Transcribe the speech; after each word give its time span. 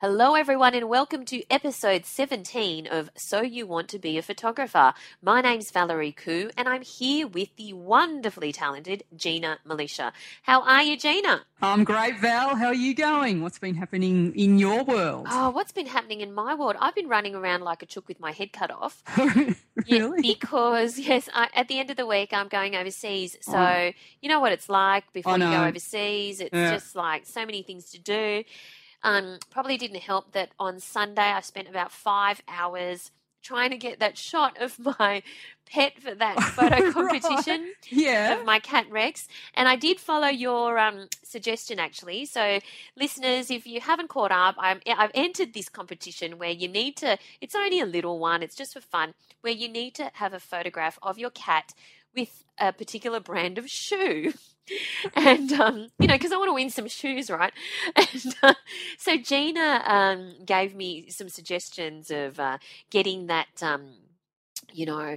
Hello, 0.00 0.36
everyone, 0.36 0.74
and 0.74 0.88
welcome 0.88 1.24
to 1.24 1.42
episode 1.50 2.06
17 2.06 2.86
of 2.86 3.10
So 3.16 3.40
You 3.42 3.66
Want 3.66 3.88
to 3.88 3.98
Be 3.98 4.16
a 4.16 4.22
Photographer. 4.22 4.94
My 5.20 5.40
name's 5.40 5.72
Valerie 5.72 6.12
Khoo, 6.16 6.52
and 6.56 6.68
I'm 6.68 6.82
here 6.82 7.26
with 7.26 7.48
the 7.56 7.72
wonderfully 7.72 8.52
talented 8.52 9.02
Gina 9.16 9.58
Milicia. 9.66 10.12
How 10.44 10.62
are 10.62 10.84
you, 10.84 10.96
Gina? 10.96 11.42
I'm 11.60 11.82
great, 11.82 12.16
Val. 12.20 12.54
How 12.54 12.66
are 12.66 12.74
you 12.74 12.94
going? 12.94 13.42
What's 13.42 13.58
been 13.58 13.74
happening 13.74 14.32
in 14.36 14.60
your 14.60 14.84
world? 14.84 15.26
Oh, 15.28 15.50
what's 15.50 15.72
been 15.72 15.88
happening 15.88 16.20
in 16.20 16.32
my 16.32 16.54
world? 16.54 16.76
I've 16.78 16.94
been 16.94 17.08
running 17.08 17.34
around 17.34 17.62
like 17.62 17.82
a 17.82 17.86
chook 17.86 18.06
with 18.06 18.20
my 18.20 18.30
head 18.30 18.52
cut 18.52 18.70
off. 18.70 19.02
really? 19.18 19.56
Yeah, 19.88 20.08
because, 20.22 20.96
yes, 21.00 21.28
I, 21.34 21.48
at 21.56 21.66
the 21.66 21.80
end 21.80 21.90
of 21.90 21.96
the 21.96 22.06
week, 22.06 22.32
I'm 22.32 22.46
going 22.46 22.76
overseas. 22.76 23.36
Oh. 23.48 23.52
So, 23.52 23.58
Oh. 23.58 23.90
you 24.22 24.28
know 24.28 24.38
what 24.38 24.52
it's 24.52 24.68
like 24.68 25.12
before 25.12 25.32
you 25.32 25.38
go 25.44 25.64
overseas. 25.64 26.38
It's 26.40 26.54
Yeah. 26.54 26.70
just 26.74 26.94
like 26.94 27.26
so 27.26 27.44
many 27.44 27.62
things 27.64 27.90
to 27.90 27.98
do. 27.98 28.44
Um, 29.02 29.38
probably 29.50 29.76
didn't 29.76 30.00
help 30.00 30.32
that 30.32 30.50
on 30.58 30.80
Sunday 30.80 31.22
I 31.22 31.40
spent 31.40 31.68
about 31.68 31.92
five 31.92 32.42
hours 32.48 33.10
trying 33.42 33.70
to 33.70 33.76
get 33.78 34.00
that 34.00 34.18
shot 34.18 34.60
of 34.60 34.78
my 34.78 35.22
pet 35.70 36.00
for 36.00 36.14
that 36.14 36.40
photo 36.42 36.82
Right. 36.82 36.92
competition 36.92 37.72
Yeah. 37.90 38.40
of 38.40 38.44
my 38.44 38.58
cat 38.58 38.86
Rex. 38.90 39.28
And 39.54 39.68
I 39.68 39.76
did 39.76 40.00
follow 40.00 40.28
your 40.28 40.78
um, 40.78 41.06
suggestion 41.22 41.78
actually. 41.78 42.26
So, 42.26 42.58
listeners, 42.96 43.50
if 43.50 43.66
you 43.66 43.80
haven't 43.80 44.08
caught 44.08 44.32
up, 44.32 44.56
I'm, 44.58 44.80
I've 44.86 45.12
entered 45.14 45.54
this 45.54 45.68
competition 45.68 46.38
where 46.38 46.50
you 46.50 46.68
need 46.68 46.96
to, 46.98 47.16
it's 47.40 47.54
only 47.54 47.80
a 47.80 47.86
little 47.86 48.18
one, 48.18 48.42
it's 48.42 48.56
just 48.56 48.74
for 48.74 48.80
fun, 48.80 49.14
where 49.42 49.52
you 49.52 49.68
need 49.68 49.94
to 49.94 50.10
have 50.14 50.32
a 50.34 50.40
photograph 50.40 50.98
of 51.02 51.18
your 51.18 51.30
cat 51.30 51.72
with 52.14 52.44
a 52.58 52.72
particular 52.72 53.20
brand 53.20 53.58
of 53.58 53.70
shoe. 53.70 54.32
And, 55.14 55.52
um, 55.52 55.88
you 56.00 56.06
know, 56.08 56.14
because 56.14 56.32
I 56.32 56.36
want 56.36 56.48
to 56.48 56.54
win 56.54 56.70
some 56.70 56.88
shoes, 56.88 57.30
right? 57.30 57.52
And 57.96 58.34
uh, 58.42 58.54
so 58.98 59.16
Gina 59.16 59.82
um, 59.86 60.44
gave 60.44 60.74
me 60.74 61.10
some 61.10 61.28
suggestions 61.28 62.10
of 62.10 62.38
uh, 62.40 62.58
getting 62.90 63.26
that, 63.26 63.48
um, 63.62 63.94
you 64.72 64.86
know, 64.86 65.16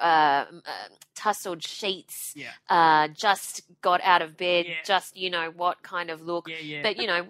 uh, 0.00 0.04
uh, 0.04 0.88
tussled 1.14 1.62
sheets 1.64 2.34
Yeah. 2.36 2.50
uh, 2.68 3.08
just 3.08 3.62
got 3.80 4.00
out 4.02 4.22
of 4.22 4.36
bed, 4.36 4.66
Yeah. 4.66 4.74
just 4.84 5.16
you 5.16 5.30
know 5.30 5.50
what 5.50 5.82
kind 5.82 6.10
of 6.10 6.20
look. 6.22 6.48
Yeah. 6.48 6.82
But 6.82 6.96
you 6.98 7.06
know, 7.06 7.26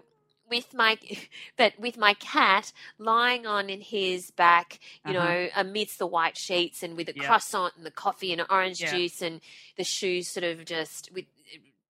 with 0.51 0.75
my 0.75 0.99
but 1.57 1.79
with 1.79 1.97
my 1.97 2.15
cat 2.15 2.73
lying 2.99 3.47
on 3.47 3.71
in 3.71 3.81
his 3.81 4.31
back, 4.33 4.79
you 5.05 5.15
Uh-huh. 5.15 5.25
know, 5.25 5.49
amidst 5.57 5.99
the 5.99 6.07
white 6.07 6.37
sheets 6.37 6.83
and 6.83 6.97
with 6.97 7.09
a 7.09 7.13
croissant 7.15 7.75
and 7.77 7.87
the 7.87 7.91
coffee 7.91 8.33
and 8.33 8.45
orange 8.51 8.79
juice 8.79 9.23
and 9.23 9.41
the 9.77 9.85
shoes 9.85 10.29
sort 10.29 10.45
of 10.45 10.65
just 10.65 11.11
with 11.13 11.25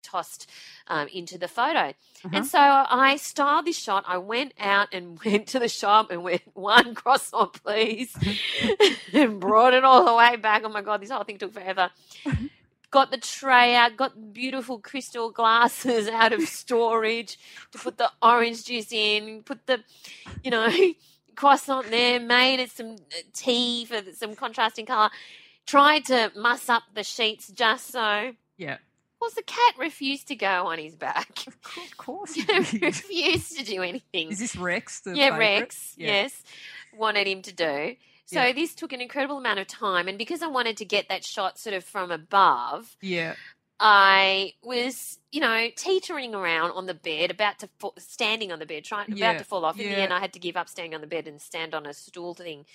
tossed 0.03 0.49
um, 0.89 1.09
into 1.09 1.39
the 1.39 1.49
photo. 1.49 1.79
Uh-huh. 2.25 2.29
And 2.33 2.47
so 2.47 2.59
I 2.59 3.17
styled 3.17 3.67
this 3.67 3.79
shot. 3.79 4.05
I 4.07 4.19
went 4.19 4.53
out 4.59 4.89
and 4.93 5.19
went 5.25 5.47
to 5.49 5.59
the 5.59 5.69
shop 5.69 6.11
and 6.11 6.23
went 6.23 6.43
one 6.55 6.95
croissant, 6.95 7.63
please, 7.63 8.15
and 9.13 9.41
brought 9.41 9.75
it 9.75 9.85
all 9.85 10.05
the 10.05 10.15
way 10.15 10.37
back. 10.37 10.63
Oh 10.65 10.69
my 10.69 10.83
god, 10.83 11.01
this 11.01 11.11
whole 11.11 11.25
thing 11.25 11.39
took 11.39 11.53
forever. 11.53 11.91
Got 12.91 13.13
the 13.13 13.19
tray 13.19 13.77
out, 13.77 13.97
got 13.97 14.33
beautiful 14.33 14.81
crystal 14.81 15.31
glasses 15.31 16.09
out 16.13 16.33
of 16.33 16.43
storage 16.43 17.39
to 17.71 17.79
put 17.79 17.99
the 17.99 18.11
orange 18.21 18.65
juice 18.65 18.91
in, 18.91 19.45
put 19.45 19.65
the, 19.67 19.85
you 20.43 20.51
know, 20.51 20.69
croissant 21.37 21.89
there, 21.91 22.19
made 22.19 22.59
it 22.59 22.73
some 22.73 22.97
uh, 22.97 23.23
tea 23.33 23.85
for 23.85 24.03
some 24.13 24.35
contrasting 24.35 24.87
color. 24.87 25.11
Tried 25.67 26.07
to 26.07 26.33
muss 26.35 26.69
up 26.69 26.83
the 26.93 27.05
sheets 27.05 27.49
just 27.49 27.93
so. 27.93 28.33
yeah. 28.57 28.79
Well, 29.21 29.31
the 29.37 29.43
cat 29.43 29.75
refused 29.79 30.29
to 30.29 30.35
go 30.37 30.67
on 30.69 30.79
his 30.79 30.97
back. 30.97 31.45
Of 31.47 31.97
course. 31.97 32.35
He 32.35 32.43
refused 32.83 33.59
to 33.59 33.65
do 33.65 33.83
anything. 33.83 34.31
Is 34.31 34.39
this 34.39 34.57
Rex? 34.57 35.01
The 35.01 35.15
yeah, 35.17 35.31
favourite? 35.31 35.61
Rex, 35.61 35.95
Yeah. 35.97 36.07
yes, 36.23 36.43
wanted 36.97 37.27
him 37.27 37.43
to 37.43 37.53
do. 37.53 37.97
So 38.27 38.43
Yeah. 38.45 38.53
this 38.53 38.75
took 38.75 38.93
an 38.93 39.01
incredible 39.01 39.39
amount 39.39 39.59
of 39.59 39.67
time, 39.67 40.09
and 40.09 40.17
because 40.17 40.41
I 40.43 40.47
wanted 40.47 40.77
to 40.79 40.85
get 40.85 41.09
that 41.09 41.25
shot 41.25 41.59
sort 41.59 41.75
of 41.75 41.85
from 41.85 42.11
above, 42.11 42.97
Yeah. 43.01 43.35
I 43.83 44.53
was, 44.63 45.19
you 45.33 45.41
know, 45.41 45.69
teetering 45.75 46.35
around 46.35 46.73
on 46.73 46.85
the 46.85 46.93
bed, 46.93 47.31
about 47.31 47.59
to 47.61 47.69
fall, 47.79 47.95
standing 47.99 48.53
on 48.53 48.59
the 48.59 48.67
bed, 48.67 48.85
trying 48.85 49.07
Yeah, 49.17 49.31
about 49.31 49.39
to 49.39 49.45
fall 49.45 49.65
off. 49.65 49.81
In 49.81 49.89
the 49.89 49.97
end, 49.97 50.13
I 50.13 50.21
had 50.21 50.35
to 50.35 50.39
give 50.39 50.55
up 50.57 50.69
standing 50.69 50.95
on 50.95 51.01
the 51.01 51.07
bed 51.07 51.27
and 51.27 51.41
stand 51.41 51.75
on 51.75 51.87
a 51.87 51.95
stool 51.95 52.35
thing 52.35 52.67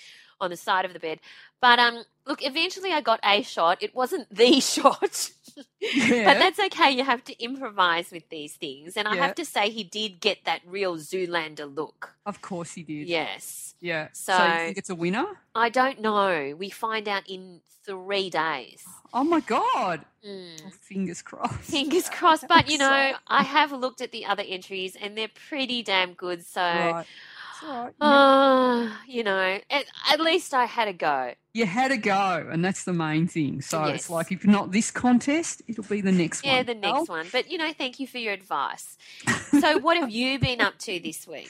on 0.42 0.50
the 0.50 0.58
side 0.58 0.86
of 0.86 0.94
the 0.94 1.00
bed. 1.00 1.20
But 1.62 1.80
um, 1.80 2.04
look, 2.28 2.46
eventually 2.46 2.92
I 2.92 3.02
got 3.02 3.20
a 3.24 3.42
shot. 3.42 3.82
It 3.82 3.96
wasn't 3.96 4.28
the 4.36 4.60
shot. 4.60 5.32
Yeah. 5.80 6.26
But 6.26 6.40
that's 6.40 6.60
okay. 6.60 6.92
You 6.92 7.04
have 7.04 7.24
to 7.26 7.44
improvise 7.44 8.12
with 8.12 8.28
these 8.30 8.54
things. 8.56 8.98
And 8.98 9.08
I 9.08 9.16
Yeah. 9.16 9.26
have 9.28 9.36
to 9.36 9.46
say, 9.46 9.70
he 9.70 9.84
did 9.84 10.20
get 10.20 10.44
that 10.46 10.62
real 10.68 10.98
Zoolander 10.98 11.74
look. 11.74 12.16
Of 12.26 12.42
course 12.42 12.74
he 12.74 12.84
did. 12.84 13.08
Yes. 13.08 13.76
Yeah. 13.80 14.10
So- 14.12 14.36
you 14.38 14.66
think 14.66 14.78
it's 14.78 14.90
a 14.90 14.96
winner? 14.96 15.26
I 15.56 15.70
don't 15.70 16.02
know. 16.02 16.56
We 16.58 16.70
find 16.70 17.08
out 17.08 17.24
in 17.28 17.62
three 17.86 18.30
days. 18.32 18.84
Oh 19.14 19.24
my 19.24 19.40
God. 19.40 20.04
Mm. 20.28 20.60
Oh, 20.66 20.70
fingers 20.82 21.22
crossed. 21.22 21.54
Fingers 21.62 22.10
crossed. 22.10 22.48
But, 22.50 22.70
you 22.70 22.78
know. 22.86 23.14
I 23.28 23.44
have 23.44 23.72
looked 23.72 24.02
at 24.02 24.12
the 24.12 24.26
other 24.26 24.44
entries 24.46 24.98
and 25.00 25.18
they're 25.18 25.30
pretty 25.50 25.84
damn 25.84 26.14
good. 26.14 26.46
So, 26.46 26.62
Right. 26.62 27.06
It's 27.56 27.64
all 27.64 27.86
right. 27.86 27.94
You, 28.00 28.08
uh, 28.08 28.90
you 29.08 29.24
know, 29.24 29.60
at, 29.70 29.86
at 30.12 30.20
least 30.20 30.54
I 30.54 30.66
had 30.66 30.88
a 30.88 30.94
go. 30.94 31.34
you 31.54 31.66
had 31.66 31.92
a 31.92 31.98
go, 31.98 32.48
and 32.52 32.64
that's 32.64 32.84
the 32.84 32.94
main 32.94 33.28
thing. 33.28 33.62
So 33.62 33.86
Yes. 33.86 33.96
it's 33.96 34.10
like 34.10 34.32
if 34.32 34.46
not 34.46 34.72
this 34.72 34.92
contest, 34.92 35.62
it'll 35.68 35.84
be 35.86 36.02
the 36.02 36.12
next 36.12 36.44
Yeah, 36.44 36.50
one. 36.52 36.58
Yeah, 36.58 36.64
the 36.64 36.76
Val. 36.82 36.98
next 37.00 37.10
one. 37.10 37.28
But, 37.32 37.50
you 37.50 37.58
know, 37.58 37.72
thank 37.72 38.00
you 38.00 38.08
for 38.08 38.18
your 38.18 38.34
advice. 38.34 38.98
So, 39.62 39.80
what 39.80 39.96
have 39.98 40.10
you 40.10 40.38
been 40.38 40.60
up 40.60 40.78
to 40.80 41.00
this 41.00 41.26
week? 41.26 41.50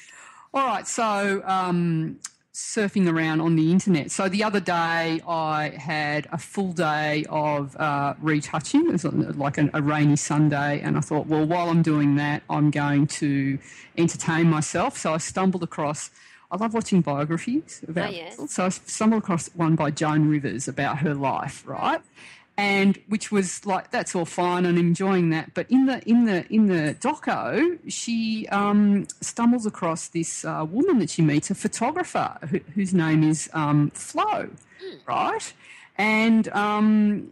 All 0.54 0.66
right, 0.68 0.88
so 0.88 1.42
um, 1.46 2.20
surfing 2.56 3.12
around 3.12 3.42
on 3.42 3.58
the 3.58 3.70
internet. 3.70 4.10
So 4.12 4.30
the 4.30 4.44
other 4.44 4.62
day 4.62 5.22
I 5.28 5.74
had 5.78 6.28
a 6.32 6.38
full 6.38 6.72
day 6.72 7.26
of 7.30 7.76
uh, 7.76 8.14
retouching. 8.22 8.88
It 8.88 8.94
was 8.94 9.04
like 9.04 9.58
a, 9.58 9.70
a 9.74 9.82
rainy 9.82 10.16
Sunday, 10.16 10.80
and 10.80 10.98
I 10.98 11.02
thought, 11.02 11.28
well, 11.28 11.46
while 11.46 11.70
I'm 11.70 11.82
doing 11.82 12.16
that, 12.16 12.44
I'm 12.50 12.72
going 12.72 13.08
to 13.08 13.60
entertain 13.98 14.50
myself. 14.50 14.98
So 14.98 15.14
I 15.14 15.18
stumbled 15.18 15.64
across. 15.64 16.12
I 16.50 16.56
love 16.56 16.74
watching 16.74 17.02
biographies 17.02 17.84
about. 17.88 18.14
yes. 18.14 18.40
So 18.50 18.66
I 18.66 18.70
stumbled 18.70 19.24
across 19.24 19.50
one 19.50 19.76
by 19.76 19.92
Joan 19.92 20.30
Rivers 20.30 20.70
about 20.70 21.00
her 21.00 21.14
life, 21.14 21.62
right? 21.68 22.02
And 22.58 22.98
which 23.08 23.32
was 23.32 23.66
like 23.66 23.92
that's 23.92 24.16
all 24.16 24.26
fine 24.26 24.66
and 24.66 24.78
enjoying 24.78 25.30
that. 25.32 25.54
But 25.54 25.70
in 25.70 25.86
the 25.86 26.02
in 26.08 26.26
the 26.26 26.46
in 26.54 26.68
the 26.68 26.96
doco, 26.96 27.80
she 27.88 28.48
um, 28.50 29.08
stumbles 29.22 29.66
across 29.66 30.08
this 30.08 30.46
uh, 30.46 30.66
woman 30.70 31.00
that 31.00 31.10
she 31.10 31.22
meets, 31.22 31.50
a 31.50 31.56
photographer 31.56 32.38
who, 32.50 32.60
whose 32.74 32.94
name 32.94 33.24
is 33.24 33.50
um, 33.54 33.92
Flo, 33.92 34.50
right? 35.06 35.54
And 35.98 36.48
um, 36.50 37.32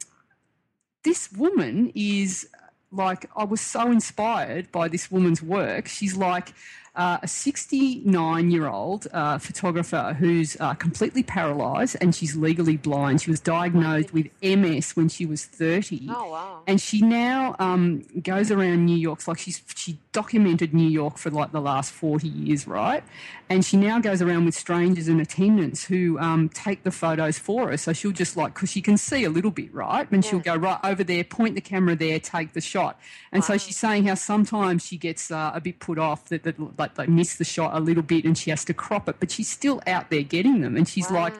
this 1.03 1.31
woman 1.31 1.91
is 1.95 2.47
like 2.91 3.29
I 3.35 3.45
was 3.45 3.61
so 3.61 3.91
inspired 3.91 4.71
by 4.71 4.87
this 4.87 5.09
woman's 5.09 5.41
work. 5.41 5.87
She's 5.87 6.15
like 6.15 6.53
uh, 6.95 7.17
a 7.23 7.27
69 7.27 8.51
year 8.51 8.67
old 8.67 9.07
uh, 9.13 9.39
photographer 9.39 10.15
who's 10.19 10.55
uh, 10.59 10.75
completely 10.75 11.23
paralyzed 11.23 11.97
and 12.01 12.13
she's 12.13 12.35
legally 12.35 12.77
blind. 12.77 13.21
She 13.21 13.31
was 13.31 13.39
diagnosed 13.39 14.13
with 14.13 14.27
MS 14.43 14.95
when 14.95 15.09
she 15.09 15.25
was 15.25 15.43
30. 15.43 16.07
Oh 16.09 16.29
wow. 16.29 16.61
And 16.67 16.79
she 16.79 17.01
now 17.01 17.55
um, 17.57 18.05
goes 18.21 18.51
around 18.51 18.85
New 18.85 18.97
York. 18.97 19.19
It's 19.19 19.27
like 19.27 19.39
she's 19.39 19.61
she 19.75 19.97
documented 20.11 20.73
New 20.73 20.87
York 20.87 21.17
for 21.17 21.31
like 21.31 21.51
the 21.51 21.61
last 21.61 21.91
40 21.91 22.27
years, 22.27 22.67
right? 22.67 23.03
And 23.49 23.65
she 23.65 23.75
now 23.75 23.99
goes 23.99 24.21
around 24.21 24.45
with 24.45 24.55
strangers 24.55 25.07
and 25.07 25.19
attendants 25.19 25.83
who 25.83 26.17
um, 26.19 26.49
take 26.49 26.83
the 26.83 26.91
photos 26.91 27.37
for 27.37 27.69
her. 27.69 27.77
So 27.77 27.91
she'll 27.91 28.11
just 28.11 28.37
like, 28.37 28.53
because 28.53 28.71
she 28.71 28.81
can 28.81 28.97
see 28.97 29.25
a 29.25 29.29
little 29.29 29.51
bit, 29.51 29.73
right? 29.73 30.09
And 30.11 30.23
she'll 30.23 30.39
go 30.39 30.55
right 30.55 30.79
over 30.83 31.03
there, 31.03 31.23
point 31.23 31.55
the 31.55 31.61
camera 31.61 31.95
there, 31.95 32.19
take 32.19 32.53
the 32.53 32.61
shot. 32.61 32.99
And 33.31 33.43
so 33.43 33.57
she's 33.57 33.77
saying 33.77 34.05
how 34.05 34.15
sometimes 34.15 34.85
she 34.85 34.97
gets 34.97 35.29
uh, 35.29 35.51
a 35.53 35.59
bit 35.59 35.79
put 35.79 35.99
off 35.99 36.29
that, 36.29 36.43
that 36.43 36.82
like 36.83 36.95
they 36.95 37.07
miss 37.07 37.35
the 37.35 37.43
shot 37.45 37.71
a 37.73 37.79
little 37.79 38.03
bit 38.03 38.25
and 38.25 38.37
she 38.37 38.49
has 38.49 38.63
to 38.65 38.73
crop 38.73 39.07
it, 39.09 39.15
but 39.19 39.31
she's 39.31 39.49
still 39.49 39.81
out 39.87 40.09
there 40.11 40.21
getting 40.23 40.61
them. 40.61 40.75
And 40.77 40.87
she's 40.87 41.09
like, 41.09 41.33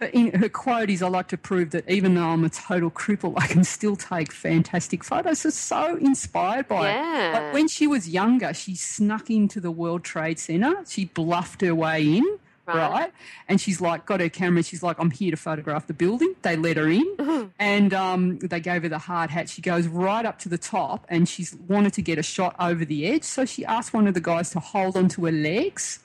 her, 0.00 0.06
in, 0.06 0.32
her 0.42 0.48
quote 0.50 0.90
is, 0.90 1.02
"I 1.02 1.08
like 1.08 1.28
to 1.28 1.38
prove 1.38 1.70
that 1.70 1.88
even 1.88 2.14
though 2.16 2.28
I'm 2.34 2.44
a 2.44 2.50
total 2.50 2.90
cripple, 2.90 3.32
I 3.44 3.46
can 3.46 3.64
still 3.64 3.96
take 3.96 4.30
fantastic 4.32 5.02
photos." 5.04 5.40
So 5.40 5.50
so 5.50 5.96
inspired 5.96 6.66
by 6.68 6.82
Yeah. 6.90 7.28
it. 7.28 7.32
Like 7.44 7.54
when 7.54 7.68
she 7.68 7.86
was 7.86 8.08
younger, 8.08 8.52
she 8.52 8.74
snuck 8.74 9.30
into 9.30 9.58
the 9.60 9.70
World 9.70 10.02
Trade 10.04 10.38
Center. 10.38 10.74
She 10.88 11.06
bluffed 11.06 11.60
her 11.62 11.74
way 11.74 12.02
in. 12.18 12.38
Right. 12.66 12.90
Right. 12.90 13.12
And 13.48 13.60
she's 13.60 13.80
like, 13.80 14.06
got 14.06 14.20
her 14.20 14.28
camera. 14.28 14.62
She's 14.62 14.82
like, 14.82 14.98
I'm 14.98 15.10
here 15.10 15.30
to 15.30 15.36
photograph 15.36 15.86
the 15.86 15.94
building. 15.94 16.34
They 16.42 16.56
let 16.56 16.76
her 16.76 16.88
in 16.88 17.52
and 17.58 17.94
um, 17.94 18.38
they 18.40 18.60
gave 18.60 18.82
her 18.82 18.88
the 18.88 18.98
hard 18.98 19.30
hat. 19.30 19.48
She 19.48 19.62
goes 19.62 19.86
right 19.86 20.26
up 20.26 20.38
to 20.40 20.48
the 20.48 20.58
top 20.58 21.06
and 21.08 21.28
she's 21.28 21.54
wanted 21.68 21.92
to 21.94 22.02
get 22.02 22.18
a 22.18 22.22
shot 22.22 22.56
over 22.58 22.84
the 22.84 23.06
edge. 23.06 23.24
So 23.24 23.44
she 23.44 23.64
asked 23.64 23.94
one 23.94 24.06
of 24.06 24.14
the 24.14 24.20
guys 24.20 24.50
to 24.50 24.60
hold 24.60 24.96
onto 24.96 25.24
her 25.26 25.32
legs 25.32 26.00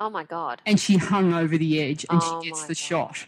Oh 0.00 0.10
my 0.10 0.24
god. 0.24 0.60
and 0.66 0.78
she 0.78 0.96
hung 0.96 1.32
over 1.32 1.56
the 1.56 1.80
edge 1.80 2.04
and 2.10 2.20
Oh 2.22 2.42
she 2.42 2.48
gets 2.48 2.62
the 2.64 2.68
God. 2.74 2.76
shot. 2.76 3.26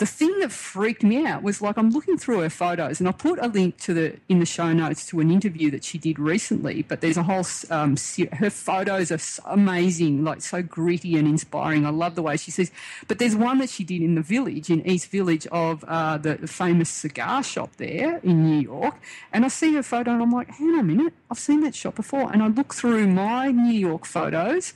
The 0.00 0.06
thing 0.06 0.38
that 0.38 0.50
freaked 0.50 1.02
me 1.02 1.26
out 1.26 1.42
was 1.42 1.60
like 1.60 1.76
I'm 1.76 1.90
looking 1.90 2.16
through 2.16 2.40
her 2.40 2.48
photos, 2.48 3.00
and 3.00 3.08
I 3.08 3.12
put 3.12 3.38
a 3.38 3.48
link 3.48 3.76
to 3.80 3.92
the 3.92 4.16
in 4.30 4.38
the 4.38 4.46
show 4.46 4.72
notes 4.72 5.04
to 5.08 5.20
an 5.20 5.30
interview 5.30 5.70
that 5.72 5.84
she 5.84 5.98
did 5.98 6.18
recently. 6.18 6.80
But 6.80 7.02
there's 7.02 7.18
a 7.18 7.22
whole 7.22 7.44
um, 7.68 7.98
her 8.32 8.48
photos 8.48 9.12
are 9.12 9.18
so 9.18 9.42
amazing, 9.44 10.24
like 10.24 10.40
so 10.40 10.62
gritty 10.62 11.18
and 11.18 11.28
inspiring. 11.28 11.84
I 11.84 11.90
love 11.90 12.14
the 12.14 12.22
way 12.22 12.38
she 12.38 12.50
says. 12.50 12.70
But 13.08 13.18
there's 13.18 13.36
one 13.36 13.58
that 13.58 13.68
she 13.68 13.84
did 13.84 14.00
in 14.00 14.14
the 14.14 14.22
village 14.22 14.70
in 14.70 14.80
East 14.88 15.10
Village 15.10 15.46
of 15.48 15.84
uh, 15.84 16.16
the, 16.16 16.36
the 16.36 16.48
famous 16.48 16.88
cigar 16.88 17.42
shop 17.42 17.76
there 17.76 18.20
in 18.22 18.42
New 18.50 18.60
York, 18.60 18.94
and 19.34 19.44
I 19.44 19.48
see 19.48 19.74
her 19.74 19.82
photo 19.82 20.12
and 20.12 20.22
I'm 20.22 20.32
like, 20.32 20.48
hang 20.48 20.70
on 20.70 20.78
a 20.78 20.82
minute, 20.82 21.12
I've 21.30 21.38
seen 21.38 21.60
that 21.60 21.74
shop 21.74 21.96
before. 21.96 22.32
And 22.32 22.42
I 22.42 22.46
look 22.46 22.72
through 22.72 23.06
my 23.06 23.50
New 23.50 23.78
York 23.78 24.06
photos. 24.06 24.72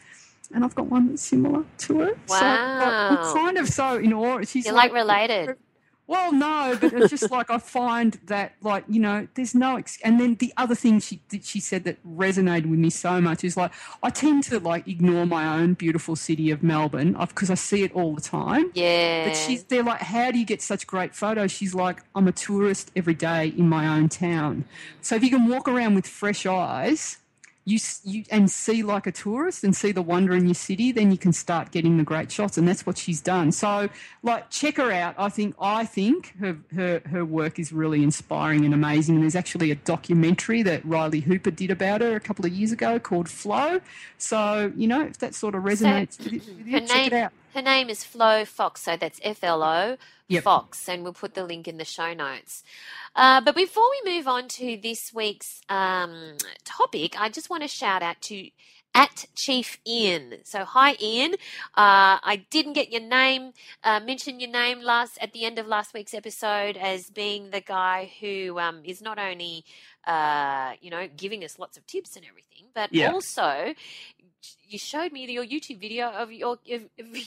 And 0.53 0.65
I've 0.65 0.75
got 0.75 0.87
one 0.87 1.09
that's 1.09 1.23
similar 1.23 1.65
to 1.79 2.03
it. 2.03 2.19
So 2.27 2.37
uh, 2.37 2.41
Wow. 2.41 3.09
I'm 3.11 3.35
kind 3.35 3.59
of 3.59 3.69
so 3.69 3.97
in 3.97 4.13
awe. 4.13 4.43
She's 4.45 4.67
You're 4.67 4.75
like 4.75 4.93
related. 4.93 5.57
Well, 6.07 6.33
no, 6.33 6.77
but 6.79 6.93
it's 6.93 7.09
just 7.09 7.31
like 7.31 7.49
I 7.49 7.57
find 7.57 8.21
that, 8.27 8.53
like 8.61 8.85
you 8.89 9.01
know, 9.01 9.27
there's 9.35 9.55
no. 9.55 9.77
Ex- 9.79 9.99
and 10.05 10.21
then 10.21 10.35
the 10.35 10.53
other 10.59 10.75
thing 10.75 11.01
she 11.01 11.23
that 11.31 11.47
she 11.47 11.61
said 11.61 11.85
that 11.85 11.97
resonated 12.07 12.67
with 12.69 12.79
me 12.79 12.91
so 12.91 13.23
much 13.23 13.43
is 13.43 13.57
like 13.57 13.73
I 14.03 14.11
tend 14.11 14.43
to 14.45 14.61
like 14.61 14.87
ignore 14.87 15.25
my 15.25 15.59
own 15.59 15.73
beautiful 15.75 16.15
city 16.15 16.51
of 16.51 16.63
Melbourne 16.63 17.15
because 17.15 17.51
I 17.51 17.55
see 17.55 17.85
it 17.85 17.93
all 17.95 18.15
the 18.15 18.21
time. 18.21 18.71
Yeah. 18.75 19.29
But 19.29 19.37
she's 19.37 19.65
they're 19.65 19.83
like, 19.83 20.03
how 20.03 20.31
do 20.31 20.39
you 20.39 20.45
get 20.45 20.61
such 20.61 20.87
great 20.87 21.15
photos? 21.15 21.53
She's 21.53 21.75
like, 21.75 22.03
I'm 22.15 22.29
a 22.29 22.33
tourist 22.33 22.91
every 22.95 23.15
day 23.15 23.49
in 23.57 23.67
my 23.69 23.87
own 23.87 24.11
town. 24.11 24.67
So 25.01 25.15
if 25.17 25.23
you 25.25 25.31
can 25.31 25.49
walk 25.49 25.69
around 25.69 25.95
with 25.95 26.07
fresh 26.07 26.45
eyes, 26.45 27.17
you 27.67 27.79
you 28.03 28.25
and 28.31 28.51
see 28.51 28.83
like 28.83 29.07
a 29.07 29.13
tourist 29.13 29.65
and 29.65 29.75
see 29.75 29.91
the 29.91 30.03
wonder 30.03 30.35
in 30.35 30.45
your 30.47 30.55
city, 30.55 30.93
then 30.93 31.11
you 31.11 31.19
can 31.19 31.33
start 31.33 31.71
getting 31.71 31.97
the 31.97 32.05
great 32.05 32.31
shots, 32.31 32.59
and 32.59 32.69
that's 32.69 32.85
what 32.85 32.99
she's 32.99 33.21
done. 33.21 33.53
So 33.53 33.89
like, 34.23 34.51
check 34.51 34.77
her 34.77 34.93
out. 34.93 35.15
I 35.17 35.31
think 35.31 35.55
I 35.59 35.85
think 35.87 36.37
her 36.39 36.59
her 36.75 37.03
her 37.07 37.25
work 37.25 37.59
is 37.59 37.73
really 37.73 38.03
inspiring 38.03 38.65
and 38.65 38.75
amazing. 38.75 39.15
And 39.15 39.25
there's 39.25 39.37
actually 39.37 39.71
a 39.71 39.77
documentary 39.77 40.63
that 40.63 40.85
Riley 40.85 41.21
Hooper 41.21 41.51
did 41.51 41.71
about 41.71 42.03
her 42.03 42.15
a 42.15 42.21
couple 42.21 42.45
of 42.45 42.53
years 42.53 42.73
ago 42.73 42.99
called 42.99 43.29
Flo. 43.29 43.81
So 44.19 44.73
you 44.77 44.87
know, 44.87 45.03
if 45.03 45.19
that 45.19 45.35
sort 45.35 45.55
of 45.55 45.63
resonates 45.63 46.19
with 46.19 46.33
you, 46.33 46.41
with 46.57 46.67
you, 46.67 46.81
check 46.81 47.07
it 47.07 47.13
out. 47.15 47.33
her 47.55 47.63
name 47.63 47.89
is 47.89 48.05
Flo 48.05 48.45
Fox, 48.45 48.83
so 48.83 48.97
that's 48.97 49.21
F 49.23 49.43
L 49.43 49.63
O 49.63 49.97
Yep. 50.27 50.43
Fox, 50.43 50.89
and 50.89 51.03
we'll 51.03 51.13
put 51.13 51.35
the 51.35 51.45
link 51.45 51.69
in 51.69 51.77
the 51.77 51.85
show 51.85 52.15
notes. 52.15 52.65
Uh, 53.15 53.41
but 53.41 53.55
before 53.55 53.85
we 53.91 54.17
move 54.17 54.27
on 54.27 54.49
to 54.49 54.77
this 54.83 55.13
week's 55.15 55.61
um, 55.69 56.37
topic, 56.65 57.19
I 57.21 57.29
just 57.29 57.49
want 57.49 57.63
to 57.63 57.69
shout 57.69 58.03
out 58.03 58.21
to 58.23 58.51
at 58.95 59.27
Chief 59.35 59.79
Ian. 59.87 60.37
So 60.45 60.65
hi 60.65 60.97
Ian, 61.01 61.33
uh, 61.77 62.23
I 62.23 62.45
didn't 62.51 62.75
get 62.75 62.93
your 62.93 63.03
name, 63.03 63.53
uh, 63.83 64.01
mention 64.01 64.39
your 64.39 64.51
name 64.51 64.81
last 64.81 65.19
at 65.21 65.33
the 65.33 65.45
end 65.45 65.59
of 65.59 65.67
last 65.67 65.93
week's 65.95 66.15
episode 66.15 66.77
as 66.77 67.11
being 67.11 67.51
the 67.51 67.61
guy 67.61 68.13
who 68.21 68.59
um, 68.59 68.83
is 68.85 69.03
not 69.03 69.19
only 69.19 69.65
uh, 70.07 70.73
you 70.81 70.91
know 70.91 71.09
giving 71.17 71.45
us 71.45 71.59
lots 71.59 71.77
of 71.77 71.87
tips 71.87 72.17
and 72.17 72.25
everything, 72.27 72.67
but 72.75 72.93
Yeah. 72.93 73.13
also 73.13 73.75
you 74.69 74.79
showed 74.79 75.11
me 75.11 75.25
your 75.31 75.45
YouTube 75.45 75.81
video 75.81 76.09
of 76.11 76.31
your 76.31 76.59
of 76.71 76.83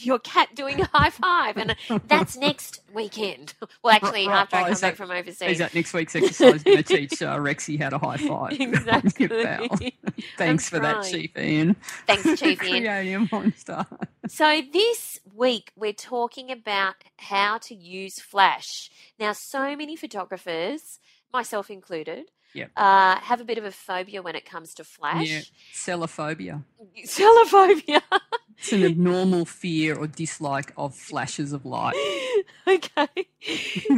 your 0.06 0.20
cat 0.20 0.50
doing 0.54 0.80
a 0.82 0.86
high 0.86 1.10
five, 1.10 1.58
and 1.58 1.76
that's 2.06 2.38
next 2.48 2.82
weekend. 2.94 3.54
Well, 3.84 3.96
actually, 3.96 4.28
Right, 4.28 4.42
after 4.42 4.56
I 4.58 4.60
oh, 4.60 4.64
come 4.66 4.74
is 4.74 4.82
back 4.82 4.92
that- 4.94 4.98
from 4.98 5.12
overseas, 5.12 5.52
Is 5.54 5.58
that 5.60 5.74
next 5.74 5.94
week's 5.94 6.16
exercise 6.16 6.62
going 6.64 6.78
to 6.84 6.84
teach 6.84 7.22
uh, 7.22 7.38
Rexy 7.38 7.82
how 7.82 7.90
to 7.90 7.98
high 7.98 8.18
five? 8.18 8.60
Exactly. 8.60 9.96
Thanks 10.38 10.70
for 10.70 10.80
that. 10.80 11.04
Chief 11.06 11.36
Ian. 11.38 11.76
Thanks, 12.06 12.40
Chief 12.40 12.62
Ian. 12.64 12.84
Creating 12.84 13.16
a 13.16 13.28
monster. 13.32 13.86
So 14.28 14.62
this 14.74 15.20
week 15.34 15.72
we're 15.76 15.94
talking 15.94 16.52
about 16.52 16.96
how 17.18 17.60
to 17.60 17.76
use 17.76 18.20
Flash. 18.20 18.90
Now, 19.20 19.32
so 19.34 19.76
many 19.76 19.96
photographers, 19.96 21.00
myself 21.34 21.70
included, 21.70 22.30
Yep. 22.54 22.72
uh, 22.76 23.18
have 23.18 23.42
a 23.42 23.44
bit 23.44 23.58
of 23.58 23.66
a 23.66 23.72
phobia 23.72 24.22
when 24.22 24.36
it 24.36 24.46
comes 24.46 24.74
to 24.76 24.84
Flash. 24.84 25.28
Yeah, 25.28 25.42
selaphobia. 25.74 26.64
Selaphobia. 27.06 28.02
It's 28.60 28.74
an 28.74 28.84
abnormal 28.84 29.46
fear 29.46 29.96
or 29.96 30.08
dislike 30.08 30.74
of 30.78 30.96
flashes 30.96 31.54
of 31.54 31.64
light. 31.64 31.94
okay. 32.68 33.08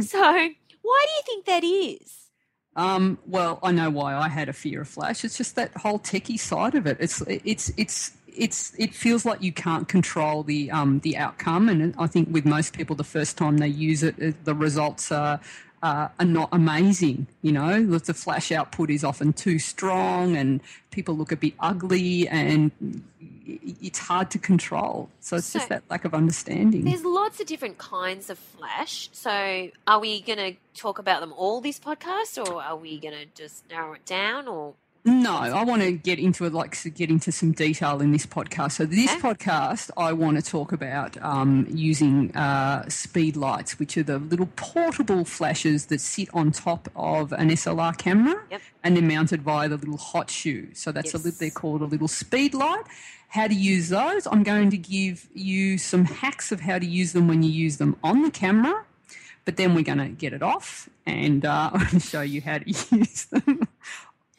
so, 0.02 0.20
why 0.20 1.06
do 1.06 1.12
you 1.14 1.22
think 1.24 1.46
that 1.46 1.64
is? 1.64 2.26
Um, 2.76 3.18
well, 3.26 3.58
I 3.62 3.72
know 3.72 3.88
why 3.88 4.14
I 4.14 4.28
had 4.28 4.50
a 4.50 4.52
fear 4.52 4.82
of 4.82 4.88
flash. 4.88 5.24
It's 5.24 5.38
just 5.38 5.56
that 5.56 5.74
whole 5.78 5.98
techie 5.98 6.38
side 6.38 6.74
of 6.74 6.86
it. 6.86 6.98
It's 7.00 7.22
it's 7.26 7.72
it's 7.78 8.12
it's 8.28 8.74
it 8.78 8.94
feels 8.94 9.24
like 9.24 9.42
you 9.42 9.50
can't 9.52 9.88
control 9.88 10.42
the 10.42 10.70
um 10.70 11.00
the 11.00 11.16
outcome, 11.16 11.70
and 11.70 11.94
I 11.98 12.06
think 12.06 12.28
with 12.30 12.44
most 12.44 12.74
people, 12.74 12.94
the 12.94 13.02
first 13.02 13.38
time 13.38 13.56
they 13.58 13.68
use 13.68 14.02
it- 14.02 14.44
the 14.44 14.54
results 14.54 15.10
are. 15.10 15.40
Uh, 15.82 16.08
are 16.18 16.26
not 16.26 16.50
amazing, 16.52 17.26
you 17.40 17.52
know. 17.52 17.82
The 17.86 18.12
flash 18.12 18.52
output 18.52 18.90
is 18.90 19.02
often 19.02 19.32
too 19.32 19.58
strong, 19.58 20.36
and 20.36 20.60
people 20.90 21.16
look 21.16 21.32
a 21.32 21.36
bit 21.36 21.54
ugly, 21.58 22.28
and 22.28 22.70
it's 23.46 23.98
hard 23.98 24.30
to 24.32 24.38
control. 24.38 25.08
So 25.20 25.36
it's 25.38 25.46
So- 25.46 25.58
just 25.58 25.70
that 25.70 25.82
lack 25.88 26.04
of 26.04 26.12
understanding. 26.12 26.84
There's 26.84 27.04
lots 27.04 27.40
of 27.40 27.46
different 27.46 27.78
kinds 27.78 28.28
of 28.28 28.38
flash. 28.38 29.08
So, 29.12 29.70
are 29.86 29.98
we 29.98 30.20
going 30.20 30.38
to 30.38 30.56
talk 30.78 30.98
about 30.98 31.20
them 31.20 31.32
all 31.32 31.62
this 31.62 31.80
podcast, 31.80 32.36
or 32.46 32.62
are 32.62 32.76
we 32.76 32.98
going 32.98 33.14
to 33.14 33.24
just 33.34 33.64
narrow 33.70 33.94
it 33.94 34.04
down? 34.04 34.48
Or 34.48 34.74
No, 35.04 35.34
I 35.38 35.64
want 35.64 35.80
to 35.80 35.92
get 35.92 36.18
into 36.18 36.44
it, 36.44 36.52
like 36.52 36.76
to 36.82 36.90
get 36.90 37.08
into 37.08 37.32
some 37.32 37.52
detail 37.52 38.02
in 38.02 38.12
this 38.12 38.26
podcast. 38.26 38.72
So 38.72 38.84
this 38.84 39.10
Okay. 39.10 39.20
podcast, 39.20 39.90
I 39.96 40.12
want 40.12 40.36
to 40.36 40.42
talk 40.42 40.72
about 40.72 41.16
um, 41.22 41.66
using 41.70 42.36
uh, 42.36 42.86
speed 42.90 43.34
lights, 43.34 43.78
which 43.78 43.96
are 43.96 44.02
the 44.02 44.18
little 44.18 44.50
portable 44.56 45.24
flashes 45.24 45.86
that 45.86 46.02
sit 46.02 46.28
on 46.34 46.52
top 46.52 46.88
of 46.94 47.32
an 47.32 47.48
SLR 47.48 47.96
camera, 47.96 48.42
Yep. 48.50 48.60
and 48.84 48.94
they're 48.94 49.02
mounted 49.02 49.40
via 49.40 49.68
the 49.70 49.78
little 49.78 49.96
hot 49.96 50.28
shoe. 50.30 50.68
So 50.74 50.92
that's 50.92 51.14
a 51.14 51.16
little, 51.16 51.32
they're 51.40 51.50
called 51.50 51.80
a 51.80 51.86
little 51.86 52.08
speed 52.08 52.52
light. 52.52 52.84
How 53.28 53.46
to 53.46 53.54
use 53.54 53.88
those? 53.88 54.26
I'm 54.26 54.42
going 54.42 54.68
to 54.70 54.76
give 54.76 55.28
you 55.32 55.78
some 55.78 56.04
hacks 56.04 56.52
of 56.52 56.60
how 56.60 56.78
to 56.78 56.84
use 56.86 57.12
them 57.12 57.26
when 57.26 57.42
you 57.42 57.50
use 57.50 57.78
them 57.78 57.96
on 58.04 58.20
the 58.22 58.30
camera. 58.30 58.84
But 59.46 59.56
then 59.56 59.74
we're 59.74 59.82
going 59.84 59.98
to 59.98 60.08
get 60.08 60.34
it 60.34 60.42
off, 60.42 60.88
and 61.06 61.44
uh, 61.46 61.70
I'm 61.72 61.78
going 61.80 61.90
to 61.92 62.00
show 62.00 62.20
you 62.20 62.42
how 62.42 62.58
to 62.58 62.68
use 62.96 63.24
them 63.24 63.66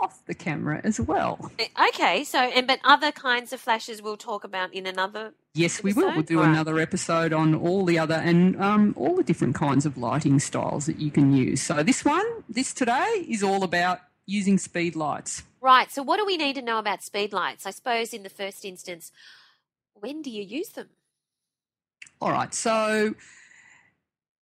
off 0.01 0.25
the 0.25 0.33
camera 0.33 0.81
as 0.83 0.99
well. 0.99 1.51
Eh, 1.59 1.67
okay, 1.89 2.23
so 2.23 2.39
and 2.39 2.67
but 2.67 2.79
other 2.83 3.11
kinds 3.11 3.53
of 3.53 3.59
flashes 3.59 4.01
we'll 4.01 4.17
talk 4.17 4.43
about 4.43 4.73
in 4.73 4.85
another. 4.85 5.33
Yes, 5.53 5.83
we 5.83 5.93
will. 5.93 6.13
We'll 6.13 6.23
do 6.23 6.39
right. 6.39 6.49
another 6.49 6.79
episode 6.79 7.33
on 7.33 7.53
all 7.55 7.85
the 7.85 7.99
other 7.99 8.15
and 8.15 8.59
um, 8.61 8.93
all 8.97 9.15
the 9.15 9.23
different 9.23 9.55
kinds 9.55 9.85
of 9.85 9.97
lighting 9.97 10.39
styles 10.39 10.85
that 10.87 10.99
you 10.99 11.11
can 11.11 11.33
use. 11.33 11.61
So 11.61 11.83
this 11.83 12.03
one, 12.03 12.25
this 12.49 12.73
today, 12.73 13.25
is 13.27 13.43
all 13.43 13.63
about 13.63 13.99
using 14.25 14.57
speed 14.57 14.95
lights. 14.95 15.43
Right. 15.61 15.91
So, 15.91 16.01
what 16.01 16.17
do 16.17 16.25
we 16.25 16.37
need 16.37 16.55
to 16.55 16.61
know 16.61 16.79
about 16.79 17.03
speed 17.03 17.33
lights? 17.33 17.65
I 17.65 17.71
suppose 17.71 18.13
in 18.13 18.23
the 18.23 18.29
first 18.29 18.65
instance, 18.65 19.11
when 19.93 20.21
do 20.21 20.29
you 20.29 20.43
use 20.43 20.69
them? 20.69 20.89
All 22.19 22.31
right, 22.31 22.53
so 22.53 23.15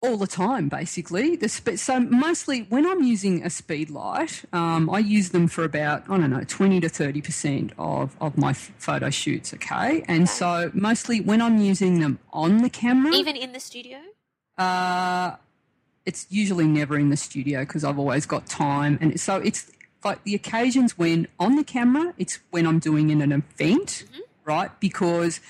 all 0.01 0.17
the 0.17 0.27
time, 0.27 0.69
basically. 0.69 1.35
The 1.35 1.49
sp- 1.51 1.75
so 1.77 1.99
mostly 1.99 2.61
when 2.69 2.85
I'm 2.85 3.03
using 3.03 3.43
a 3.45 3.49
speed 3.49 3.89
light, 3.89 4.43
um, 4.53 4.89
I 4.89 4.99
use 4.99 5.29
them 5.29 5.47
for 5.47 5.63
about 5.63 6.03
I 6.09 6.17
don't 6.17 6.29
know 6.29 6.43
twenty 6.47 6.79
to 6.81 6.89
thirty 6.89 7.21
percent 7.21 7.71
of 7.77 8.15
of 8.21 8.37
my 8.37 8.51
f- 8.51 8.71
photo 8.77 9.09
shoots. 9.09 9.53
Okay, 9.53 10.03
and 10.07 10.29
so 10.29 10.71
mostly 10.73 11.19
when 11.21 11.41
I'm 11.41 11.57
using 11.59 11.99
them 11.99 12.19
on 12.31 12.59
the 12.59 12.69
camera, 12.69 13.13
Even 13.13 13.35
in 13.35 13.51
the 13.53 13.59
studio? 13.59 13.97
uh, 14.57 15.35
it's 16.05 16.25
usually 16.29 16.65
never 16.65 16.97
in 16.97 17.09
the 17.09 17.17
studio 17.17 17.59
because 17.61 17.83
I've 17.83 17.99
always 17.99 18.25
got 18.25 18.45
time, 18.47 18.97
and 19.01 19.19
so 19.19 19.35
it's 19.37 19.69
like 20.03 20.23
the 20.23 20.33
occasions 20.33 20.97
when 20.97 21.27
on 21.39 21.55
the 21.57 21.63
camera, 21.63 22.13
it's 22.17 22.39
when 22.51 22.65
I'm 22.65 22.79
doing 22.79 23.09
in 23.09 23.21
an 23.21 23.33
event, 23.33 24.05
right? 24.45 24.71
Because 24.79 25.41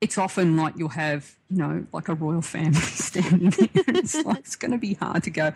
it's 0.00 0.16
often 0.16 0.56
like 0.56 0.74
you'll 0.76 0.88
have, 0.90 1.36
you 1.50 1.58
know, 1.58 1.86
like 1.92 2.08
a 2.08 2.14
royal 2.14 2.42
family 2.42 2.80
standing 2.80 3.50
there. 3.50 3.68
it's 3.88 4.14
like 4.24 4.38
it's 4.38 4.56
going 4.56 4.72
to 4.72 4.78
be 4.78 4.94
hard 4.94 5.22
to 5.24 5.30
go. 5.30 5.52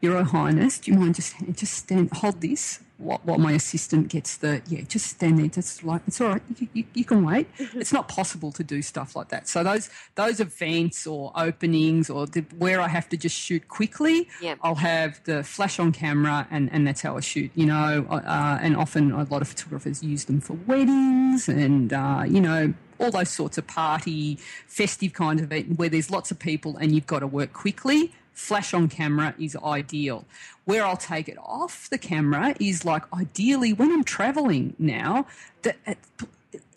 Your 0.00 0.24
Highness, 0.24 0.80
do 0.80 0.90
you 0.90 0.98
mind 0.98 1.14
just 1.14 1.36
just 1.52 1.74
stand, 1.74 2.10
hold 2.12 2.40
this 2.40 2.80
while, 3.02 3.20
while 3.24 3.38
my 3.38 3.52
assistant 3.52 4.08
gets 4.08 4.36
the 4.36 4.62
yeah, 4.68 4.80
just 4.82 5.06
stand 5.06 5.38
there. 5.38 5.46
Just 5.46 5.84
like 5.84 6.02
it's 6.06 6.20
all 6.20 6.30
right. 6.30 6.42
You, 6.58 6.68
you, 6.72 6.84
you 6.94 7.04
can 7.04 7.24
wait. 7.24 7.46
it's 7.58 7.92
not 7.92 8.08
possible 8.08 8.50
to 8.52 8.64
do 8.64 8.82
stuff 8.82 9.14
like 9.14 9.28
that. 9.28 9.48
So 9.48 9.62
those 9.62 9.90
those 10.14 10.40
events 10.40 11.06
or 11.06 11.32
openings 11.36 12.10
or 12.10 12.26
the, 12.26 12.40
where 12.58 12.80
I 12.80 12.88
have 12.88 13.08
to 13.10 13.16
just 13.16 13.36
shoot 13.36 13.68
quickly, 13.68 14.28
Yeah. 14.40 14.56
I'll 14.62 14.74
have 14.76 15.22
the 15.24 15.44
flash 15.44 15.78
on 15.78 15.92
camera 15.92 16.46
and, 16.50 16.68
and 16.72 16.86
that's 16.86 17.02
how 17.02 17.16
I 17.16 17.20
shoot, 17.20 17.50
you 17.54 17.66
know. 17.66 18.06
Uh, 18.10 18.58
and 18.60 18.76
often 18.76 19.12
a 19.12 19.24
lot 19.24 19.42
of 19.42 19.48
photographers 19.48 20.02
use 20.02 20.24
them 20.24 20.40
for 20.40 20.54
weddings 20.66 21.48
and, 21.48 21.92
uh, 21.92 22.24
you 22.26 22.40
know, 22.40 22.74
all 23.02 23.10
those 23.10 23.30
sorts 23.30 23.58
of 23.58 23.66
party, 23.66 24.38
festive 24.66 25.12
kind 25.12 25.40
of 25.40 25.46
event 25.46 25.78
where 25.78 25.88
there's 25.88 26.10
lots 26.10 26.30
of 26.30 26.38
people 26.38 26.76
and 26.76 26.94
you've 26.94 27.06
got 27.06 27.18
to 27.20 27.26
work 27.26 27.52
quickly. 27.52 28.12
Flash 28.32 28.72
on 28.72 28.88
camera 28.88 29.34
is 29.38 29.56
ideal. 29.56 30.24
Where 30.64 30.84
I'll 30.86 30.96
take 30.96 31.28
it 31.28 31.36
off 31.38 31.90
the 31.90 31.98
camera 31.98 32.54
is 32.58 32.84
like 32.84 33.02
ideally 33.12 33.72
when 33.72 33.92
I'm 33.92 34.04
traveling 34.04 34.74
now, 34.78 35.26
that 35.62 35.76
uh, 35.86 35.94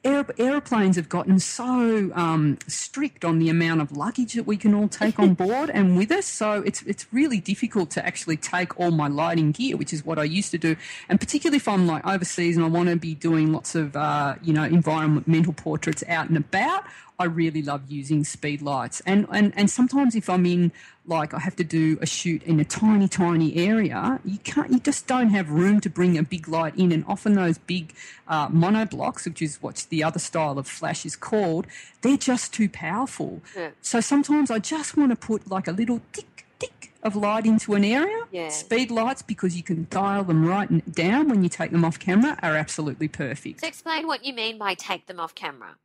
aer- 0.05 0.25
aeroplanes 0.37 0.95
have 0.95 1.09
gotten 1.09 1.39
so 1.39 2.11
um, 2.13 2.57
strict 2.67 3.25
on 3.25 3.39
the 3.39 3.49
amount 3.49 3.81
of 3.81 3.91
luggage 3.91 4.33
that 4.33 4.45
we 4.45 4.55
can 4.55 4.73
all 4.73 4.87
take 4.87 5.19
on 5.19 5.33
board 5.43 5.69
and 5.69 5.97
with 5.97 6.11
us. 6.11 6.25
So 6.25 6.61
it's 6.61 6.81
it's 6.83 7.11
really 7.11 7.39
difficult 7.39 7.89
to 7.91 8.05
actually 8.05 8.37
take 8.37 8.79
all 8.79 8.91
my 8.91 9.07
lighting 9.07 9.51
gear, 9.51 9.75
which 9.75 9.91
is 9.91 10.05
what 10.05 10.19
I 10.19 10.23
used 10.23 10.51
to 10.51 10.57
do. 10.57 10.75
And 11.09 11.19
particularly 11.19 11.57
if 11.57 11.67
I'm 11.67 11.87
like 11.87 12.05
overseas 12.05 12.55
and 12.55 12.65
I 12.65 12.69
want 12.69 12.89
to 12.89 12.95
be 12.95 13.15
doing 13.15 13.51
lots 13.51 13.75
of 13.75 13.95
uh, 13.95 14.35
you 14.41 14.53
know 14.53 14.63
environmental 14.63 15.53
portraits 15.53 16.03
out 16.07 16.29
and 16.29 16.37
about. 16.37 16.85
I 17.17 17.25
really 17.25 17.61
love 17.61 17.89
using 17.89 18.23
speed 18.23 18.61
lights, 18.61 19.01
and, 19.05 19.27
and 19.31 19.53
and 19.55 19.69
sometimes 19.69 20.15
if 20.15 20.29
I'm 20.29 20.45
in 20.45 20.71
like 21.05 21.33
I 21.33 21.39
have 21.39 21.55
to 21.57 21.63
do 21.63 21.97
a 22.01 22.05
shoot 22.05 22.43
in 22.43 22.59
a 22.59 22.65
tiny 22.65 23.07
tiny 23.07 23.55
area, 23.55 24.19
you 24.25 24.37
can't 24.39 24.71
you 24.71 24.79
just 24.79 25.07
don't 25.07 25.29
have 25.29 25.49
room 25.49 25.79
to 25.81 25.89
bring 25.89 26.17
a 26.17 26.23
big 26.23 26.47
light 26.47 26.75
in, 26.77 26.91
and 26.91 27.05
often 27.07 27.33
those 27.33 27.57
big 27.57 27.93
uh, 28.27 28.49
monoblocks, 28.49 29.25
which 29.25 29.41
is 29.41 29.61
what 29.61 29.85
the 29.89 30.03
other 30.03 30.19
style 30.19 30.57
of 30.57 30.67
flash 30.67 31.05
is 31.05 31.15
called, 31.15 31.67
they're 32.01 32.17
just 32.17 32.53
too 32.53 32.69
powerful. 32.69 33.41
Yeah. 33.55 33.69
So 33.81 34.01
sometimes 34.01 34.51
I 34.51 34.59
just 34.59 34.97
want 34.97 35.11
to 35.11 35.15
put 35.15 35.49
like 35.49 35.67
a 35.67 35.71
little 35.71 36.01
tick 36.11 36.45
tick 36.59 36.91
of 37.03 37.15
light 37.15 37.45
into 37.45 37.75
an 37.75 37.85
area. 37.85 38.23
Yeah. 38.31 38.49
Speed 38.49 38.91
lights 38.91 39.21
because 39.21 39.55
you 39.55 39.63
can 39.63 39.87
dial 39.89 40.23
them 40.23 40.45
right 40.45 40.93
down 40.93 41.29
when 41.29 41.43
you 41.43 41.49
take 41.49 41.71
them 41.71 41.85
off 41.85 41.99
camera 41.99 42.37
are 42.41 42.55
absolutely 42.55 43.07
perfect. 43.07 43.61
So 43.61 43.67
explain 43.67 44.07
what 44.07 44.25
you 44.25 44.33
mean 44.33 44.57
by 44.57 44.73
take 44.73 45.05
them 45.05 45.19
off 45.19 45.35
camera. 45.35 45.75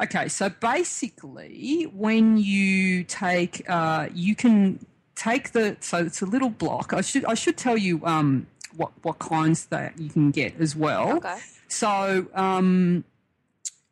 Okay, 0.00 0.28
so 0.28 0.48
basically, 0.48 1.84
when 1.94 2.36
you 2.36 3.04
take, 3.04 3.64
uh, 3.68 4.08
you 4.14 4.34
can 4.34 4.84
take 5.14 5.52
the. 5.52 5.76
So 5.80 5.98
it's 5.98 6.22
a 6.22 6.26
little 6.26 6.50
block. 6.50 6.92
I 6.92 7.00
should 7.02 7.24
I 7.24 7.34
should 7.34 7.56
tell 7.56 7.76
you 7.76 8.04
um, 8.04 8.46
what 8.76 8.92
what 9.02 9.18
kinds 9.18 9.66
that 9.66 9.98
you 9.98 10.08
can 10.10 10.30
get 10.30 10.60
as 10.60 10.74
well. 10.74 11.16
Okay. 11.18 11.38
So 11.68 12.26
um, 12.34 13.04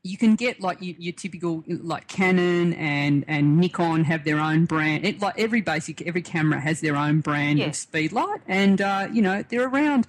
you 0.03 0.17
can 0.17 0.35
get 0.35 0.61
like 0.61 0.79
your, 0.81 0.97
your 0.99 1.13
typical 1.13 1.63
like 1.69 2.09
Canon 2.09 2.73
and 2.75 3.25
and 3.29 3.59
Nikon 3.59 4.05
have 4.05 4.25
their 4.25 4.41
own 4.41 4.65
brand. 4.65 5.07
It, 5.07 5.21
like 5.21 5.39
every 5.39 5.61
basic 5.61 6.03
every 6.07 6.23
camera 6.23 6.61
has 6.61 6.81
their 6.81 6.97
own 6.97 7.21
brand 7.21 7.59
Yeah. 7.59 7.67
of 7.67 7.77
speed 7.77 8.13
light, 8.13 8.41
and 8.49 8.81
uh, 8.81 9.09
you 9.13 9.23
know 9.23 9.45
they're 9.49 9.69
around 9.69 10.07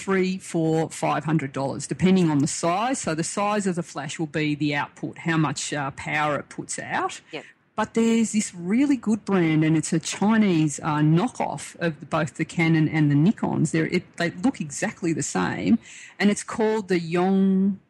three, 0.00 0.38
four, 0.38 0.90
five 0.90 1.24
hundred 1.24 1.52
dollars, 1.52 1.86
depending 1.86 2.30
on 2.30 2.38
the 2.38 2.46
size. 2.46 2.98
So 3.00 3.14
the 3.14 3.24
size 3.38 3.66
of 3.66 3.74
the 3.76 3.82
flash 3.82 4.18
will 4.18 4.26
be 4.42 4.54
the 4.54 4.74
output, 4.74 5.18
how 5.18 5.36
much 5.36 5.72
uh, 5.72 5.90
power 5.92 6.36
it 6.40 6.48
puts 6.48 6.78
out. 6.78 7.20
Yep. 7.32 7.44
But 7.76 7.94
there's 7.94 8.32
this 8.32 8.54
really 8.54 8.96
good 8.96 9.24
brand, 9.24 9.64
and 9.64 9.76
it's 9.76 9.92
a 9.92 10.00
Chinese 10.00 10.80
uh, 10.82 10.98
knockoff 10.98 11.76
of 11.80 12.10
both 12.10 12.34
the 12.34 12.44
Canon 12.44 12.88
and 12.88 13.10
the 13.10 13.14
Nikon's. 13.14 13.72
They're, 13.72 13.86
it, 13.86 14.04
they 14.16 14.30
look 14.30 14.60
exactly 14.60 15.12
the 15.14 15.22
same, 15.22 15.78
and 16.18 16.30
it's 16.30 16.42
called 16.42 16.88
the 16.88 16.98
Yong 16.98 17.80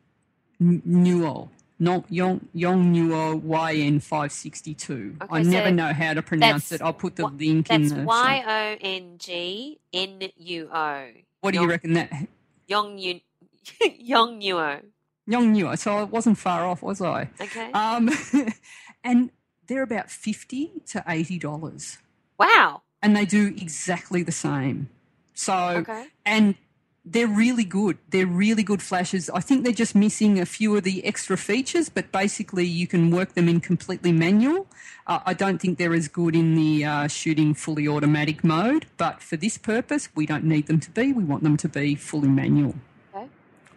Nuo. 0.63 1.49
Yong 1.81 2.49
Yong 2.53 2.95
Nuo 2.95 3.41
YN562. 3.43 5.17
I 5.29 5.41
Okay, 5.41 5.49
never 5.49 5.71
know 5.71 5.93
how 5.93 6.13
to 6.15 6.23
pronounce 6.23 6.71
it. 6.73 6.83
I'll 6.83 6.93
put 6.93 7.17
the 7.17 7.27
link 7.27 7.71
in 7.71 7.83
That's 7.83 7.95
the. 7.95 8.05
Y 8.05 8.45
O 8.47 8.77
N 8.81 9.17
G 9.19 9.81
N 9.93 10.21
U 10.37 10.69
O. 10.73 11.09
what 11.41 11.53
do 11.55 11.61
you 11.61 11.69
reckon 11.69 11.95
that? 11.95 12.11
Yong 12.67 12.99
Yu 12.99 13.21
Yong 13.99 14.41
Nuo. 14.41 14.83
Yong 15.27 15.55
Nuo. 15.55 15.77
So 15.79 15.97
I 15.99 16.03
wasn't 16.05 16.39
far 16.39 16.67
off, 16.67 16.83
was 16.83 17.01
I? 17.01 17.29
Okay. 17.41 17.71
Um, 17.73 18.11
and 19.05 19.31
they're 19.67 19.83
about 19.83 20.11
fifty 20.11 20.83
to 20.89 21.05
eighty 21.07 21.39
dollars, 21.39 21.99
wow. 22.39 22.83
and 23.03 23.17
they 23.17 23.25
do 23.25 23.49
exactly 23.49 24.23
the 24.23 24.33
same. 24.33 24.89
So 25.35 25.55
Okay. 25.55 26.07
and 26.25 26.55
they're 27.11 27.27
really 27.27 27.65
good. 27.65 27.99
They're 28.11 28.27
really 28.27 28.63
good 28.63 28.81
flashes. 28.81 29.29
I 29.31 29.41
think 29.41 29.65
they're 29.65 29.73
just 29.73 29.95
missing 29.97 30.39
a 30.39 30.47
few 30.47 30.77
of 30.77 30.85
the 30.85 31.05
extra 31.05 31.37
features, 31.37 31.89
but 31.89 32.13
basically 32.13 32.65
you 32.65 32.87
can 32.87 33.11
work 33.11 33.35
them 33.35 33.49
in 33.49 33.61
completely 33.61 34.13
manual. 34.13 34.69
Uh, 35.09 35.19
I 35.27 35.35
don't 35.35 35.61
think 35.61 35.79
they're 35.79 35.95
as 35.95 36.07
good 36.07 36.37
in 36.37 36.55
the 36.55 36.85
uh, 36.85 37.09
shooting 37.09 37.53
fully 37.55 37.89
automatic 37.89 38.45
mode, 38.45 38.87
but 38.97 39.23
for 39.23 39.37
this 39.37 39.59
purpose, 39.59 40.09
we 40.15 40.25
don't 40.25 40.45
need 40.45 40.69
them 40.69 40.79
to 40.81 40.91
be. 40.91 41.13
We 41.13 41.25
want 41.25 41.43
them 41.43 41.57
to 41.57 41.69
be 41.69 41.97
fully 41.97 42.29
manual. 42.29 42.75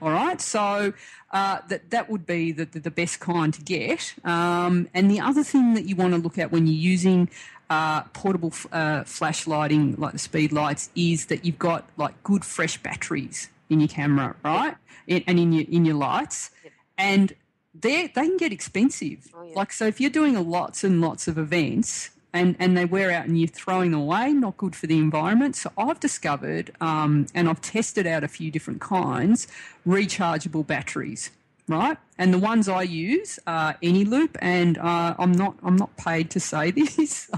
All 0.03 0.11
right, 0.11 0.41
so 0.41 0.91
uh, 1.31 1.59
that 1.69 1.91
that 1.91 2.09
would 2.09 2.25
be 2.25 2.51
the, 2.51 2.65
the, 2.65 2.81
the 2.81 2.91
best 2.91 3.21
kind 3.21 3.53
to 3.53 3.61
get. 3.61 4.15
Um, 4.25 4.89
and 4.93 5.09
the 5.09 5.21
other 5.21 5.45
thing 5.45 5.75
that 5.75 5.85
you 5.85 5.95
want 5.95 6.13
to 6.13 6.19
look 6.19 6.37
at 6.37 6.51
when 6.51 6.67
you're 6.67 6.75
using 6.75 7.29
uh, 7.69 8.03
portable 8.11 8.49
f- 8.49 8.67
uh, 8.73 9.05
flash 9.05 9.47
lighting, 9.47 9.95
like 9.97 10.11
the 10.11 10.19
speed 10.19 10.51
lights, 10.51 10.89
is 10.93 11.27
that 11.27 11.45
you've 11.45 11.57
got 11.57 11.87
like 11.95 12.21
good 12.21 12.43
fresh 12.43 12.77
batteries 12.83 13.47
in 13.69 13.79
your 13.79 13.87
camera, 13.87 14.35
right? 14.43 14.75
In, 15.07 15.23
and 15.25 15.39
in 15.39 15.53
your 15.53 15.65
in 15.69 15.85
your 15.85 15.95
lights, 15.95 16.49
and 16.97 17.31
they 17.73 18.07
they 18.07 18.27
can 18.27 18.35
get 18.35 18.51
expensive. 18.51 19.29
Oh, 19.33 19.43
yeah. 19.43 19.53
Like 19.55 19.71
so, 19.71 19.87
if 19.87 20.01
you're 20.01 20.09
doing 20.09 20.35
lots 20.49 20.83
and 20.83 20.99
lots 20.99 21.29
of 21.29 21.37
events. 21.37 22.09
And, 22.33 22.55
and 22.57 22.75
they 22.75 22.85
wear 22.85 23.11
out 23.11 23.25
and 23.25 23.39
you're 23.39 23.47
throwing 23.47 23.91
them 23.91 24.01
away, 24.01 24.33
not 24.33 24.57
good 24.57 24.75
for 24.75 24.87
the 24.87 24.97
environment. 24.97 25.55
So 25.55 25.71
I've 25.77 25.99
discovered, 25.99 26.71
um, 26.81 27.27
and 27.35 27.47
I've 27.47 27.61
tested 27.61 28.07
out 28.07 28.23
a 28.23 28.27
few 28.27 28.49
different 28.49 28.81
kinds, 28.81 29.47
rechargeable 29.85 30.65
batteries, 30.65 31.29
right? 31.67 31.97
And 32.17 32.33
the 32.33 32.39
ones 32.39 32.67
I 32.67 32.83
use 32.83 33.39
are 33.45 33.75
Eneloop, 33.83 34.35
and 34.39 34.77
uh, 34.77 35.15
I'm 35.17 35.31
not 35.31 35.55
I'm 35.63 35.75
not 35.75 35.95
paid 35.97 36.29
to 36.31 36.39
say 36.39 36.71
this. 36.79 37.29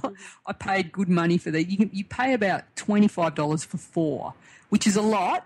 I 0.45 0.53
paid 0.53 0.91
good 0.91 1.09
money 1.09 1.37
for 1.37 1.51
that. 1.51 1.65
You 1.65 1.77
can, 1.77 1.89
you 1.93 2.05
pay 2.05 2.33
about 2.33 2.63
twenty 2.75 3.07
five 3.07 3.35
dollars 3.35 3.63
for 3.63 3.77
four, 3.77 4.33
which 4.69 4.87
is 4.87 4.95
a 4.95 5.01
lot. 5.01 5.45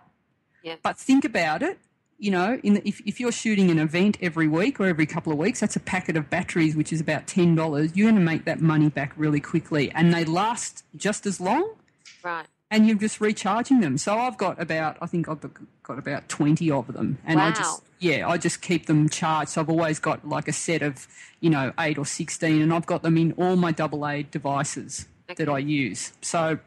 Yeah. 0.63 0.75
But 0.83 0.97
think 0.97 1.25
about 1.25 1.63
it. 1.63 1.79
You 2.19 2.31
know, 2.31 2.59
in 2.63 2.73
the, 2.73 2.87
if 2.87 3.01
if 3.07 3.19
you're 3.19 3.31
shooting 3.31 3.71
an 3.71 3.79
event 3.79 4.17
every 4.21 4.47
week 4.47 4.79
or 4.79 4.85
every 4.87 5.05
couple 5.05 5.31
of 5.31 5.39
weeks, 5.39 5.61
that's 5.61 5.77
a 5.77 5.79
packet 5.79 6.17
of 6.17 6.29
batteries, 6.29 6.75
which 6.75 6.91
is 6.91 6.99
about 6.99 7.27
ten 7.27 7.55
dollars. 7.55 7.95
You're 7.95 8.07
going 8.11 8.15
to 8.19 8.21
make 8.21 8.43
that 8.45 8.59
money 8.59 8.89
back 8.89 9.13
really 9.15 9.39
quickly, 9.39 9.89
and 9.91 10.13
they 10.13 10.25
last 10.25 10.83
just 10.97 11.25
as 11.25 11.39
long 11.39 11.75
Right. 12.21 12.45
and 12.69 12.85
you're 12.85 12.97
just 12.97 13.21
recharging 13.21 13.79
them. 13.79 13.97
So 13.97 14.17
I've 14.17 14.37
got 14.37 14.61
about, 14.61 14.97
I 15.01 15.05
think 15.07 15.29
I've 15.29 15.39
got 15.83 15.97
about 15.97 16.27
20 16.27 16.69
of 16.69 16.87
them. 16.91 17.17
And 17.25 17.39
I 17.39 17.51
just, 17.51 17.81
yeah, 17.99 18.27
I 18.27 18.37
just 18.37 18.61
keep 18.61 18.85
them 18.87 19.07
charged. 19.07 19.51
So 19.51 19.61
I've 19.61 19.69
always 19.69 19.99
got 19.99 20.27
like 20.27 20.49
a 20.49 20.53
set 20.53 20.81
of, 20.81 21.07
you 21.39 21.49
know, 21.49 21.71
eight 21.79 21.97
or 21.97 22.05
16, 22.05 22.61
and 22.61 22.73
I've 22.73 22.85
got 22.85 23.01
them 23.01 23.17
in 23.17 23.31
all 23.37 23.55
my 23.55 23.71
double 23.71 24.05
A 24.05 24.23
devices 24.23 25.07
that 25.33 25.47
I 25.47 25.59
use. 25.59 26.11
So 26.21 26.59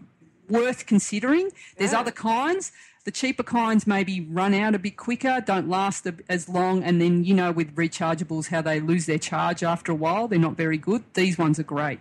worth 0.49 0.87
considering. 0.87 1.51
There's 1.77 1.93
Yeah. 1.93 2.01
other 2.01 2.11
kinds. 2.11 2.73
The 3.05 3.11
cheaper 3.11 3.43
kinds 3.43 3.87
maybe 3.87 4.21
run 4.21 4.55
out 4.55 4.75
a 4.77 4.79
bit 4.79 4.97
quicker, 4.97 5.41
don't 5.45 5.69
last 5.69 6.07
as 6.29 6.49
long, 6.49 6.85
and 6.85 7.01
then 7.01 7.25
you 7.25 7.35
know 7.35 7.51
with 7.51 7.75
rechargeables 7.75 8.47
how 8.49 8.63
they 8.63 8.79
lose 8.79 9.07
their 9.07 9.19
charge 9.19 9.63
after 9.65 9.91
a 9.91 9.95
while. 9.95 10.29
They're 10.29 10.39
not 10.39 10.57
very 10.57 10.79
good. 10.79 11.03
These 11.15 11.37
ones 11.37 11.59
are 11.59 11.65
great. 11.65 11.99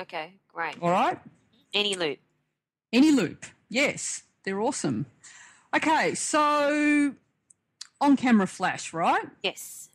Okay. 0.00 0.34
Great. 0.52 0.76
All 0.82 0.90
right. 0.90 1.18
Eneloop. 1.74 2.18
Any 2.92 3.10
loop, 3.10 3.44
yes, 3.68 4.22
they're 4.44 4.60
awesome. 4.60 5.06
Okay, 5.74 6.14
so 6.14 7.14
on 8.00 8.16
camera 8.16 8.46
flash, 8.46 8.92
right? 8.92 9.24
Yes. 9.42 9.88